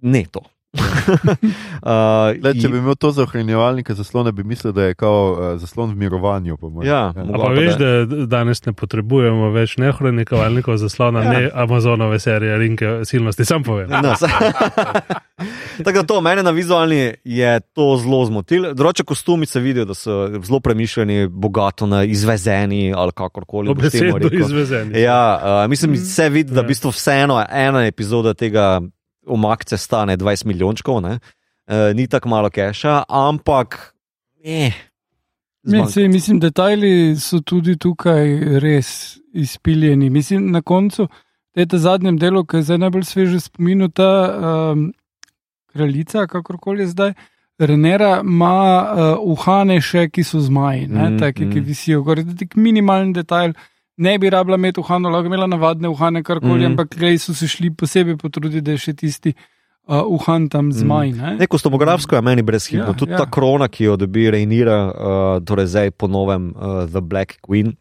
[0.00, 0.40] ne to.
[1.10, 5.60] uh, Le, če bi imel to za ohranjevalnike zaslone, bi mislil, da je kao uh,
[5.60, 6.58] zaslon v mirovanju.
[6.82, 11.32] Ja, A mogoče pa veš, da- da danes ne potrebujemo več nehranikovalnikov zaslona, Ja.
[11.32, 13.90] ne Amazonove serije Rinke silnosti, sam povem.
[13.92, 14.26] No, se-
[15.84, 18.74] Tako da to mene na vizualni je to zelo zmotilo.
[18.74, 23.70] Drugače, kostumi se vidijo, da so zelo premišljeni, bogato na izvezeni ali kakorkoli.
[23.70, 25.00] Obesedno izvezeni.
[25.00, 26.64] Ja, uh, mislim, se vidi, da Ja.
[26.64, 28.80] v bistvu vseeno ena epizoda tega
[29.30, 31.16] omakce stane 20 milijončkov, uh,
[31.94, 33.94] ni tako malo keša, ampak.
[34.44, 34.72] Eh,
[35.62, 40.10] Ne, sej, mislim, detajli so tudi tukaj res izpiljeni.
[40.10, 41.08] Mislim, na koncu,
[41.56, 44.86] v tem zadnjem delu, ki je zdaj najbolj sveže spominu, ta um,
[45.72, 47.12] kraljica, kakorkoli je zdaj,
[47.60, 51.64] Renera ima uh, uhane še, ki so zmaji, ne, Mm, taki, ki mm.
[51.64, 52.02] visijo.
[52.02, 53.52] Gor, tak minimalen detajl.
[54.00, 56.60] Ne bi rabila imeti uhano, lahko imela navadne uhane, karkoli, Mm.
[56.62, 56.70] mm.
[56.72, 61.12] ampak glej, so se šli posebej potruditi, da je še tisti uh, uhan tam zmaj.
[61.12, 61.34] Ne?
[61.36, 62.86] Ne, kostomografsko je meni brezhibno.
[62.86, 63.18] Ja, Ja, Tudi ja.
[63.18, 63.24] ja.
[63.24, 64.92] ta krona, ki jo dobi Reinira, uh,
[65.44, 67.76] torej zdaj po novem uh, The Black Queen.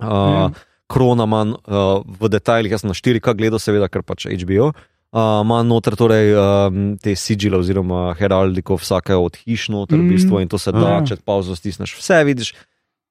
[0.00, 0.32] Uh, Ja.
[0.32, 0.50] ja.
[0.90, 4.72] Krona manj uh, v detajlih, jaz sem na 4K gledal, seveda, ker pač HBO.
[5.12, 10.02] Uh, Ima noter torej, um, te sigile oziroma heraldiko vsake od hiš noter, mm.
[10.02, 10.10] v Mm.
[10.10, 11.04] bistvu, in to se da, Ja.
[11.04, 12.54] če pauzo stisneš, vse vidiš,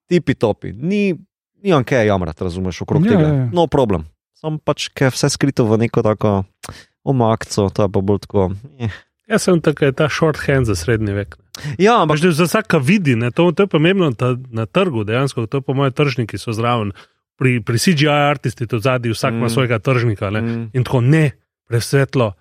[0.09, 0.73] tipi topi.
[0.73, 1.13] Ni,
[1.61, 3.21] ni on kaj jamrati, razumeš, okrog Ja, tega.
[3.23, 3.49] ja, ja.
[3.53, 4.05] No problem.
[4.33, 6.43] Sam pač, ker je vse skrito v neko tako
[7.03, 8.51] omakco, to je pa bolj tako.
[8.79, 8.89] Eh.
[9.27, 11.37] Jaz sem tako je ta shorthand za srednji vek.
[11.77, 15.45] Ja, ampak že za vsaka vidi, ne, to, to je pomembno ta, na trgu, dejansko,
[15.45, 16.91] to je po mojem tržniki so zraven.
[17.35, 19.49] pri, pri CGI artisti to zadnji, vsak ima Mm.
[19.49, 20.27] svojega tržnika.
[20.29, 20.41] Ne?
[20.41, 20.69] Mm.
[20.73, 21.31] In tako ne,
[21.63, 22.33] presvetlo.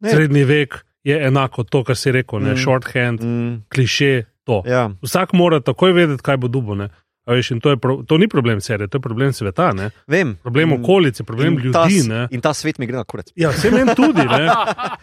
[0.00, 0.10] Ne.
[0.10, 2.56] Srednji vek je enako to, kar si rekel, ne Mm.
[2.58, 3.62] shorthand, Mm.
[3.68, 4.60] kliše, to.
[4.66, 4.90] Ja.
[5.02, 6.74] Vsak mora takoj vedeti, kaj bo dubo.
[6.74, 6.88] Ne?
[7.22, 9.90] A Veš, to, je pro, to ni problem serije, to je problem sveta, ne?
[10.06, 10.34] Vem.
[10.36, 12.00] problem okolice, problem In ta ljudi.
[12.00, 12.26] s- Ne?
[12.30, 13.30] In ta svet mi gre na kurec.
[13.36, 14.24] Ja, vse meni tudi.
[14.24, 14.50] Ne?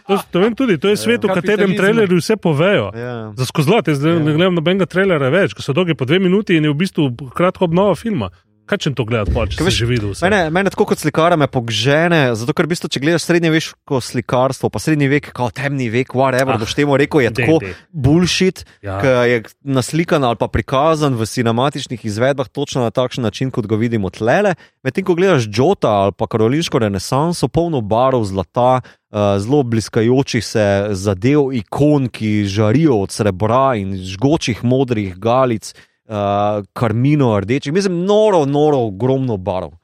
[0.06, 0.76] To, to vem tudi.
[0.76, 2.90] To je svet, v katerem trailerji vse povejo.
[2.94, 3.32] Ja.
[3.32, 4.18] Za skozi jaz zdaj Ja.
[4.18, 7.02] ne gledam nobenega trailera več, ko so dolgi po dve minuti in je v bistvu
[7.30, 8.28] kratka obnova filma.
[8.70, 10.22] Kaj če to gledati, pol, če Kaj si veš, že videl vse?
[10.28, 14.70] Mene, mene tako kot slikara me pogžene, zato ker v bistvu, če gledaš srednjeveško slikarstvo,
[14.70, 17.74] pa srednji vek, kot temni vek, whatever, Ah, boš temu rekel, je dej, tako dej.
[17.90, 19.00] bullshit, Ja.
[19.02, 23.74] ki je naslikan ali pa prikazan v cinematičnih izvedbah točno na takšen način, kot ga
[23.74, 24.54] vidimo tlele.
[24.86, 30.94] Medtem ko gledaš Džota ali pa karolinsko renesanso, polno barov zlata, uh, zelo bliskajočih se
[30.94, 35.74] zadev, ikon, ki žarijo od srebra in žgočih modrih galic,
[36.10, 39.79] uh, karmino rdečih, mislim, noro, noro, ogromno barov.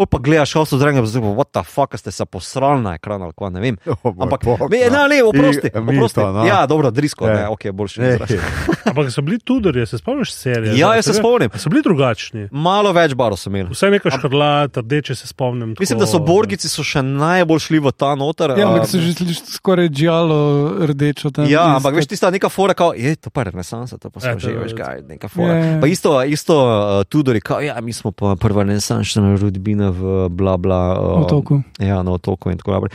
[0.00, 3.20] Pol pa gledaš, kako so zraven, zelo, what the fuck, ste se posrali na ekran
[3.20, 3.76] ali kaj, ne vem.
[4.02, 4.96] Oh, Ampak, bog, ne, no.
[4.98, 5.68] ne, ne, oprosti.
[5.68, 6.14] I- mi oprosti.
[6.16, 6.44] to, no.
[6.46, 7.34] Ja, dobro, drisko, Ja.
[7.34, 8.30] ne, ok, boljši Ne, izraz.
[8.88, 10.72] Ampak so bili tudorje, se spomniš serije?
[10.74, 11.50] Ja, Da, jaz se spomnim.
[11.54, 12.48] So bili drugačni.
[12.50, 13.68] Malo več barov sem imel.
[13.70, 15.74] Vse nekaj škrlat, rdeče se spomnim.
[15.76, 18.50] Mislim, tako, da so borgici so še najbolj šli v ta noter.
[18.52, 20.40] Ja, a, ampak so že sliš- skoraj džalo
[20.82, 21.44] rdečo tam.
[21.44, 21.76] Ja, tisto.
[21.76, 24.50] ampak veš, tista neka fora, kao, je to pa renesansa, to pa smo to že,
[24.50, 25.54] je- veš, kaj, neka fora.
[25.54, 25.76] Ja.
[25.76, 26.56] Pa isto, isto
[27.04, 30.80] Tudori, kao, ja, mi smo pa prva renesančna rodbina v bla bla.
[30.94, 31.62] Uh, Otoku.
[31.78, 32.94] Ja, na otoku in tako naprej.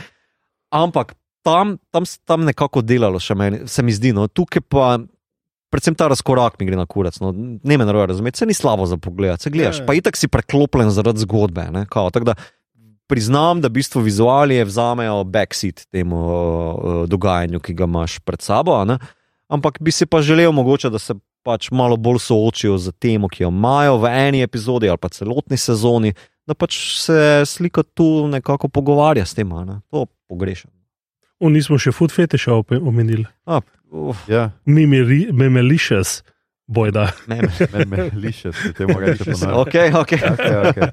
[0.70, 4.96] Ampak tam, tam, tam nekako delalo še meni, se mi zdi, no, tukaj pa.
[5.66, 7.18] Predvsem ta razkorak mi gre na kurac.
[7.20, 7.32] No.
[7.34, 9.40] Ne me narobe razumeti, se ni slabo za pogled.
[9.42, 9.86] Se gledaš, Ja, ja.
[9.86, 11.64] pa itak si preklopljen zaradi zgodbe.
[11.70, 12.34] ne, kao, Tako da
[13.06, 18.74] priznam, da v bistvu vizualije vzamejo backseat temu uh, dogajanju, ki ga imaš pred sabo.
[18.78, 18.98] a ne.
[19.48, 23.42] Ampak bi si pa želel mogoče, da se pač malo bolj soočijo z temo, ki
[23.42, 26.14] jo imajo v eni epizodi ali pa celotni sezoni,
[26.46, 29.52] da pač se slika tu nekako pogovarja s tem.
[29.52, 29.80] a Ne.
[29.90, 30.70] To pogrešam.
[31.40, 33.26] O, nismo še food fetiša omenili.
[33.44, 36.22] A, uf, Ja, Memelicious,
[36.66, 37.12] bojda.
[37.28, 37.66] ne, ne.
[37.72, 39.42] me, me liše, se temu reče po nas.
[39.42, 40.12] Ok, ok.
[40.32, 40.88] Okay, okay.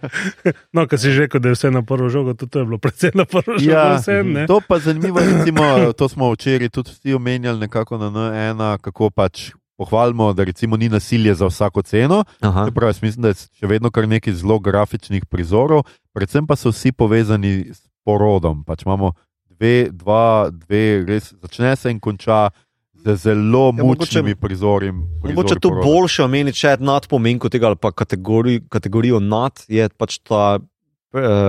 [0.73, 2.77] No, ker si že rekel, da je vse na prvo žogo, tudi to je bilo
[2.77, 3.71] predvsem na prvo žogo.
[3.71, 4.45] Ja, vse, ne?
[4.47, 9.51] to pa zanimivo, recimo, to smo včeraj tudi vsi omenjali nekako na N1, kako pač
[9.75, 12.23] pohvalimo, da recimo ni nasilje za vsako ceno.
[12.71, 16.91] Pravi, mislim, da je še vedno kar nekaj zelo grafičnih prizorov, predvsem pa so vsi
[16.91, 18.63] povezani s porodom.
[18.63, 19.13] Pač imamo
[19.49, 22.49] dve, dva, dve, res začne se in konča
[22.95, 24.91] z zelo Ja, mogoče- mučnimi prizori.
[24.91, 29.89] Mogoče to boljše omeniti, če je nad pomenko tega ali pa kategori, kategorijo nad, je
[29.89, 30.59] pač ta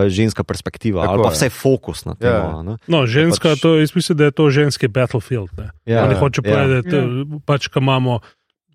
[0.07, 1.35] ženska perspektiva Tako ali pa je.
[1.35, 2.31] vsaj fokus na tem.
[2.31, 2.59] Ja.
[2.59, 2.77] a ne.
[2.87, 5.49] No, ženska, pač- to, jaz mislim, da je to ženski battlefield.
[5.57, 5.71] Ne?
[5.87, 6.51] Ja, Ali hoče ja.
[6.51, 7.03] povedati, da
[7.41, 8.21] pač, ko imamo.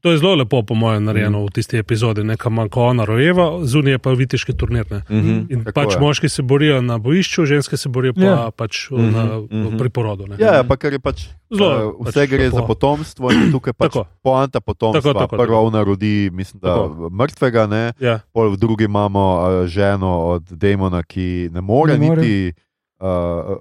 [0.01, 3.97] To je zelo lepo, po mojem, narejeno v tisti epizodi, nekam ko ona rojeva, zunaj
[3.97, 4.85] pa viteški turnir.
[4.85, 5.03] Ne?
[5.05, 5.35] Mhm.
[5.49, 5.99] In Tako pač je.
[5.99, 8.37] moški se borijo na bojišču, ženske se borijo pa Ja.
[8.49, 9.77] pač Mhm, na, mhm.
[9.77, 10.23] pri porodu.
[10.25, 10.35] Ne?
[10.37, 12.55] Ja, ja, pa ker je pač Zelo, uh, pač vse gre lepo.
[12.55, 14.07] za potomstvo in tukaj pač Tako.
[14.21, 15.01] poanta potomstva.
[15.03, 17.09] Tako, tako, Prva ona rodi, mislim, da Tako.
[17.09, 17.83] mrtvega, ne?
[17.99, 18.19] Ja.
[18.29, 22.21] pol v drugi imamo uh, ženo od demona, ki ne more Ne more.
[22.21, 22.53] niti
[22.99, 23.07] uh,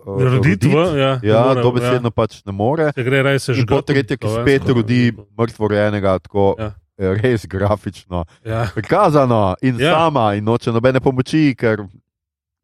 [0.07, 0.99] uh, Roditi, roditi.
[0.99, 2.93] ja, Ja, ne more, dobesedno pač ne more.
[2.95, 6.72] Se gre In že po tretje, ki spet rodi mrtvorojenega, tako Ja.
[6.99, 7.14] ja.
[7.14, 9.86] res grafično Ja, prikazano in Ja.
[9.86, 9.93] ja.
[9.95, 11.86] sama, in noče nobene pomoči, ker.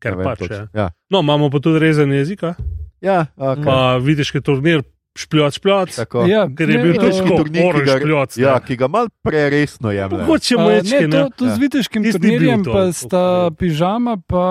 [0.01, 0.51] ker vem pač.
[0.51, 0.66] Ja.
[0.75, 2.55] Ja, No, imamo pa tudi rezanje jezika,
[3.01, 3.64] ja okay.
[3.64, 4.83] pa vidiš, je turnir
[5.17, 5.95] špljoc, špljoc.
[5.95, 6.27] tako.
[6.27, 8.37] Ja, Ker je ne, bil težko, turnir, ki ga- špljoc.
[8.37, 10.19] Ja, ki ga mal preresno jemlje.
[10.21, 11.55] Mogoče A, moječki, ne, to, to z Ja.
[11.57, 14.47] viteškim bil turnirjem, to, pa sta pižama, pa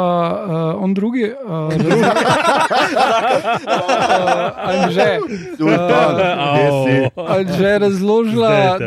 [0.73, 1.27] uh, on drugi.
[1.27, 1.73] Uh,
[4.63, 5.19] Anže,
[5.53, 6.15] Sultan,
[6.53, 6.95] kje si?
[7.17, 8.77] Anže razložila,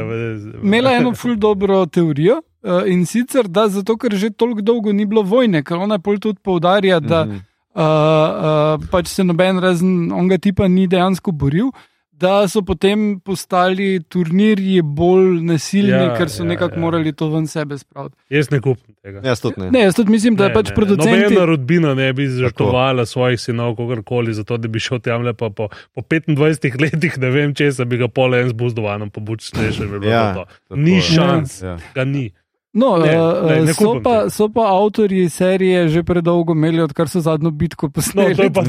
[0.59, 2.41] imela eno ful dobro teorijo.
[2.63, 6.19] Uh, in sicer, da zato, ker že toliko dolgo ni bilo vojne, ker ona pol
[6.19, 7.31] tudi poudarja, da Mhm.
[7.33, 7.41] uh,
[7.77, 11.71] uh, pač se noben razen onega tipa ni dejansko boril.
[12.17, 16.81] Da so potem postali turnirji bolj nasilni, Ja, ker so ja, nekako ja.
[16.81, 18.17] morali to ven sebe spraviti.
[18.31, 19.21] Jaz ne kupim tega.
[19.21, 19.67] Jaz tudi ne.
[19.71, 20.75] Ne, jaz tudi mislim, da Ne, pač ne, ne.
[20.75, 21.19] producenti.
[21.27, 25.69] Nobena rodbina ne bi žrtvovala svojih sinov, kogarkoli, zato da bi šel tam lepo po,
[25.93, 29.85] po 25 letih, ne vem če se bi ga pol en z buzdovanom pobučil, še
[29.85, 30.47] bi bilo Ja, to.
[30.75, 31.05] Ni je.
[31.13, 31.77] šans, Ja.
[31.93, 32.31] ga ni.
[32.77, 37.09] No, Ne, uh, ne, ne so, pa, so pa avtorji serije že predolgo imeli, odkar
[37.09, 38.37] so zadnjo bitko No, posneli.
[38.39, 38.63] je pa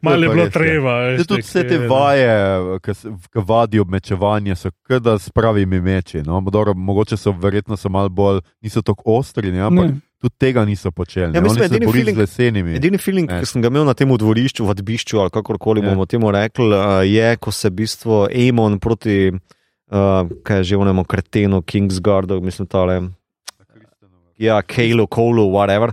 [0.00, 0.50] malo je bilo res, ja.
[0.50, 0.92] treba.
[1.00, 1.86] veš, Zdaj, tudi vse te ne.
[1.86, 2.32] vaje,
[2.80, 2.92] ki
[3.36, 6.22] vadijo mečevanje, so kada s pravimi meči.
[6.22, 6.40] No?
[6.42, 9.60] Dobro, mogoče so verjetno so malo bolj, niso tako ostri, ne?
[9.60, 10.00] ampak Ne.
[10.18, 11.24] tudi tega niso počeli.
[11.26, 11.40] Ja, ne.
[11.40, 12.70] mislim, Oni se edini feeling- z lesenimi.
[12.72, 13.40] Edini feeling, Ne.
[13.40, 15.90] ki sem ga imel na tem dvorišču, vadbišču ali kakorkoli Ja.
[15.90, 19.32] bomo temu rekli, uh, je, ko se v bistvu Amon proti,
[19.92, 23.00] uh, kaj je že onemu kretenu, Kingsguardu, mislim, tale,
[24.38, 25.92] ja, Kalo, Kolo, whatever.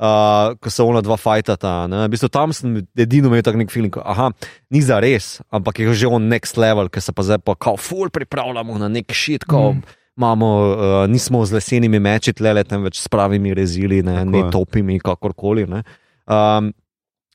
[0.00, 1.84] Uh, ko se ona dva fajtata.
[1.86, 2.06] ne.
[2.08, 4.30] V bistvu tam sem edino imel tak nek feeling, aha,
[4.72, 7.76] ni za res, ampak je že on next level, ker se pa zdaj pa kao
[7.76, 9.82] ful pripravljamo na nek shit, ko mm.
[10.16, 14.50] imamo, uh, nismo z lesenimi meči tlele, temveč s pravimi rezili, ne, Tako ne je.
[14.50, 15.68] topimi, kakorkoli.
[15.68, 15.84] Ne.
[16.24, 16.72] Um,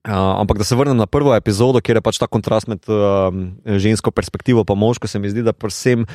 [0.06, 3.57] Uh, ampak da se vrnem na prvo epizodo, kjer je pač ta kontrast med um,
[3.65, 6.06] žensko perspektivo in moško, se mi zdi, da predvsem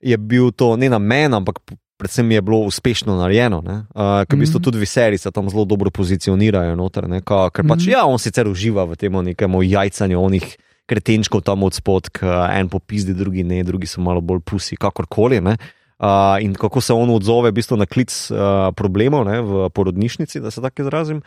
[0.00, 3.58] je bil to ne namen, ampak p- predvsem je bilo uspešno narejeno.
[3.58, 4.64] Uh, ker v bistvu Mhm.
[4.64, 7.90] tudi viseri se tam zelo dobro pozicionirajo noter, ne, ka, ker pač Mhm.
[7.90, 10.56] ja, on sicer uživa v tem nekem jajcanju onih
[10.86, 15.40] kretenčkov tam od spod, ki en popizdi, drugi ne, drugi so malo bolj pusi, kakorkoli.
[15.40, 15.56] Ne.
[15.98, 20.40] Uh, in kako se on odzove v bistvu na klic uh, problemov ne, v porodnišnici,
[20.40, 21.26] da se tako izrazim, uh,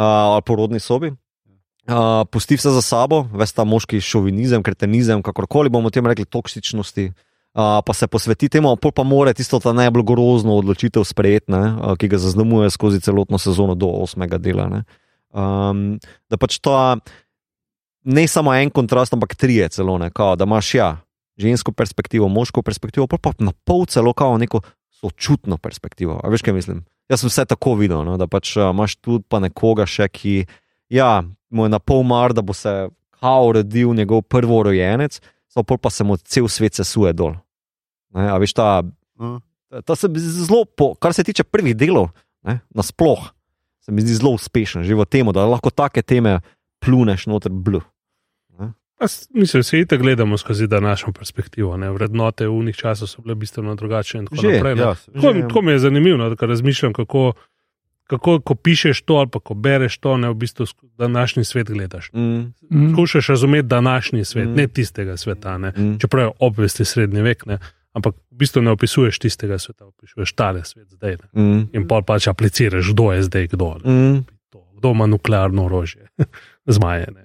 [0.00, 1.12] ali porodni sobi.
[1.84, 7.10] Uh, pusti vse za sabo, ves ta moški šovinizem, kretenizem, kakorkoli bomo temu rekli, toksičnosti,
[7.12, 11.92] uh, pa se posveti temu, pa mora tisto ta najbolj grozno odločitev sprejeti, ne, uh,
[12.00, 14.70] ki ga zaznamuje skozi celotno sezono do osmega dela.
[14.72, 14.80] Ne.
[15.36, 16.00] Um,
[16.32, 16.72] da pač to
[18.04, 20.88] ne samo en kontrast, ampak trije celo, ne, kao, da imaš ja,
[21.36, 26.16] žensko perspektivo, moško perspektivo, pol pa na pol celo kao neko sočutno perspektivo.
[26.24, 26.84] A veš, kaj mislim?
[27.12, 30.46] Jaz sem vse tako videl, no, da pač uh, imaš tudi pa nekoga še, ki
[30.88, 31.20] ja,
[31.54, 32.88] mu je na pol mar, da bo se
[33.20, 37.38] kao rodil njegov prvorojenec, samo pa se mu cel svet sesuje dol.
[38.14, 38.82] Ne, a veš, ta,
[39.86, 42.10] ta se zelo, po, kar se tiče prvih delov,
[42.42, 43.30] ne, nasploh,
[43.80, 46.40] se mi zdi zelo uspešen, že v tem, da lahko take teme
[46.82, 47.80] pluneš noter blu.
[49.34, 51.76] Mislim, da se itek gledamo skozi današnjo perspektivo.
[51.76, 51.90] Ne?
[51.90, 54.24] Vrednote v njih časov so bile bistveno drugačne.
[54.24, 54.80] tako Že, naprej, ne.
[54.82, 57.32] Ja, Tako, Že- tako mi je zanimivo, no, da razmišljam, kako,
[58.04, 60.66] kako ko pišeš to ali pa ko bereš to, ne v bistvu
[60.98, 62.10] današnji svet gledaš.
[62.12, 62.92] Mm, Mm.
[62.92, 64.52] Skušaš razumeti današnji svet, Mm.
[64.52, 65.58] ne tistega sveta.
[65.58, 65.70] Ne.
[65.70, 67.58] mm, Čeprav je obvesti srednji vek, ne.
[67.92, 71.16] ampak v bistvu ne opisuješ tistega sveta, opisuješ tale svet zdaj.
[71.32, 71.42] Ne.
[71.42, 73.76] mm, In pol pač apliciraš, kdo je zdaj kdo.
[73.76, 73.90] Ne.
[73.92, 74.24] mm.
[74.50, 76.08] To, Kdo ima nuklearno orožje,
[76.68, 77.06] zmaje.
[77.10, 77.24] Ne.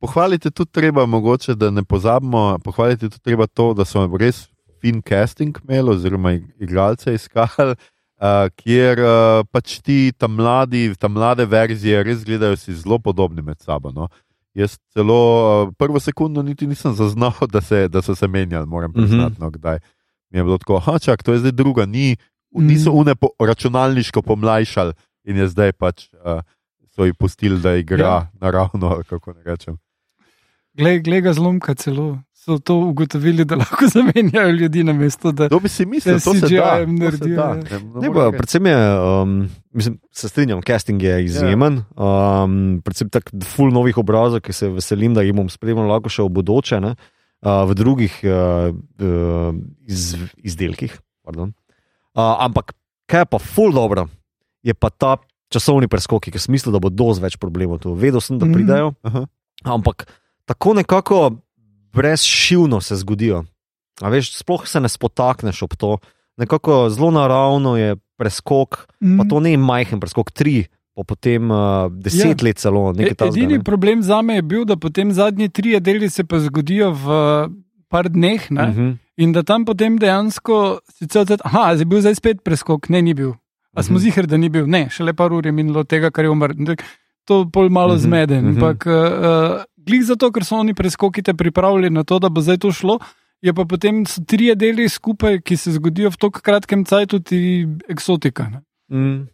[0.00, 4.48] Pohvaliti tudi treba, mogoče, da ne pozabimo, pohvaliti tudi treba to, da so res
[4.80, 7.74] fin casting imeli, oziroma ig- igralce iskali,
[8.20, 13.42] uh, kjer uh, pač ti tam mladi, tam mlade verzije res gledajo si zelo podobni
[13.42, 13.90] med sabo.
[13.90, 14.08] No.
[14.54, 15.18] Jaz celo
[15.64, 18.98] uh, prvo sekundo niti nisem zaznal, da, se, da so se menjali, moram Mhm.
[19.00, 19.78] priznati, no, kdaj.
[20.30, 22.16] Mi je bilo tako, ah, čak, to je zdaj druga, ni,
[22.50, 24.92] niso une po, računalniško pomlajšali
[25.24, 26.08] in je zdaj pač.
[26.14, 26.42] Uh,
[26.98, 28.30] So jih pustili, da igra ja.
[28.34, 29.76] naravno, kako ne rečem.
[30.74, 32.18] Glej, glej ga zlomka celo.
[32.48, 35.28] So to ugotovili, da lahko zamenjajo ljudi na mesto.
[35.30, 35.48] Da...
[35.48, 36.64] To bi si mislil, Da se to naredijo,
[37.36, 37.42] da.
[37.42, 37.54] ja.
[37.54, 38.36] Ne, ne Ne, pa, reči.
[38.36, 39.34] predvsem je, um,
[39.70, 41.82] mislim, se strinjam, casting je izjemen.
[41.94, 46.22] Um, predvsem tako full novih obrazov, ki se veselim, da jih bom spremljal lahko še
[46.22, 46.94] v bodoče, ne,
[47.42, 49.52] uh, v drugih uh, uh,
[49.84, 50.96] iz, izdelkih.
[51.22, 51.52] pardon.
[52.14, 52.72] Uh, ampak
[53.06, 54.08] kaj je pa full dobro,
[54.62, 55.18] je pa ta
[55.48, 57.92] časovni preskok, ki sem mislil, da bo dosti več problemov tu.
[57.92, 58.54] Vedel sem, da Mhm.
[58.54, 59.26] pridajo, Aha.
[59.66, 60.08] ampak
[60.46, 61.20] tako nekako
[61.92, 63.44] brezšivno se zgodijo.
[64.00, 65.98] A veš, sploh se ne spotakneš ob to.
[66.36, 69.28] Nekako zelo naravno je preskok, pa Mm.
[69.28, 71.56] to ni majhen preskok, tri, pa potem uh,
[71.92, 72.44] deset Ja.
[72.44, 72.90] let celo.
[72.90, 73.64] E, nekaj takega, edini ne.
[73.64, 77.06] problem za me je bil, da potem zadnji trije deli se pa zgodijo v
[77.88, 78.50] par dneh.
[78.50, 78.66] Ne?
[78.66, 78.90] Mhm.
[79.16, 83.02] In da tam potem dejansko, sicer odsed, aha, zdaj je bil zdaj spet preskok, ne,
[83.02, 83.32] ni bil.
[83.74, 84.02] A smo Mhm.
[84.02, 86.54] zihar, da ni bil, ne, šele par ur je minilo tega, kar je umrl.
[87.24, 88.44] To pol malo Mhm, zmeden.
[88.44, 88.56] mhm.
[88.56, 92.60] Ampak uh, glih zato, ker so oni preskoki te pripravili na to, da bo zdaj
[92.64, 92.98] to šlo.
[93.40, 98.48] Je pa potem trije deli skupaj, ki se zgodijo v tako kratkem času, tudi eksotika.
[98.50, 98.62] Ne?
[98.90, 99.28] Mm.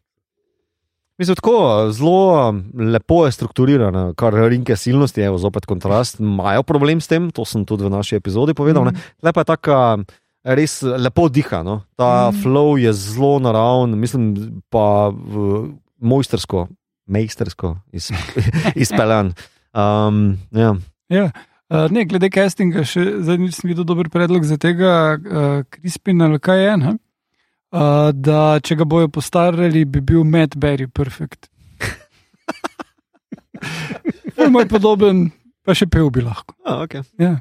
[1.18, 2.60] Mislim, tako zelo um,
[2.92, 6.20] lepo je strukturirano, kar rinke silnosti, je zopet kontrast.
[6.20, 8.90] Imajo problem s tem, to sem tudi v naši epizodi povedal.
[8.90, 9.04] Mm.
[9.22, 9.78] Lepa je taka,
[10.44, 11.62] res lepo diha.
[11.62, 11.80] No?
[11.96, 12.42] Ta mm.
[12.42, 14.34] flow je zelo naraven, mislim
[14.68, 15.70] pa v,
[16.02, 16.66] mojstersko,
[17.06, 18.10] mejstersko iz,
[18.84, 19.32] izpeljan.
[19.74, 20.74] Um, ja.
[21.08, 21.30] Ja.
[21.68, 26.38] Uh, ne, glede castinga, še zadnjič sem videl dober predlog za tega, uh, Crispin ali
[26.38, 26.76] kaj je.
[26.82, 26.92] Ne?
[27.74, 31.48] Uh, da če ga bojo postarali, bi bil Matt Berry perfekt.
[34.54, 35.26] Moj podoben,
[35.66, 36.54] pa še pel bi lahko.
[36.62, 37.02] A, okay.
[37.18, 37.40] Ja.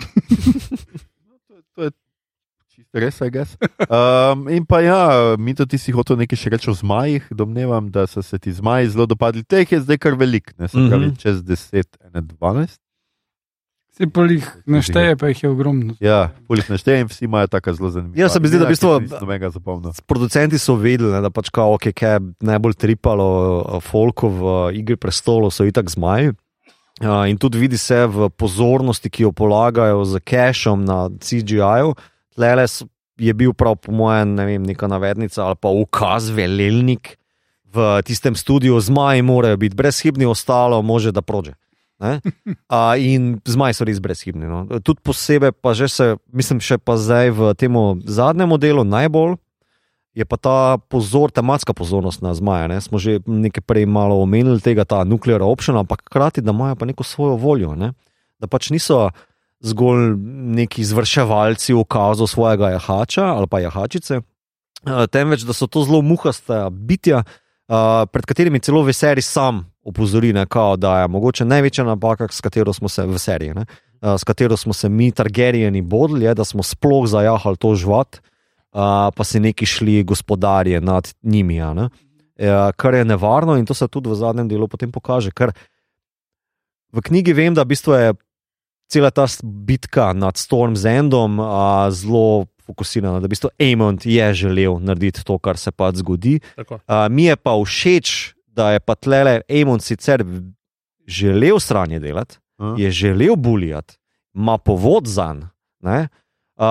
[2.90, 3.54] To res, I guess.
[3.88, 5.00] Um, in pa ja,
[5.36, 7.26] mi to ti si hotel nekaj še reči o zmajih.
[7.32, 9.42] Domnevam, da so se ti zmaji zelo dopadli.
[9.44, 11.16] Teh je zdaj kar velik, ne se pravi, Mhm.
[11.16, 12.78] čez 10, 12.
[13.92, 15.94] Se pa jih našteje, pa jih je ogromno.
[16.00, 18.16] Ja, polih naštejem, vsi imajo tako zelo zanimivo.
[18.16, 19.92] Ja, se mi zdi, da v bistvu- Nobenega zapomnil.
[20.04, 23.26] Producenti so vedeli, ne, da pač kao, okay, kaj je najbolj tripalo
[23.58, 26.32] uh, folko v uh, Igri prestolov, so itak zmaji.
[27.00, 31.94] Uh, in tudi vidi se v pozornosti, ki jo polagajo z cashom na CGI-ju.
[32.40, 32.88] Tlele so
[33.20, 37.20] je bil prav po mojem, ne vem, neka navednica ali pa ukaz, velelnik
[37.70, 41.52] v tistem studiu, zmaji morajo biti brezhibni, ostalo može da prože.
[42.00, 42.20] Ne?
[42.68, 44.48] A, in zmaji so res brezhibni.
[44.48, 44.64] No.
[44.80, 47.76] Tudi posebej, pa že se, mislim, še pa zdaj v tem
[48.08, 49.36] zadnjem delu najbolj.
[50.16, 50.58] Je pa ta
[50.90, 52.66] pozor, tematska pozornost na zmaje.
[52.72, 52.80] Ne?
[52.82, 56.88] Smo že nekaj prej malo omenili tega, ta nuklearna opcija, ampak hkrati, da imajo pa
[56.88, 57.76] neko svojo voljo.
[57.78, 57.92] Ne?
[58.42, 59.12] Da pač niso
[59.60, 60.16] zgolj
[60.56, 66.70] neki izvrševalci ukazov svojega jahača ali pa jahačice, eh, temveč da so to zelo muhasta
[66.70, 67.22] bitja,
[67.68, 72.28] eh, pred katerimi celo v seriji sam opozori, ne, kao, da je mogoče največja napaka,
[72.30, 73.66] s katero smo se v seriji, ne,
[74.02, 78.20] eh, s katero smo se mi, Targerijani, bodli, je, da smo sploh zajahali to žvat,
[79.16, 81.58] pa se neki šli gospodarje nad njimi.
[81.74, 81.88] Ne,
[82.76, 85.32] kar je nevarno in to se tudi v zadnjem delu potem pokaže.
[85.34, 85.50] Ker
[86.92, 88.14] v knjigi vem, da v bistvu je
[88.90, 91.46] cela ta bitka nad Storm Zendom uh,
[91.94, 96.40] zelo fokusirana, da v bistvu Amond je želel narediti to, kar se pač zgodi.
[96.58, 100.24] Uh, mi je pa všeč, da je pa tlele Amond sicer
[101.06, 102.74] želel stranje delati, uh.
[102.78, 103.94] je želel bulijati,
[104.34, 106.08] ima povod za njega.
[106.60, 106.66] Uh,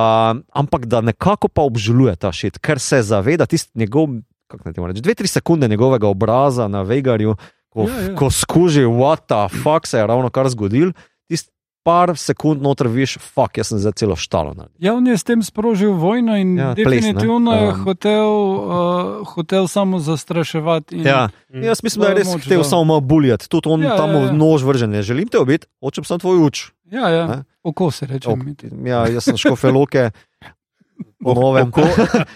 [0.54, 5.02] ampak da nekako pa obžaluje ta šit, ker se zaveda tisti njegov, kako naj rečem,
[5.02, 7.34] dve, tri sekunde njegovega obraza na Vegarju,
[7.74, 8.16] ko, ja, ja.
[8.16, 10.94] ko skuži, what the fuck se je ravno kar zgodil
[11.84, 14.54] par sekund noter viš, fuck, jaz sem zdaj celo štalo.
[14.80, 17.84] Ja, on je s tem sprožil vojno in ja, definitivno ples, je um.
[17.88, 21.02] hotel, uh, hotel samo zastraševati.
[21.06, 21.30] Ja.
[21.50, 21.64] Mm.
[21.64, 22.70] Jaz mislim, da je res moč, hotel da.
[22.70, 24.32] samo malo buljati, tudi on ja, tam ja, ja.
[24.36, 24.92] nož vržen.
[24.92, 26.70] Ne želim te obiti, hočem samo tvoj uč.
[26.92, 27.44] Ja, ja.
[27.64, 28.30] oko se reče.
[28.30, 30.10] Ok, ja, jaz sem škofeloke.
[31.24, 31.82] Oko,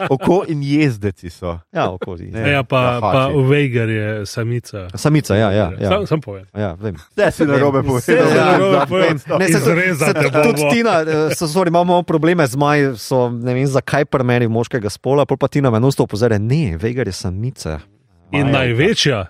[0.09, 1.59] oko in jezdeci so.
[1.71, 4.87] Ja, oko, ne, ja, pa, pa Vejgar je samica.
[4.95, 5.51] Samica, ja.
[5.51, 5.89] ja, ja.
[5.89, 6.45] Sam, sam povem.
[6.53, 6.95] Ja, vem.
[7.15, 8.25] Ne, si na robe povedal.
[9.39, 10.13] Ne, se
[10.43, 14.47] tudi Tina, eh, so, sorry, imamo probleme z maj, so, ne vem, zakaj pri meni
[14.47, 17.79] moškega spola, pa Tina me nosto opozore, ne, Vejgar je samica.
[18.33, 19.25] In Maja, največja.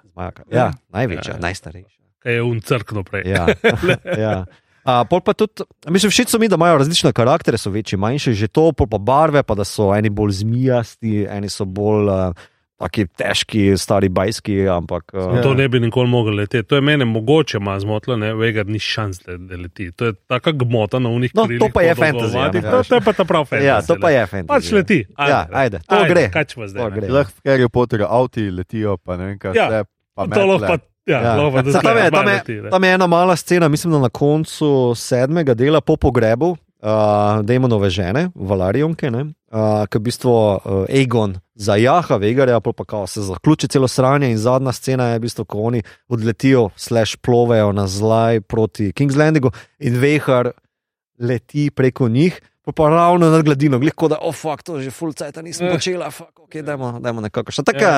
[0.51, 1.39] Ja, največja, ja.
[1.39, 1.97] najstarejša.
[2.23, 3.23] Kaj je uncrkno prej.
[3.27, 3.47] Ja,
[4.25, 4.45] ja.
[4.83, 8.33] Uh, pol pa tudi, mislim, všeč so mi, da imajo različne karaktere, so večji, manjši,
[8.35, 12.43] že to, pol pa barve, pa da so eni bolj zmijasti, eni so bolj uh,
[12.83, 14.57] taki težki, stari bajski.
[14.67, 16.67] Ampak, uh, to ne bi nikoli mogli leteti.
[16.67, 19.91] To je meni mogoče malo zmotilo, ne vega, ni šans, da, da leti.
[19.91, 21.63] To je tako gmota na unih no, krilih.
[21.63, 22.37] To pa je fantasy.
[22.37, 23.67] Ja, to, to je pa ta prav fantasy.
[23.71, 24.51] Ja, to pa je fantasy.
[24.51, 25.03] Pač leti.
[25.15, 26.29] Ajde, ja, ajde, to ajde, gre.
[26.35, 27.05] Kaj če vas zdaj?
[27.07, 29.55] Lahko Harry Potterju avti letijo, pa ne vem kaj.
[29.55, 29.85] Ja,
[30.27, 30.83] to lahko.
[31.05, 31.35] Ja, ja.
[31.35, 35.53] Lova, tam, je, tam, je, tam je ena mala scena, mislim, da na koncu sedmega
[35.53, 42.59] dela po pogrebu uh, Demonove žene, Valarionke, uh, ki v bistvu uh, Egon zajaha Vegarja,
[42.63, 46.69] pa pa se zaključi celo sranje in zadnja scena je, v bistvu, ko oni odletijo,
[46.75, 50.51] slash plovejo nazaj proti King's Landingu in Vehar
[51.19, 52.41] leti preko njih.
[52.63, 55.73] Pa, pa ravno nad gladino, gliko da, oh, fuck, to že full cajt, nisem eh.
[55.75, 57.51] počela, fuck, ok, dajmo, dajmo nekako.
[57.51, 57.97] Še tako, ja.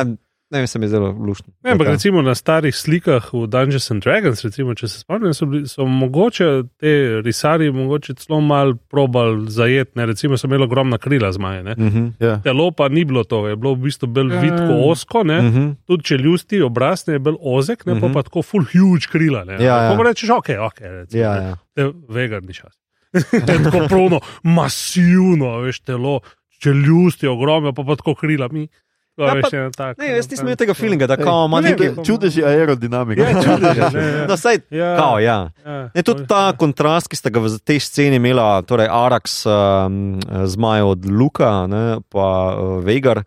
[0.49, 1.53] Ne vem, se mi je zelo luštno.
[1.63, 5.47] Ne, ampak recimo na starih slikah v Dungeons and Dragons, recimo, če se spomnim, so,
[5.65, 6.91] so mogoče te
[7.25, 11.63] risari mogoče celo mal probal zajet, ne, recimo so imeli ogromna krila zmaje.
[11.63, 12.43] Uh -huh, yeah.
[12.43, 14.41] Telo pa ni bilo to, je bilo v bistvu bolj yeah.
[14.41, 15.75] vidko osko, ne, uh -huh.
[15.87, 18.13] tudi če ljusti obraz je bil ozek, ne, uh -huh.
[18.13, 19.43] pa, pa tako full huge krila.
[19.43, 19.97] Ne, ja, ja.
[20.03, 21.57] rečeš, ok, ok, recimo, ja, ja.
[21.73, 22.77] te vegarni čas.
[23.71, 26.19] tako pruno, masivno, veš, telo,
[26.59, 28.67] če ljusti ogromno, pa, pa tako krila mi.
[29.15, 33.23] Ja, pa, tako, ne, jaz nisem imel tega feelinga, da ima nekaj čudeži aerodinamike.
[33.23, 35.37] Ja, čudeži, no, saj, ja, kao, ja.
[35.63, 40.19] Ja, ne, tudi ta kontrast, ki ste ga v tej sceni imeli, torej Arax, um,
[40.51, 42.27] zmaj od Luka, ne, pa
[42.59, 43.23] uh, Vegar.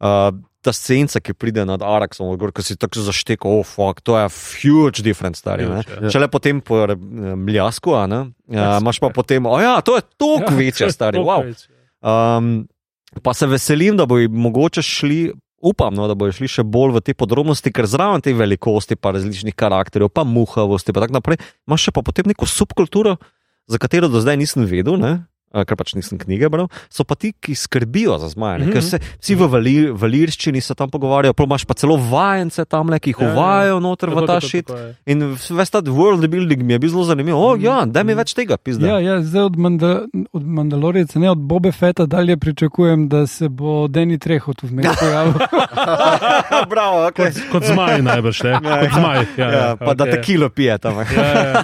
[0.00, 0.30] Uh,
[0.60, 4.26] Ta scenca, ki pride nad Araxom, ki si tako zašteka, oh, fuck, to je
[4.60, 5.64] huge difference, stari.
[5.64, 5.80] Ja.
[6.12, 7.94] Če le potem po mljasku,
[8.52, 11.16] imaš pa potem, oh, ja, to je toliko ja, večje, stari.
[11.24, 11.48] Wow.
[12.04, 12.68] Um,
[13.22, 17.02] Pa se veselim, da bojo mogoče šli, upam, no, da bojo šli še bolj v
[17.04, 21.90] te podrobnosti, ker zraven te velikosti, pa različnih karakterjev, pa muhavosti, pa tako naprej, imaš
[21.94, 23.16] pa potem neko subkulturo,
[23.70, 24.96] za katero do zdaj nisem vedel.
[24.98, 25.26] Ne?
[25.50, 28.58] Eh, ker pač nisem knjige bral, so pa ti, ki skrbijo za zmaje.
[28.58, 28.72] Mm -hmm.
[28.72, 33.10] Ker se vsi v valirščini se tam pogovarjajo, pa imaš pa celo vajence tam, ki
[33.10, 33.32] jih ja, ja.
[33.32, 34.70] uvajajo ja, noter v ta šit.
[35.06, 37.34] In ves ta world building mi je bil zelo zanimiv.
[37.36, 37.64] O, mm -hmm.
[37.64, 38.86] ja, da mi več tega pizda.
[38.86, 43.48] Ja, ja, zdaj od, Manda, od Mandalorice, ne od Bobe Feta dalje pričakujem, da se
[43.48, 45.32] bo Deni Trehot vmes pojavil.
[46.70, 47.34] Bravo, okay.
[47.34, 48.50] kot, kot zmaj najbrž, ne?
[48.50, 49.26] Ja, kot zmaj.
[49.36, 49.94] Ja, ja, ja, pa okay.
[49.94, 50.94] da te kilo pije tam.
[50.94, 51.62] ja, ja.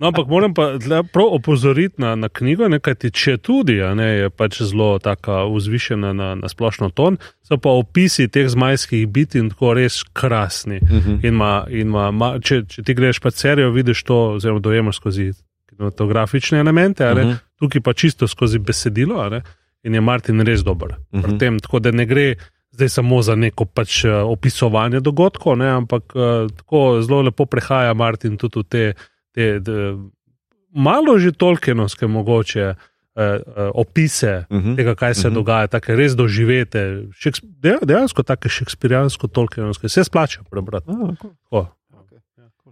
[0.00, 0.62] No, ampak moram pa
[1.12, 6.34] prav opozoriti na, na knjigo, nekaj če tudi ne, je pač zelo tako vzvišena na,
[6.34, 10.80] na splošno ton, so pa opisi teh zmajskih biti in tako res krasni.
[10.82, 11.10] Uh mhm.
[11.10, 11.26] -huh.
[11.26, 14.96] in ma, in ma, ma, če, če ti greš pa serijo, vidiš to, zelo dojemaš
[14.96, 15.32] skozi
[15.68, 17.28] kinematografične elemente, uh mhm.
[17.28, 17.36] -huh.
[17.58, 19.40] tukaj pa čisto skozi besedilo.
[19.84, 20.88] in je Martin res dober.
[20.88, 21.30] Uh Mhm.
[21.30, 21.38] -huh.
[21.38, 22.34] tem, tako da ne gre
[22.74, 27.94] zdaj samo za neko pač eh, opisovanje dogodkov, ne, ampak uh, tako zelo lepo prehaja
[27.94, 28.94] Martin tudi v te,
[29.34, 29.94] te de,
[30.74, 32.74] malo že tolkenovske mogoče
[33.16, 33.22] uh,
[33.74, 34.44] opise.
[34.50, 34.76] Uh -huh.
[34.76, 35.30] Tega, kaj se uh Mhm.
[35.30, 35.34] -huh.
[35.36, 36.80] dogaja, tako res doživete,
[37.12, 40.86] Šeks, deja- dejansko tako šekspirijansko, tolkenovske, se splača prebrati.
[40.86, 41.66] Tako.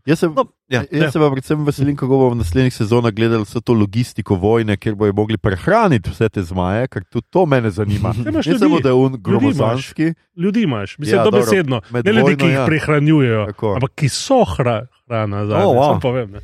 [0.05, 0.83] Jaz se, No, ja.
[0.93, 4.77] jaz se pa predvsem veselim, kako bomo v naslednjih sezonah gledali vso to logistiko vojne,
[4.77, 8.11] kjer bojo mogli prehraniti vse te zmaje, ker tudi to mene zanima.
[8.29, 8.83] Imaš Ne samo, ljudi.
[8.83, 9.21] da je imaš.
[9.21, 12.67] gromozanski, Ljudi imaš, mislim, Ja, ja, dobesedno, ne ljudi, ki jih ja.
[12.67, 13.75] prehranjujejo, Tako.
[13.75, 16.01] ampak ki so hra, hrana za Oh, wow.
[16.01, 16.35] povem.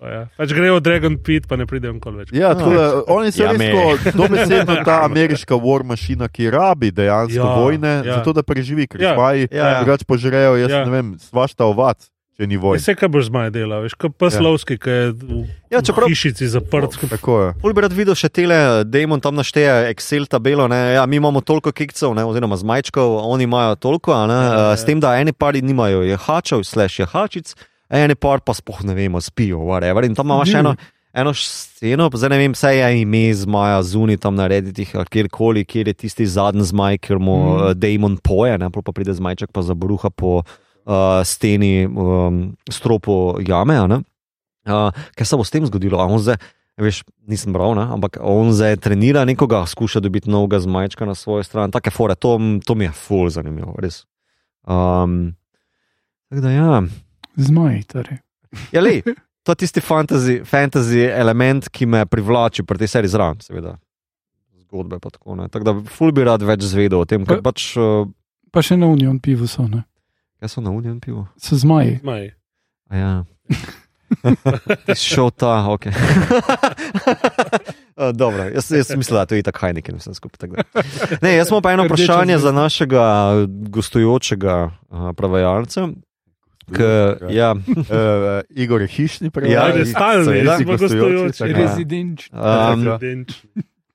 [0.00, 0.20] To je.
[0.32, 2.30] Pač grejo Dragon Pit, pa ne pridejo nikoli več.
[2.32, 3.68] Ja, tako da, oni so Ja, res me.
[3.68, 8.14] tako dobesedno ta ameriška war mašina, ki rabi dejansko Ja, vojne, ja.
[8.14, 9.74] zato da preživi, ker Ja, zmaji ja, ja.
[9.78, 10.84] drugače požrejo, jaz Ja.
[10.84, 12.00] ne vem, svašta ovac,
[12.32, 12.80] če ni vojne.
[12.80, 14.40] Vse, kar boš zmaj delal, veš, kot pes Ja.
[14.40, 14.56] ja.
[14.56, 16.96] ki je v, Ja, v čeprav- hišici zaprt.
[16.96, 17.48] Tako je.
[17.60, 18.56] Pol bi rad videl še tele,
[18.86, 20.64] Demon tam našteje Excel tabelo.
[20.66, 20.96] Ne?
[20.96, 22.24] Ja, mi imamo toliko kikcev, ne?
[22.24, 24.32] oziroma zmajčkov, oni imajo toliko, a ne?
[24.34, 24.76] Ja, ja.
[24.76, 27.52] s tem, da eni pari nimajo jehačev, slash jehačic,
[27.90, 30.06] eni par pa spoh ne vemo, spijo, whatever.
[30.06, 30.74] In tam imamo še eno,
[31.12, 35.96] eno sceno, zdaj ne vem, vse je ime zmaja zunaj tam narediti, kjerkoli, kjer je
[36.04, 37.80] tisti zadnji zmaj, ker mu mm.
[37.80, 38.70] Demon poje, ne?
[38.70, 43.80] pa pride zmajček pa zabruha po uh, steni um, stropu jame.
[43.82, 45.98] Uh, kaj se bo s tem zgodilo?
[45.98, 46.38] A on zdaj,
[46.80, 47.88] veš, nisem bral, ne?
[47.90, 52.38] ampak on zdaj trenira nekoga, skuša dobiti novega zmajčka na svojo stran, take fore, to,
[52.62, 54.04] to mi je full zanimivo, res.
[54.62, 55.34] Um,
[56.30, 56.82] tako da ja.
[57.40, 58.18] Zmaj, torej.
[58.72, 59.02] ja lej,
[59.42, 63.76] to je tisti fantasy, fantasy element, ki me privlači pri tej seriji zraven, seveda.
[64.60, 65.34] Zgodbe pa tako.
[65.34, 65.48] ne.
[65.48, 67.72] Tako da ful bi rad več zvedel o tem, ker Pa- pač.
[67.76, 68.06] Uh,
[68.50, 69.84] Pa še na Union pivo so, ne?
[70.40, 71.26] kaj so na unijem pivo?
[71.36, 71.98] So zmaji.
[72.00, 72.30] Zmaj.
[72.88, 73.12] A Ja.
[74.86, 75.86] Ti si šel ta, ok.
[77.96, 80.48] Uh, Dobro, jaz, jaz mislim, da to je tako hajnik in vse skupaj.
[81.20, 83.04] Ne, jaz imam pa eno vprašanje za našega
[83.46, 84.56] gostujočega
[84.88, 85.88] uh, prevajalca.
[86.70, 86.80] K,
[87.30, 87.84] ja, Uh,
[88.50, 89.74] Igor je hišni Ja, prevajalec.
[89.74, 90.56] Ajde, stalni, seveda.
[90.56, 91.38] smo gostujoči.
[91.38, 91.50] Tako.
[91.50, 91.56] Ja.
[91.58, 92.32] Rezidenčni.
[92.32, 93.50] um, Rezidenčni.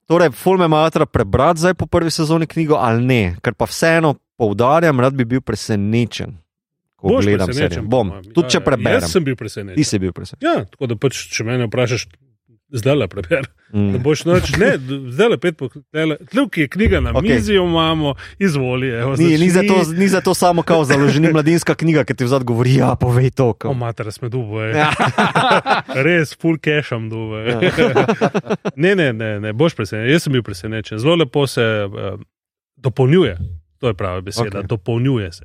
[0.06, 3.66] torej, ful me malo treba prebrati zdaj po prvi sezoni knjigo ali ne, ker pa
[3.66, 6.36] vseeno poudarjam, rad bi bil presenečen,
[6.96, 7.84] ko Boš gledam serijo.
[7.84, 8.66] Bom, tudi če Ja, ja.
[8.66, 9.00] preberem.
[9.00, 9.76] Jaz sem bil presenečen.
[9.76, 10.44] Ti si bil presenečen.
[10.44, 12.08] Ja, tako da pač, če me vprašaš,
[12.70, 13.46] zdaj le preber.
[13.74, 13.98] Ne Mm.
[14.00, 14.78] boš noč, ne,
[15.12, 16.18] zdaj le pet pokrtele.
[16.32, 17.36] Tukaj je knjiga na okay.
[17.36, 18.88] mizi, jo imamo, izvoli.
[18.90, 19.68] Evo, Ni, ni, začni.
[19.70, 23.50] zato, ni zato samo kao založeni mladinska knjiga, ki ti vzad govori, ja, povej to.
[23.50, 23.74] O, Kao.
[23.74, 24.76] mater, smo duboje.
[24.78, 24.94] Ja.
[26.06, 27.52] Res, full casham duboje.
[27.52, 27.60] Ja.
[28.76, 30.12] ne, ne, ne, ne, boš presenečen.
[30.14, 31.00] Jaz sem bil presenečen.
[31.00, 32.20] Zelo lepo se uh,
[32.78, 33.38] dopolnjuje.
[33.80, 34.62] To je prava beseda.
[34.62, 34.68] Okay.
[34.68, 35.44] Dopolnjuje se.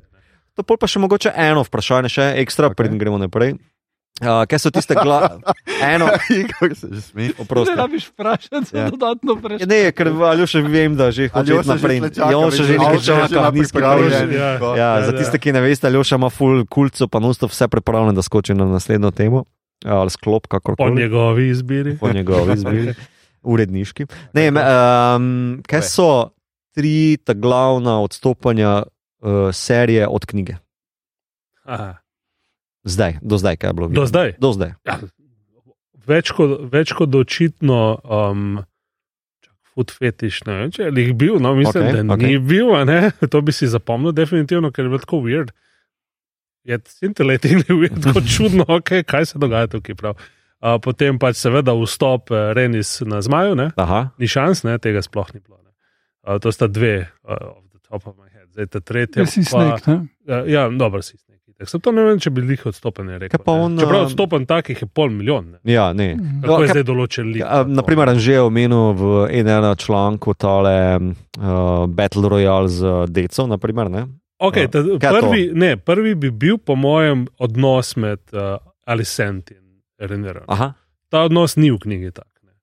[0.55, 2.71] To pa še mogoče eno vprašanje, še ekstra, Ok.
[2.71, 2.77] okay.
[2.77, 3.55] preden gremo naprej.
[4.19, 5.41] Uh, kaj so tiste glavne?
[5.87, 7.31] Eno, Igor se že smeji.
[7.39, 8.89] Ne rabiš vprašati, za Ja.
[8.89, 9.65] dodatno Ja, vprašanje.
[9.65, 11.97] Ne, ker Aljoša vem, da že Aljoša že naprej.
[12.13, 14.09] Ja, on še že nekaj čaka, nizki pripravljen.
[14.09, 14.35] krožnik.
[14.35, 14.51] Ja.
[14.53, 18.13] Ja, Ja, za tiste, ki ne veste, Aljoša ima full kulco, pa nosto vse pripravljeno,
[18.13, 19.43] da skoči na naslednjo temo.
[19.81, 20.93] Ja, Ali sklop, Po kakorkoli.
[20.93, 21.97] njegovi izbiri.
[21.97, 22.93] po njegovi izbiri,
[23.43, 24.05] uredniški.
[24.33, 25.25] Ne, um,
[25.63, 26.29] kaj so
[26.71, 28.83] tri ta glavna odstopanja
[29.19, 30.55] uh, serije od knjige?
[31.63, 31.95] Aha.
[32.83, 33.87] Zdaj, do zdaj, kaj je bilo?
[33.87, 34.05] Do videno?
[34.05, 34.33] zdaj.
[34.41, 34.73] Do zdaj.
[34.85, 34.97] Ja,
[36.07, 37.79] več, kot, več kot očitno.
[38.03, 38.61] Um,
[39.71, 42.33] Food fetiš, ne vem, če je jih bil, no, mislim, okay, da okay.
[42.33, 43.13] ni bil, ne?
[43.31, 45.53] to bi si zapomnil, definitivno, ker je bilo tako weird.
[46.67, 49.95] Je scintillatingly weird, tako čudno, okay, kaj se dogaja tukaj.
[49.95, 50.19] prav.
[50.61, 53.71] Uh, potem pač seveda vstop uh, Renis na zmaju, ne?
[53.79, 54.75] Aha, ni šans, ne?
[54.77, 55.57] tega sploh ni bilo.
[55.63, 55.71] ne.
[56.27, 57.55] Uh, to sta dve, uh,
[57.87, 59.23] top of my head, zdaj ta tretja.
[59.23, 59.97] Ja, si pa- snek, ne?
[60.27, 61.15] Ja, ja dobro si
[61.61, 61.69] sneg.
[61.69, 63.39] Sem to ne vem, če bi jih odstopen rekel.
[63.39, 63.61] Pa ne.
[63.61, 65.51] on, Čeprav um, odstopen takih je pol milijon.
[65.51, 65.59] Ne?
[65.63, 66.15] ja, ne.
[66.15, 66.41] Mhm.
[66.41, 67.41] Kako je kaj- zdaj določen lik?
[67.41, 73.47] Ja, naprimer, že je omenil v enem članku tale uh, Battle Royale z Deco.
[73.47, 74.07] Naprimer, ne?
[74.41, 80.43] Okay, ta, prvi, ne, prvi bi bil, po mojem, odnos med uh, Alicent in Renerom.
[80.47, 80.73] Aha,
[81.11, 82.25] Ta odnos ni v knjigi tak.
[82.41, 82.53] Ne,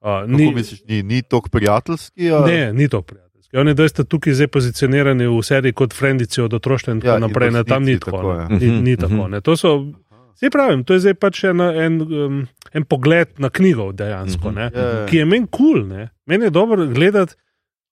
[0.00, 2.32] uh, Ni, ni, misliš, ni, ni tako prijateljski?
[2.32, 2.40] A?
[2.46, 3.25] ne, ni to prijateljski.
[3.52, 7.14] Oni zdaj sta tukaj zdaj pozicionirani v seriji kot frendici od otroštva in tako Ja,
[7.14, 7.50] ja, naprej.
[7.50, 8.10] Ne, tam ni tako.
[8.10, 8.32] tako.
[8.50, 9.30] Ni, Mhm, ni tako mhm.
[9.30, 9.40] ne.
[9.40, 9.86] To so,
[10.34, 12.34] Sej pravim, to je zdaj pač en, en, um,
[12.72, 14.54] en pogled na knjigo dejansko, Mhm.
[14.54, 15.06] ne, Ja, ja.
[15.06, 15.80] ki je meni kul.
[15.80, 17.34] Cool, meni je dobro gledati.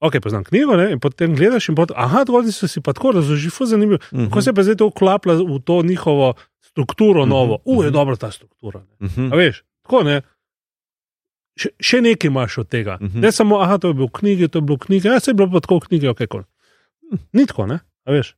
[0.00, 3.12] Ok, poznam knjigo ne, in potem gledaš in potem, aha, dovolj so si pa tako
[3.12, 3.98] razložili, zelo zanimivo.
[4.12, 4.24] Mhm.
[4.24, 7.58] Kako se pa zdaj to vklaplja v to njihovo strukturo novo?
[7.64, 7.94] Uh, je mhm.
[7.94, 8.82] dobra ta struktura.
[9.00, 9.06] Ne.
[9.06, 9.32] Mhm.
[9.32, 10.20] A veš, tako ne.
[11.54, 12.96] Še, še nekaj imaš od tega.
[13.00, 13.20] Mhm.
[13.22, 15.30] Ne samo, aha, to je bilo v knjigi, to je bilo v knjigi, ja, se
[15.30, 16.42] je bilo pa tako v knjigi, ok, kol.
[17.10, 17.78] Hm, Ni tako, ne?
[18.04, 18.34] A veš.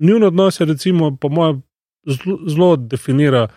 [0.00, 1.62] Njun odnos je, recimo, po mojem,
[2.06, 3.48] zelo- definira.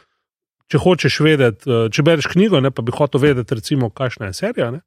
[0.69, 4.33] Če hočeš vedeti, eh, če bereš knjigo, ne, pa bi hotel vedeti, recimo, kakšna je
[4.33, 4.71] serija.
[4.71, 4.81] Ne,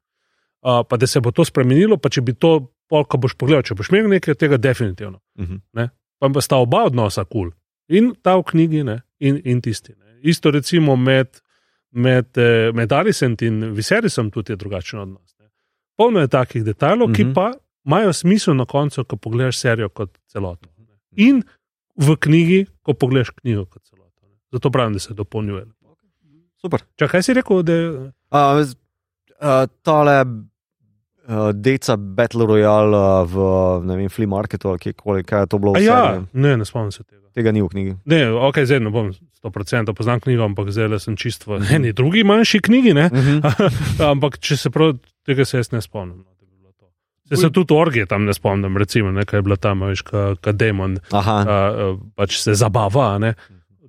[0.63, 3.63] uh, pa da se bo to spremenilo, pa če bi to, pol, ko boš pogledal,
[3.67, 5.19] če boš imel nekaj tega, definitivno.
[5.39, 5.59] Mhm.
[6.19, 7.51] Pa pa sta oba odnosa kul.
[7.51, 7.51] Cool.
[7.91, 9.91] In ta v knjigi, ne, in, in tisti.
[9.91, 10.19] Ne.
[10.23, 11.27] Isto recimo med,
[11.93, 15.35] med, eh, med Alicent in Viserisom tudi je drugačen odnos.
[15.39, 15.49] Ne.
[15.97, 17.33] Polno je takih detajlov, ki Mhm.
[17.33, 17.51] pa
[17.85, 20.69] imajo smisel na koncu, ko pogledaš serijo kot celoto.
[20.77, 20.85] Ne.
[21.17, 21.43] In
[21.97, 24.21] v knjigi, ko pogledaš knjigo kot celoto.
[24.23, 24.37] Ne.
[24.51, 25.65] Zato pravim, da se dopolnjuje.
[26.57, 26.79] Super.
[26.95, 27.73] Čakaj, kaj si rekel, da
[28.33, 28.65] Uh,
[29.41, 30.25] uh, tale
[31.27, 33.35] uh, deca Battle Royale uh, v
[33.87, 35.73] vem, Flea Marketu ali kjerkoli, kaj je to bilo.
[35.77, 37.22] Ja, ne, ne spomnim se tega.
[37.33, 37.93] Tega ni v knjigi.
[38.05, 39.09] Ne, ok, zdaj ne bom
[39.41, 42.93] 100% poznam knjigo, ampak zdaj sem čisto v eni drugi manjši knjigi.
[42.93, 43.09] Ne?
[44.13, 46.21] ampak če se prav, tega se jaz ne spomnim.
[46.21, 46.91] No, da bi bilo to.
[47.29, 50.51] Se, se tudi orgije tam ne spomnim, recimo, ne, kaj je bila tam, veš, kot
[50.53, 51.37] demon, Aha.
[51.41, 53.15] a, a, pač se zabava.
[53.15, 53.33] a Ne?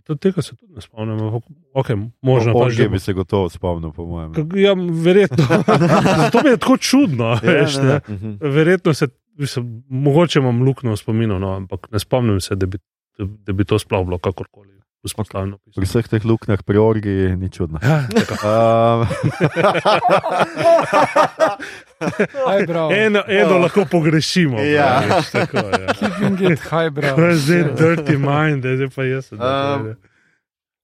[0.04, 1.20] Tudi tega se tudi ne spomnim.
[1.20, 1.44] ampak
[1.74, 1.88] Ok,
[2.22, 2.88] možno pa Orge že.
[2.88, 4.32] bi se gotovo spomnil, po mojem.
[4.54, 5.44] Ja, verjetno.
[6.32, 7.34] to mi je tako čudno.
[7.42, 8.00] Veš, ne?
[8.08, 8.34] Mhm.
[8.40, 12.78] Verjetno se, mislim, mogoče imam luknjo v spominu, no, ampak ne spomnim se, da bi,
[13.18, 14.74] da, da bi to sploh bilo kakorkoli
[15.04, 15.58] vzpostavljeno.
[15.76, 17.78] Pri vseh teh luknjah pri orgi ni čudno.
[17.82, 17.98] Ja.
[18.44, 19.04] Um,
[22.48, 22.92] Highbrow.
[22.92, 24.60] eno, eno lahko pogrešimo.
[24.60, 25.02] Ja.
[25.08, 25.92] pa, veš, tako, ja.
[25.98, 27.16] Keeping it highbrow.
[27.16, 29.32] To je zdaj dirty mind, zdaj pa jaz.
[29.32, 29.94] Um, tako,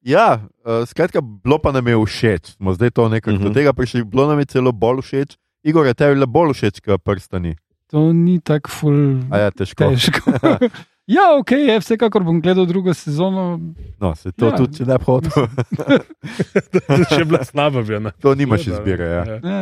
[0.00, 0.28] ja,
[0.64, 2.54] uh, skratka, bilo pa nam je všeč.
[2.56, 3.48] Smo zdaj to nekako uh Mhm.
[3.48, 5.36] -do tega prišli, bilo nam je celo bolj všeč.
[5.62, 7.56] Igor je tebi le bolj všeč, kot prstani.
[7.90, 9.20] To ni tako ful.
[9.30, 9.90] A ja, težko.
[9.90, 10.30] Težko.
[11.10, 13.58] ja, ok, je, vsekakor bom gledal drugo sezono.
[14.00, 15.04] No, se to Ja, ja, tudi, če ne bi
[15.34, 17.04] ja.
[17.10, 18.14] Če je bila slaba, bi ona.
[18.22, 19.10] To nimaš izbire.
[19.10, 19.24] Ja.
[19.42, 19.60] Ja.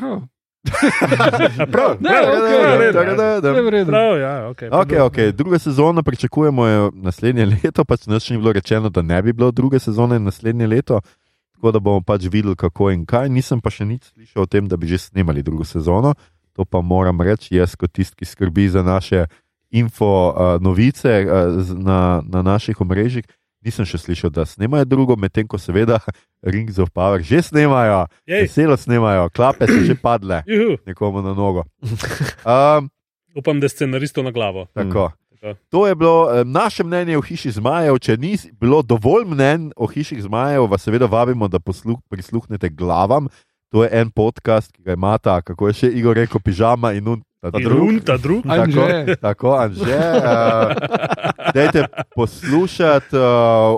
[0.00, 0.26] Prav.
[1.72, 2.10] Prav, Ne,
[2.92, 3.90] Da, da, v redu.
[3.90, 4.62] prav, ja, ok.
[4.62, 5.32] Okay, okay.
[5.32, 9.50] Druga sezona pričakujemo naslednje leto, pač nas še ni bilo rečeno, da ne bi bilo
[9.50, 11.00] druge sezone naslednje leto,
[11.56, 13.30] tako da bomo pač videli, kako in kaj.
[13.30, 16.14] Nisem pa še nič slišal o tem, da bi že snemali drugo sezono.
[16.58, 19.26] To pa moram reči, jaz kot tisti, ki skrbi za naše
[19.70, 23.24] info, uh, novice uh, na, na naših omrežjih,
[23.64, 25.98] nisem še slišal, da snemajo drugo, medtem ko seveda
[26.54, 30.78] Rings of Power že snemajo, Jej, veselo snemajo, klape so že padle juhu.
[30.86, 31.64] nekomu na nogo.
[32.48, 32.88] Um,
[33.36, 34.66] Upam, da je scenaristo na glavo.
[34.74, 35.12] Tako.
[35.40, 35.54] Tako.
[35.70, 37.98] To je bilo eh, naše mnenje o hiši zmajev.
[38.02, 43.28] Če ni bilo dovolj mnen o hiši zmajev, vas seveda vabimo, da posluh, prisluhnete glavam.
[43.70, 47.22] To je en podcast, ki ga imata, kako je še Igor rekel, pižama in un,
[47.40, 47.82] ta drug.
[47.82, 48.42] un, ta drug.
[48.42, 49.16] Tako, Anže.
[49.16, 49.82] tako Anže.
[49.82, 50.74] Uh,
[51.54, 51.84] dajte
[52.14, 53.22] poslušati, uh,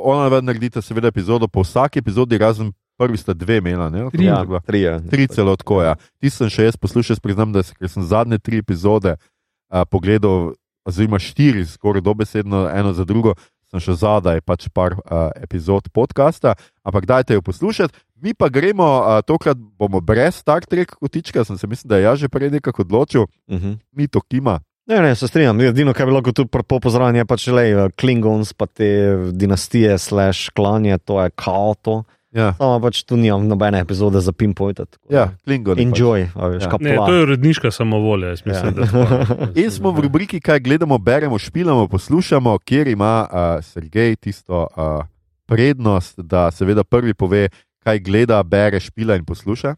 [0.02, 3.88] ona vedno naredite seveda epizodo, po vsaki epizodi, razen prvi sta dve imela.
[3.90, 4.10] Ne?
[4.12, 4.24] Tri.
[4.24, 5.00] Ja, Ja, tri je.
[5.10, 5.82] tri celo tako.
[5.82, 5.94] Ja.
[6.18, 10.52] Ti sem še jaz poslušal, jaz priznam, da se, sem zadnje tri epizode uh, pogledal,
[10.84, 13.34] oziroma štiri, skoraj dobesedno, eno za drugo,
[13.70, 17.94] sem še zadaj pač par uh, epizod podcasta, ampak dajte jo poslušati.
[18.20, 22.02] Mi pa gremo, uh, tokrat bomo brez Star Trek kotička, sem se mislil, da je
[22.02, 23.78] ja že prej nekako odločil, Mhm.
[23.92, 24.60] mi to kima.
[24.86, 25.60] Ne, ne, se strinjam.
[25.60, 27.64] Edino, kar bi lahko tu pozdravljeno, je pač le
[27.94, 32.02] Klingons, pa te dinastije, slash klanje, to je kao to.
[32.32, 34.98] Ja, Samo pač tu nimam nobene epizode za pinpointet.
[35.08, 35.74] ja Klingon.
[35.76, 36.70] Enjoy, a veš, Ja.
[36.70, 36.78] ja.
[36.80, 38.66] Ne, to je uredniška samovolja, jaz mislim.
[38.68, 38.70] Ja.
[38.76, 44.16] Da to- In smo v rubriki, kaj gledamo, beremo, špilamo, poslušamo, kjer ima uh, Sergej
[44.16, 45.02] tisto uh,
[45.46, 47.48] prednost, da seveda prvi pove,
[47.80, 49.74] kaj gleda, bere, špila in posluša.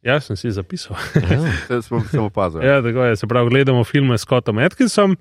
[0.00, 0.96] Jaz sem si zapisal.
[1.68, 2.64] To smo samo opazili.
[2.64, 3.16] Ja, tako je.
[3.16, 5.16] Se pravi, gledamo filme s Scottom Atkinsom,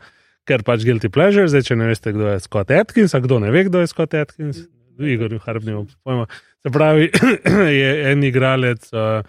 [0.46, 1.48] ker pač Guilty Pleasure.
[1.48, 4.14] Zdaj, če ne veste, kdo je Scott Atkins, a kdo ne ve, kdo je Scott
[4.14, 4.64] Atkins,
[5.08, 6.28] Igor Harp nima pojma.
[6.64, 7.12] Se pravi,
[7.82, 9.24] je en igralec, uh,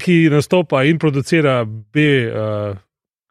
[0.00, 2.06] ki nastopa in producira B.
[2.28, 2.76] Uh,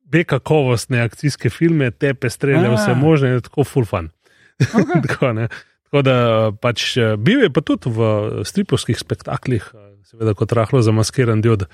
[0.07, 2.75] B kakovostne akcijske filme, tepe, strelje, A.
[2.75, 4.09] vse možne, je tako full fun.
[4.59, 5.01] Okay.
[5.07, 5.47] tako, ne.
[5.87, 6.15] tako da
[6.61, 9.67] pač eh, bil je pa tudi v stripovskih spektaklih,
[10.07, 11.67] seveda kot rahlo zamaskiran diod,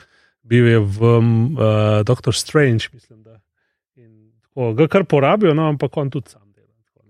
[0.44, 3.22] bil je v uh, Doctor Strange, mislim.
[3.24, 3.38] Da.
[3.95, 6.43] In tako, ga kar porabijo, no, ampak on tudi sam ne.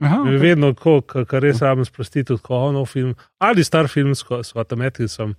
[0.03, 0.35] Aha, Okay.
[0.35, 0.41] ok.
[0.41, 1.01] Vedno, ko,
[1.39, 5.35] res rabim sprostiti, kot nov film ali star film s s Automaticom,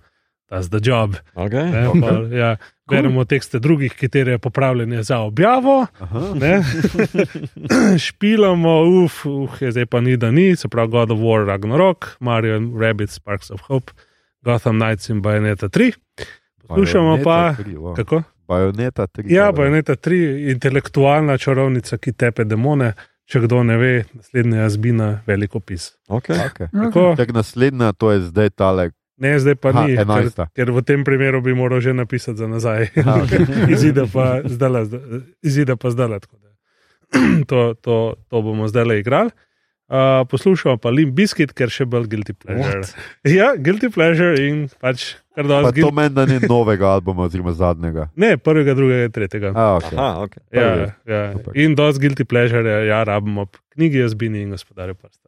[0.49, 1.15] that's the job.
[1.35, 1.71] Okay.
[1.71, 2.55] Ne, pa, ja,
[2.89, 5.85] beremo tekste drugih, ki terjajo popravljanje za objavo.
[8.05, 12.17] Špilamo, uf, uf, je zdaj pa ni, da ni, se pravi God of War, Ragnarok,
[12.19, 13.91] Mario and Rabbit, Sparks of Hope,
[14.45, 15.91] Gotham Knights in Bayonetta 3.
[16.67, 17.95] Poslušamo pa, Bajoneta tri, wow.
[17.95, 18.23] kako?
[18.47, 19.33] Bajoneta 3.
[19.33, 22.93] Ja, Bayonetta 3, intelektualna čarovnica, ki tepe demone.
[23.25, 25.95] Če kdo ne ve, naslednja jazbina, velik opis.
[26.07, 26.37] Okay.
[26.37, 26.67] Okay.
[26.69, 28.91] Tako, Tak naslednja, to je zdaj tale.
[29.17, 30.45] ne, zdaj pa Aha, ni, ker, enajsta.
[30.53, 32.91] ker v tem primeru bi moral že napisati za nazaj.
[32.99, 33.41] Aha, okay.
[33.75, 34.91] izide pa zdaj,
[35.41, 36.19] izide pa zdaj.
[37.49, 39.31] To, to, to bomo zdaj igrali.
[39.85, 42.79] Uh, poslušamo pa Limp Bizkit, ker še bolj Guilty Pleasure.
[42.81, 42.95] What?
[43.37, 45.83] Ja, Guilty Pleasure in pač kar Pa dosti.
[45.85, 48.07] to meni, da ni novega albuma, oziroma zadnjega.
[48.23, 49.51] Ne, prvega, drugega, tretjega.
[49.53, 49.93] A, okay.
[49.93, 50.41] Aha, okay.
[50.49, 50.87] Ja, prvi.
[51.13, 51.21] ja.
[51.35, 51.59] Super.
[51.61, 53.45] In dosti Guilty Pleasure, ja, ja rabimo
[53.75, 55.21] knjige Jazbini in gospodarje prsta.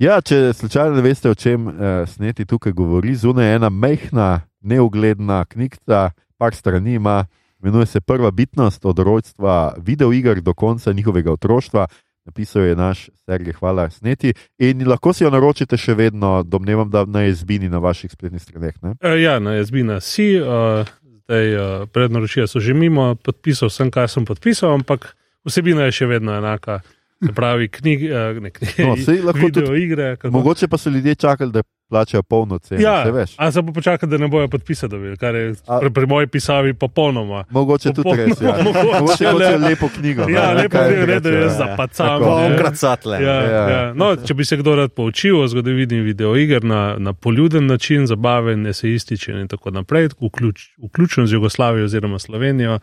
[0.00, 1.74] Ja, če slučajno ne veste, o čem uh,
[2.08, 4.28] sneti tukaj govori, zunaj je ena mehna,
[4.60, 7.24] neugledna knjiga, par strani ima,
[7.60, 11.86] imenuje se Prva bitnost od rojstva videoiger do konca njihovega otroštva.
[12.30, 14.30] Napisal je naš Sergej, hvala sneti.
[14.62, 18.74] In lahko si jo naročite še vedno, domnevam, da na izbini na vaših spletnih straneh.
[18.82, 18.94] ne?
[19.02, 20.86] Uh, ja, na Jazbina si, uh,
[21.26, 26.06] zdaj uh, prednaročila so že mimo, podpisal sem, kar sem podpisal, ampak vsebina je še
[26.06, 26.80] vedno enaka.
[27.20, 28.94] Se pravi, knjige, ne knjige, No,
[29.24, 30.16] lahko video tudi- igre.
[30.16, 30.30] Kako...
[30.30, 31.60] Mogoče pa so ljudje čakali, da
[31.90, 32.80] plačajo polno ceno.
[32.80, 33.04] Ja,
[33.36, 36.26] a se bo počakal, da ne bojo podpisa dobili, kar je A- pri, pri moji
[36.26, 37.44] pisavi popolnoma.
[37.50, 38.40] Mogoče tudi Popolnoma res.
[38.40, 38.64] Ja.
[38.64, 39.32] mogoče, Mogoče le.
[39.34, 40.22] hočejo lepo knjigo.
[40.22, 41.58] Ja, ne, lepo je, ne, da jaz ja.
[41.58, 42.20] zapacam.
[42.74, 43.22] Satle.
[43.22, 43.68] Ja, Ja.
[43.70, 43.92] ja.
[43.94, 48.66] No, če bi se kdo rad poučil o zgodovini videoiger na, na poljuden način, zabaven,
[48.66, 52.78] eseističen in tako naprej, vključ, vključen z Jugoslavijo oziroma Slovenijo,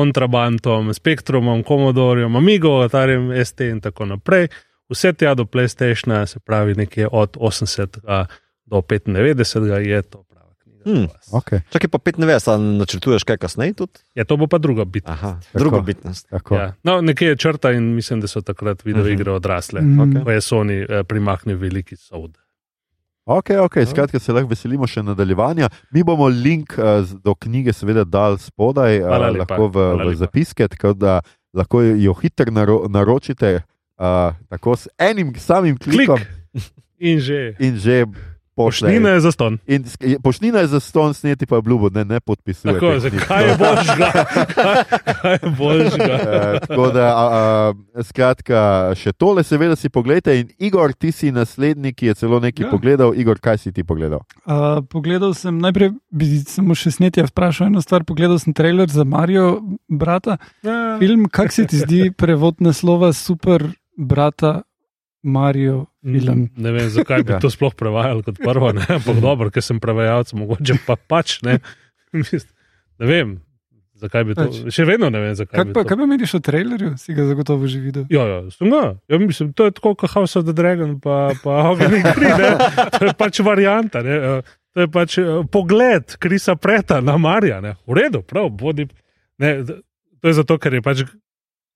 [0.00, 4.48] kontrabandom, spektrumom, komodorjem, Amigo, Atarjem, ST in tako naprej.
[4.88, 8.00] Vse tja do PlayStationa, se pravi nekje od 80
[8.64, 10.84] do 95 je to prava knjiga.
[10.84, 11.02] Hmm.
[11.02, 11.28] za vas.
[11.32, 14.00] Okay, Čakaj pa 95, ali načrtuješ kaj kasneje tudi?
[14.14, 15.12] Ja, to bo pa druga bitka.
[15.12, 15.58] Aha, Tako.
[15.58, 16.28] druga bitnost.
[16.30, 16.54] tako.
[16.54, 16.72] Ja.
[16.82, 19.80] No, nekje je črta in mislim, da so takrat videoigre odrasle.
[19.80, 20.00] Mm.
[20.00, 20.24] Okej.
[20.24, 22.38] Ko je Sony eh, primaknil veliki sod.
[23.24, 25.68] Ok, ok, skratka se lahko veselimo še nadaljevanja.
[25.94, 30.94] Mi bomo link uh, do knjige seveda dal spodaj, uh, lahko v, v zapiske, tako
[30.96, 31.20] da
[31.54, 36.18] lahko jo hitro naro, naročite uh, tako s enim samim klikom.
[36.18, 36.36] Klik!
[37.00, 37.56] In že.
[37.56, 38.04] in že
[38.52, 38.88] pošle.
[38.88, 39.58] Pošnina je za ston.
[39.66, 42.74] In sk- je- pošnina je za ston sneti, pa je obljubo, ne, ne podpisuje.
[42.74, 44.08] Tako, zakaj je božga?
[44.46, 46.14] Kaj, kaj je božga?
[46.30, 47.42] Eh, tako da, a, a,
[48.02, 48.58] skratka,
[48.94, 50.34] še tole, seveda si pogledajte.
[50.34, 52.70] In Igor, ti si naslednji, ki je celo nekaj Ja.
[52.70, 53.14] pogledal.
[53.14, 54.20] Igor, kaj si ti pogledal?
[54.42, 58.04] Uh, pogledal sem, najprej bi samo še snetja vprašal eno stvar.
[58.04, 60.36] Pogledal sem trailer za Marijo, brata.
[60.62, 60.96] Ja.
[60.98, 63.64] Film, kak se ti zdi prevod naslova Super
[63.96, 64.62] brata
[65.22, 66.48] Marijo film?
[66.56, 67.38] Ne vem, zakaj bi Ja.
[67.38, 68.84] to sploh prevajal kot prvo, ne?
[68.90, 71.58] ampak dobro, ker sem prevajalec, mogoče pa pač ne.
[72.98, 73.28] Ne vem,
[73.94, 74.44] zakaj bi to.
[74.44, 74.56] Pač.
[74.70, 75.54] Še vedno ne vem, zakaj.
[75.54, 76.90] Kaj bi pa, to- kaj pa meniš o trailerju?
[76.96, 78.04] Si ga zagotovo že videl.
[78.08, 78.96] Ja, ja, sem ga.
[79.06, 82.50] Ja, mislim, to je tako kot House of the Dragon, pa, pa Hogan in ne.
[82.94, 84.16] To je pač varianta, ne.
[84.38, 87.74] eh, To je pač eh, pogled Krisa Preta na Marija, ne.
[87.84, 88.84] V redu, prav, bodi.
[89.36, 91.02] Ne, to je zato, ker je pač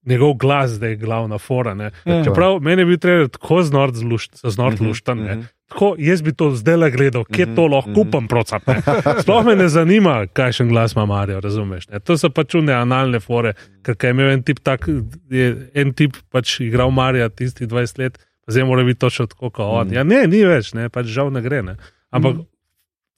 [0.07, 1.91] njegov glas zdaj glavna fora, ne.
[2.05, 2.25] Ja.
[2.25, 5.35] Čeprav meni je bil trailer tako znort zlušt, znort Mhm, luštan, ne.
[5.35, 5.45] mhm.
[5.67, 7.95] Tako, jaz bi to zdaj le gledal, kje Mhm, to lahko mhm.
[7.95, 8.67] kupam, procat.
[8.67, 8.77] ne.
[9.21, 11.89] Sploh me ne zanima, kakšen glas ima Marijo, razumeš?
[11.89, 12.01] Ne?
[12.01, 13.53] To so pač une analne fore,
[13.83, 14.87] ker je imel en tip tak,
[15.31, 19.67] je en tip pač igral Marija tisti 20 let, zdaj mora biti točno tako kot
[19.67, 19.93] on.
[19.93, 21.63] Ja, ne, ni več, ne, pač žal ne gre.
[21.63, 21.77] Ne.
[22.11, 22.37] Ampak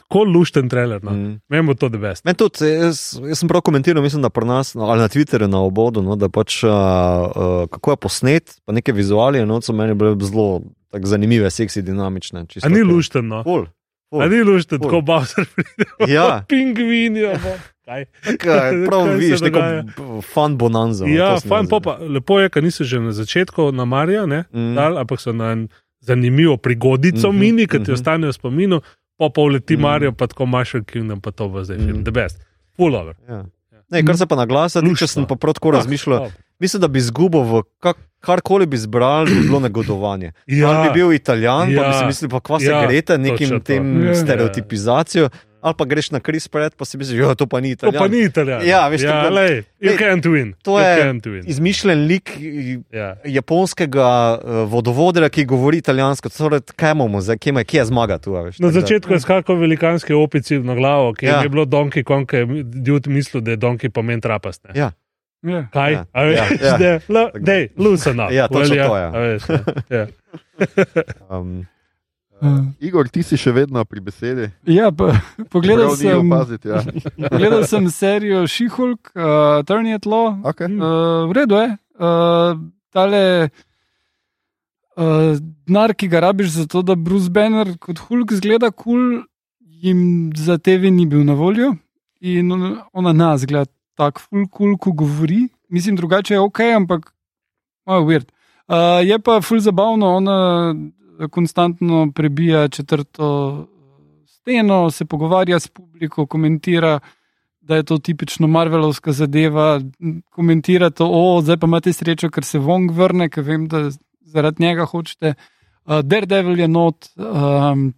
[0.09, 1.11] tako lušten trailer, no.
[1.11, 1.41] Mm.
[1.49, 2.24] Meni bo to the best.
[2.24, 5.47] Meni tudi, jaz, jaz sem prav komentiral, mislim, da pri nas, no, ali na Twitterju,
[5.47, 9.73] na obodu, no, da pač uh, uh, kako je posnet, pa neke vizualije, no, so
[9.73, 10.61] meni bile zelo
[10.95, 12.47] zanimive, seksi, dinamične.
[12.47, 13.43] čisto A ni lušten, no.
[13.43, 13.66] Ful,
[14.11, 14.23] ful.
[14.23, 15.91] A ni lušten, tako Bowser pride.
[16.09, 16.45] Ja.
[16.49, 17.27] Pingvini,
[17.85, 18.05] kaj.
[18.43, 21.07] Kaj, prav Kaj vidiš, neko fun bonanza.
[21.07, 21.49] no, Ja, zdi.
[21.70, 24.74] popa, lepo je, ker niso že na začetku na Marija, ne, Mm.
[24.74, 25.69] dal, ampak so na en
[26.01, 27.93] zanimivo prigodico Mhm, mini, ki ti mhm.
[27.93, 28.81] ostanejo v spominu,
[29.18, 29.82] pa pa uleti Mhm.
[29.82, 32.02] Marijo, pa tako Marshall Kingdom, pa to bo zdaj film, Mhm.
[32.02, 32.38] the best.
[32.76, 33.14] Full over.
[33.28, 33.44] Ja.
[33.90, 35.06] Ne, kar se pa na glas, tiče, Luštno.
[35.06, 36.24] sem pa prav tako razmišljal.
[36.24, 40.32] Ah, Mislim, da bi izgubil v kak, karkoli bi zbral, bi bilo negodovanje.
[40.47, 40.68] Ja.
[40.70, 41.76] Ali bi bil italijan, ja.
[41.76, 41.98] pa bi Ja.
[41.98, 44.14] si mislil, pa kva se Ja, grete nekim tem Ja.
[44.16, 45.28] stereotipizacijo,
[45.66, 47.98] ali pa greš na Chris Pratt, pa si misliš, da to pa ni To italijan.
[47.98, 48.60] pa ni italijan.
[48.62, 50.48] Ja, veš, ja, tako- lej, you Lej, can't win.
[50.62, 51.43] to you je can't win.
[51.44, 52.30] Izmišljen lik
[52.93, 53.16] Ja.
[53.26, 56.28] japonskega uh, vodovodja, ki govori italijansko.
[56.28, 58.32] Torej, kaj imamo zdaj, kje, kje je zmaga tu?
[58.32, 61.43] a Veš, Na začetku je skakal velikanski opici na glavo, ki Ja.
[61.43, 62.47] je bilo Donkey Kong, ki je
[62.86, 64.64] ljud mislil, da je Donkey pomen trapast.
[64.64, 64.70] ne.
[64.76, 64.93] Ja.
[65.43, 65.66] Ja.
[65.72, 65.93] Kaj?
[65.93, 66.78] Ja, A veš, ja, ja.
[66.78, 68.30] da, la, dej, lusena.
[68.30, 69.10] Ja, to, ja.
[69.10, 69.60] Veš, ja.
[69.90, 70.06] ja.
[71.30, 71.66] Um,
[72.40, 74.50] Uh, Igor, ti si še vedno pri besedi.
[74.68, 75.14] ja, pa,
[75.52, 76.68] pogledal, sem, opaziti.
[76.68, 76.82] Ja.
[77.32, 80.36] pogledal sem serijo She-Hulk, uh, Turn It Law.
[80.44, 80.68] Okay.
[80.68, 81.68] Uh, v redu je.
[81.96, 82.60] Uh,
[82.92, 83.22] tale
[85.00, 85.32] uh,
[85.64, 89.24] denar, ki ga rabiš za to, da Bruce Banner kot Hulk zgleda kul, cool,
[89.60, 91.72] jim za TV ni bil na voljo.
[92.20, 95.46] In on- ona nas gleda tako ful kul, cool, ko govori.
[95.72, 97.12] Mislim, drugače je ok, ampak
[97.86, 98.28] malo weird.
[98.68, 100.74] Uh, je pa ful zabavno, ona
[101.30, 103.28] konstantno prebija četrto
[103.62, 107.01] eh, steno, se pogovarja s publiko, komentira
[107.66, 109.80] da je to tipično Marvelovska zadeva,
[110.30, 113.88] komentira to, o, zdaj pa imate srečo, ker se Wong vrne, ker vem, da
[114.20, 115.34] zaradi njega hočete.
[115.84, 117.93] Uh, Daredevil je not, um,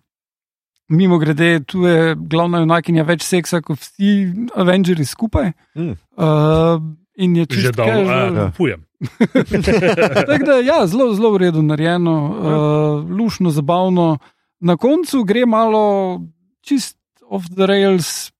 [0.88, 4.14] mimo grede, tu je glavna junakinja več seksa kot vsi
[4.56, 5.52] Avengers skupaj.
[5.76, 5.96] Mm.
[6.16, 6.80] Uh,
[7.18, 8.46] in je Že čisto dolgo, ja.
[8.46, 8.84] a, pujem.
[10.30, 14.18] Tako da, ja, zelo, zelo v redu narejeno, uh, lušno, zabavno.
[14.60, 16.20] Na koncu gre malo
[16.62, 18.30] čist off the rails,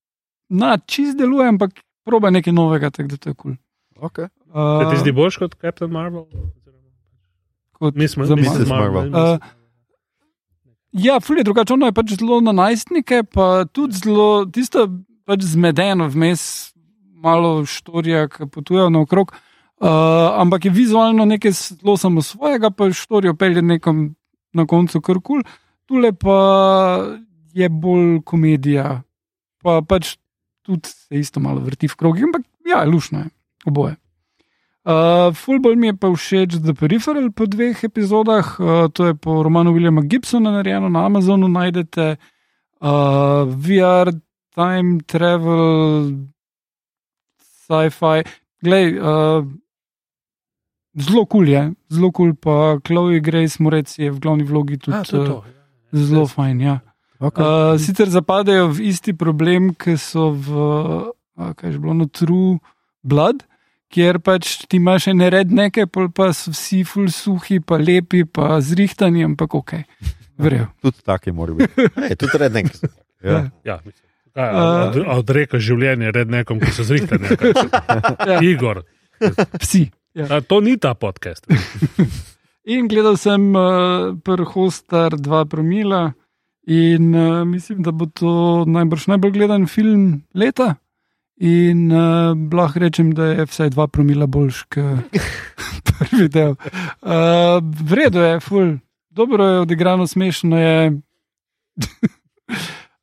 [0.48, 3.54] na čist deluje, ampak proba nekaj novega, tako da to je kul.
[3.98, 4.30] Okay.
[4.52, 4.80] Cool.
[4.80, 6.24] Se ti zdi boljš kot Captain Marvel?
[7.78, 8.66] kot Mi smo za Mrs.
[8.68, 9.10] Marvel.
[9.10, 9.34] Marvel.
[9.34, 9.38] Uh,
[10.92, 14.86] Ja, ful je drugače, ono je pač zelo na najstnike, pa tudi zelo tisto
[15.28, 16.72] pač zmedeno, vmes
[17.22, 19.32] malo štorija, ki potujejo naokrog.
[19.78, 19.88] Uh,
[20.40, 24.14] ampak je vizualno nekaj zelo samo svojega, pa štorijo pelje nekam
[24.52, 25.42] na koncu kar kul.
[25.86, 26.38] Tule pa
[27.54, 29.02] je bolj komedija,
[29.62, 30.16] pa pač
[30.62, 33.30] tudi se isto malo vrti v krogih, ampak ja, lušno je,
[33.66, 33.96] oboje.
[34.88, 39.42] Uh, Fulbol mi je pa všeč The Peripheral po dveh epizodah, uh, to je po
[39.42, 44.12] romanu Williama Gibsona narejeno na Amazonu, najdete uh, VR,
[44.56, 46.12] time travel,
[47.68, 48.24] sci-fi.
[48.64, 49.44] Glej, uh,
[50.98, 51.62] zelo kul cool je,
[51.92, 55.26] zelo kul, cool, pa Chloe Grace Morec je v glavni vlogi tudi A, to je
[55.28, 55.36] to.
[55.44, 55.44] uh,
[55.92, 56.60] zelo fajn.
[56.60, 56.80] Ja.
[57.20, 57.42] Okay.
[57.42, 60.48] Uh, sicer zapadajo v isti problem, ki so v,
[61.36, 62.58] uh, kaj že bilo, no, True
[63.02, 63.44] Blood,
[63.92, 65.50] kjer pač ti imaš ene red
[65.92, 69.72] pol pa so vsi ful suhi, pa lepi, pa zrihtani, ampak ok,
[70.42, 70.66] verjel.
[70.82, 71.88] Tudi taki mora biti.
[71.94, 72.66] Ej, tudi rednek.
[73.18, 73.50] Ja.
[73.66, 74.07] Ja, mislim.
[74.34, 77.28] Kaj, a- a odreka življenje red nekom, ki so zrihtani.
[78.28, 78.82] Ja, Igor,
[79.58, 79.88] psi.
[80.14, 80.26] Ja.
[80.30, 81.46] a, to ni ta podcast.
[82.68, 86.12] In gledal sem uh, Prhostar 2 promila
[86.68, 88.32] in uh, mislim, da bo to
[88.68, 90.74] najbrž najbolj gledan film leta.
[91.40, 95.16] In uh, lahko rečem, da je vsaj 2 promila boljš kot
[95.88, 96.58] prvi del.
[97.00, 98.74] Uh, Vredo je, ful,
[99.08, 100.76] dobro je odigrano, smešno je.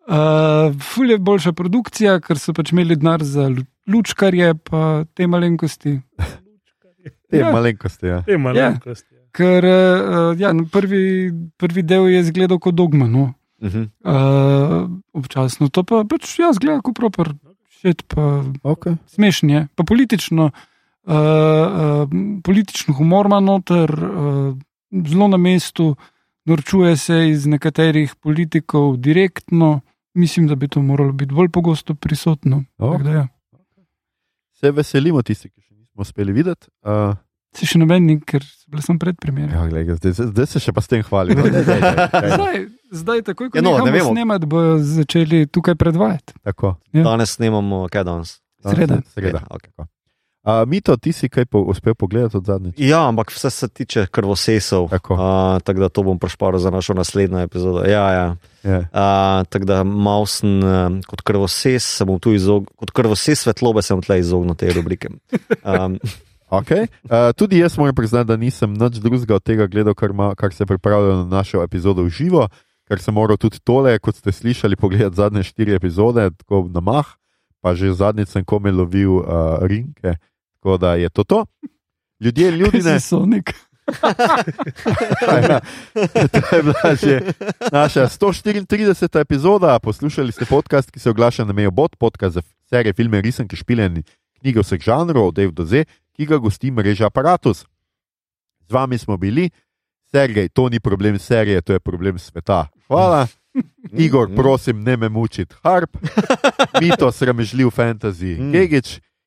[0.06, 5.26] Uh, ful je boljša produkcija, ker so pač imeli denar za lu- lučkarje, pa te
[5.28, 5.96] malenkosti.
[7.30, 7.50] Te Ja.
[7.52, 8.06] malenkosti.
[8.06, 8.20] Ja.
[8.22, 9.10] Te malenkosti.
[9.34, 13.34] Ker uh, ja, no, prvi, prvi del je izgledal kot dogma, no.
[13.64, 13.82] Mhm.
[14.06, 15.70] uh, občasno.
[15.70, 17.32] To pa pač jaz gledam kot proper,
[17.82, 18.98] šet pa Okay.
[19.10, 19.62] smešen je.
[19.76, 22.06] Pa politično, uh, uh,
[22.44, 24.54] politično humor ima noter, uh,
[25.08, 25.96] zelo na mestu,
[26.46, 29.82] norčuje se iz nekaterih politikov direktno.
[30.16, 32.64] Mislim, da bi to moralo biti bolj pogosto prisotno.
[32.78, 33.28] Tako da Ja.
[34.54, 36.68] Se veselimo tisti, ki še nismo uspeli videti.
[36.82, 37.12] Uh,
[37.54, 39.52] Se še noben, ni, ker sem sem pred premjerom.
[39.52, 41.36] ja, glej, zdaj, zdaj se še pa s tem hvali.
[41.36, 42.30] No, daj, daj, daj, daj.
[42.32, 42.58] Zdaj,
[42.92, 44.12] zdaj, takoj ko Ja, no, ne vemo.
[44.12, 46.36] snemati, bojo začeli tukaj predvajati.
[46.42, 46.74] Tako.
[46.92, 47.04] Ja.
[47.06, 48.34] Danes snemamo, kaj danes?
[48.62, 49.00] Sreda.
[49.08, 49.44] Sreda.
[49.50, 49.72] Okay.
[50.46, 52.76] Uh, Mito, ti si kaj po, uspel pogledati od zadnjič?
[52.78, 54.90] Ja, ampak vse se tiče krvosesov.
[54.94, 55.14] Tako.
[55.18, 57.82] Uh, tako da to bom prešparil za našo naslednjo epizodo.
[57.82, 58.28] Ja, ja.
[58.64, 58.78] Ja.
[58.78, 63.82] Uh, tako da malo sem uh, kot krvoses, se bom tu izognil, kot krvoses svetlobe
[63.82, 65.10] sem tle izognil te rubrike.
[65.66, 65.98] Um,
[66.50, 66.88] Okay.
[67.10, 70.54] Uh, tudi jaz moram priznati, da nisem nič drugega od tega gledal, kar, ma, kar
[70.54, 72.46] se pripravlja na našo epizodo v živo,
[72.88, 77.10] ker sem moral tudi tole, kot ste slišali, pogledati zadnje štiri epizode, tako na mah,
[77.66, 80.22] pa že zadnjič sem kome lovil uh, rinke,
[80.66, 81.46] tako da je to to.
[82.20, 83.54] Ljudje, ljudje, Si Sonik.
[86.32, 87.22] To je bila že
[87.72, 89.22] naša 134.
[89.22, 89.80] epizoda.
[89.80, 94.04] Poslušali ste podcast, ki se oglaša na mejo bot, podcast za serije, filme, risanke, špiljeni,
[94.40, 95.86] knjige vseh žanrov, od Dave do Z,
[96.18, 97.66] ki ga gosti mreža Apparatus.
[98.68, 99.50] Z vami smo bili,
[100.12, 102.68] Sergej, to ni problem serije, to je problem sveta.
[102.88, 103.28] Hvala.
[104.06, 105.56] Igor, prosim, ne me mučiti.
[105.64, 105.98] Harp,
[106.82, 108.52] mito, sramežljiv fantasy, Mm.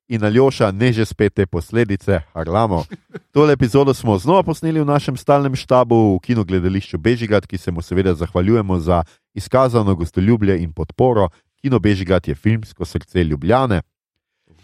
[0.08, 2.84] In Aljoša, ne že spet te posledice, Harlamo.
[3.32, 7.84] Tole epizodo smo znova posneli v našem stalnem štabu v kinogledališču Bežigrad, ki se mu
[7.84, 9.02] seveda zahvaljujemo za
[9.34, 11.28] izkazano gostoljubje in podporo.
[11.60, 13.82] Kino Bežigrad je filmsko srce Ljubljane.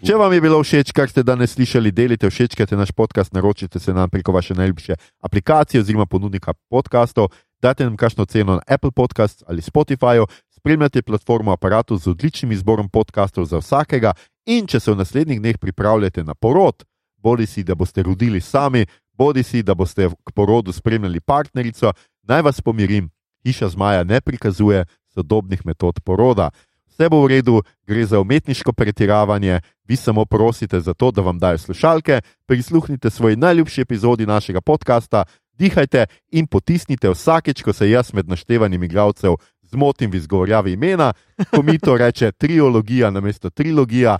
[0.05, 3.93] Če vam je bilo všeč, kar ste danes slišali, delite, všečkajte naš podcast, naročite se
[3.93, 7.29] nam preko vaše najljubše aplikacije oziroma ponudnika podkastov,
[7.63, 12.89] dajte nam kakšno ceno na Apple Podcasts ali Spotifyju, spremljate platformo aparatu z odličnim izborom
[12.89, 14.13] podkastov za vsakega
[14.47, 16.85] in če se v naslednjih dneh pripravljate na porod,
[17.17, 21.93] bodi si, da boste rodili sami, bodi si, da boste k porodu spremljali partnerico,
[22.29, 23.11] naj vas pomirim,
[23.45, 24.85] hiša zmaja ne prikazuje
[25.15, 26.51] sodobnih metod poroda.
[26.95, 31.39] Vse bo v redu, gre za umetniško pretiravanje, vi samo prosite za to, da vam
[31.39, 35.25] dajo slušalke, prisluhnite svoji najljubši epizodi našega podcasta,
[35.59, 39.37] dihajte in potisnite vsakeč, ko se jaz med naštevanjem igralcev
[39.75, 41.13] zmotim v izgovorjavi imena,
[41.51, 44.17] ko mi to reče triologija namesto trilogija,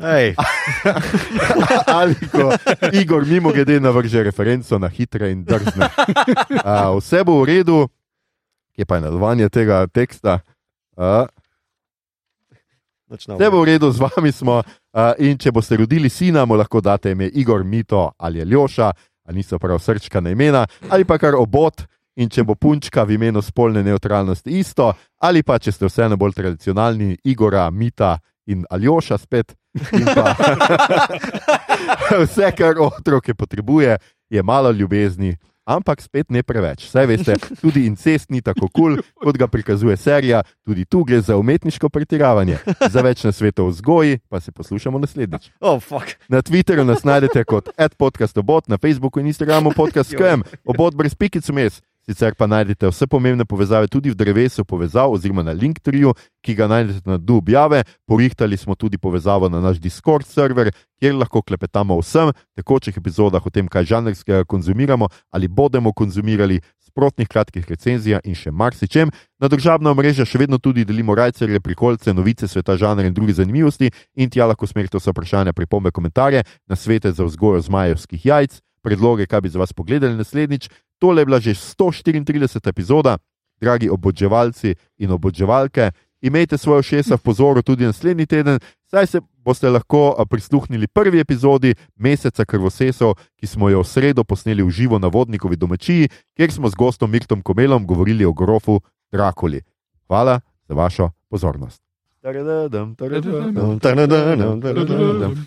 [1.99, 2.51] ali ko
[2.93, 5.89] Igor mimo grede navrže referenco na hitre in drzne.
[6.65, 7.79] A, vse bo v redu,
[8.75, 10.41] kje pa je nadaljevanje tega teksta.
[10.97, 11.27] A.
[13.11, 14.63] Vse bo v redu, z vami smo.
[14.95, 18.93] Uh, in če boste rodili sina, mu lahko date ime Igor, Mito ali Aljoša,
[19.27, 21.83] ali niso prav srčka na imena, ali pa kar obot.
[22.17, 26.37] In če bo punčka v imenu spolne neutralnosti isto, ali pa če ste vseeno bolj
[26.39, 29.57] tradicionalni, Igora, Mita in Aljoša spet.
[29.93, 30.37] In pa,
[32.23, 33.99] vse, kar otroke potrebuje,
[34.31, 35.35] je malo ljubezni,
[35.65, 36.87] ampak spet ne preveč.
[36.91, 41.21] Saj veste, tudi incest ni tako kul, cool, kot ga prikazuje serija, tudi tu gre
[41.21, 42.59] za umetniško pretiravanje.
[42.91, 45.51] Za več na svetu o vzgoji pa se poslušamo naslednjič.
[45.61, 46.15] Oh, fuck.
[46.29, 51.81] Na Twitterju nas najdete kot podcastobot, na Facebooku in Instagramu podcast.com, obot brez pikic vmes.
[52.05, 56.13] Sicer pa najdete vse pomembne povezave tudi v drevesu povezav oziroma na Linktriju,
[56.45, 57.85] ki ga najdete na dnu objave.
[58.07, 60.69] Porihtali smo tudi povezavo na naš Discord server,
[61.01, 66.61] kjer lahko klepetamo o vsem, tekočih epizodah o tem, kaj žanrskega konzumiramo ali bomo konzumirali,
[66.95, 69.11] sprotnih kratkih recenzijah in še marsičem.
[69.43, 73.91] Na državna mreža še vedno tudi delimo rajcerje, prikolce, novice sveta žanra in druge zanimivosti
[74.15, 79.27] in tja lahko smerite vse vprašanja, pripombe, komentarje, na svete za vzgojo zmajevskih jajc, predloge,
[79.27, 80.69] kaj bi za vas pogledali naslednjič.
[80.99, 82.69] Tole je bila že 134.
[82.69, 83.19] epizoda,
[83.61, 85.91] dragi obodževalci in obodževalke.
[86.25, 88.59] Imejte svoje šesa v pozoru tudi naslednji teden,
[88.89, 94.65] saj se boste lahko prisluhnili prvi epizodi Meseca krvosesov, ki smo jo v sredo posneli
[94.65, 98.81] v živo na vodnikovi domačiji, kjer smo z gostom Mirtom Komelom govorili o grofu
[99.13, 99.61] Drakuli.
[100.09, 101.85] Hvala za vašo pozornost.
[102.25, 105.47] Taradadam, taradadam, taradadam, taradadam.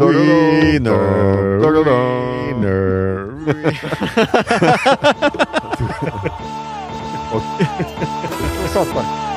[0.00, 1.62] Winner.
[1.62, 2.99] Ok.
[8.72, 9.29] South Park.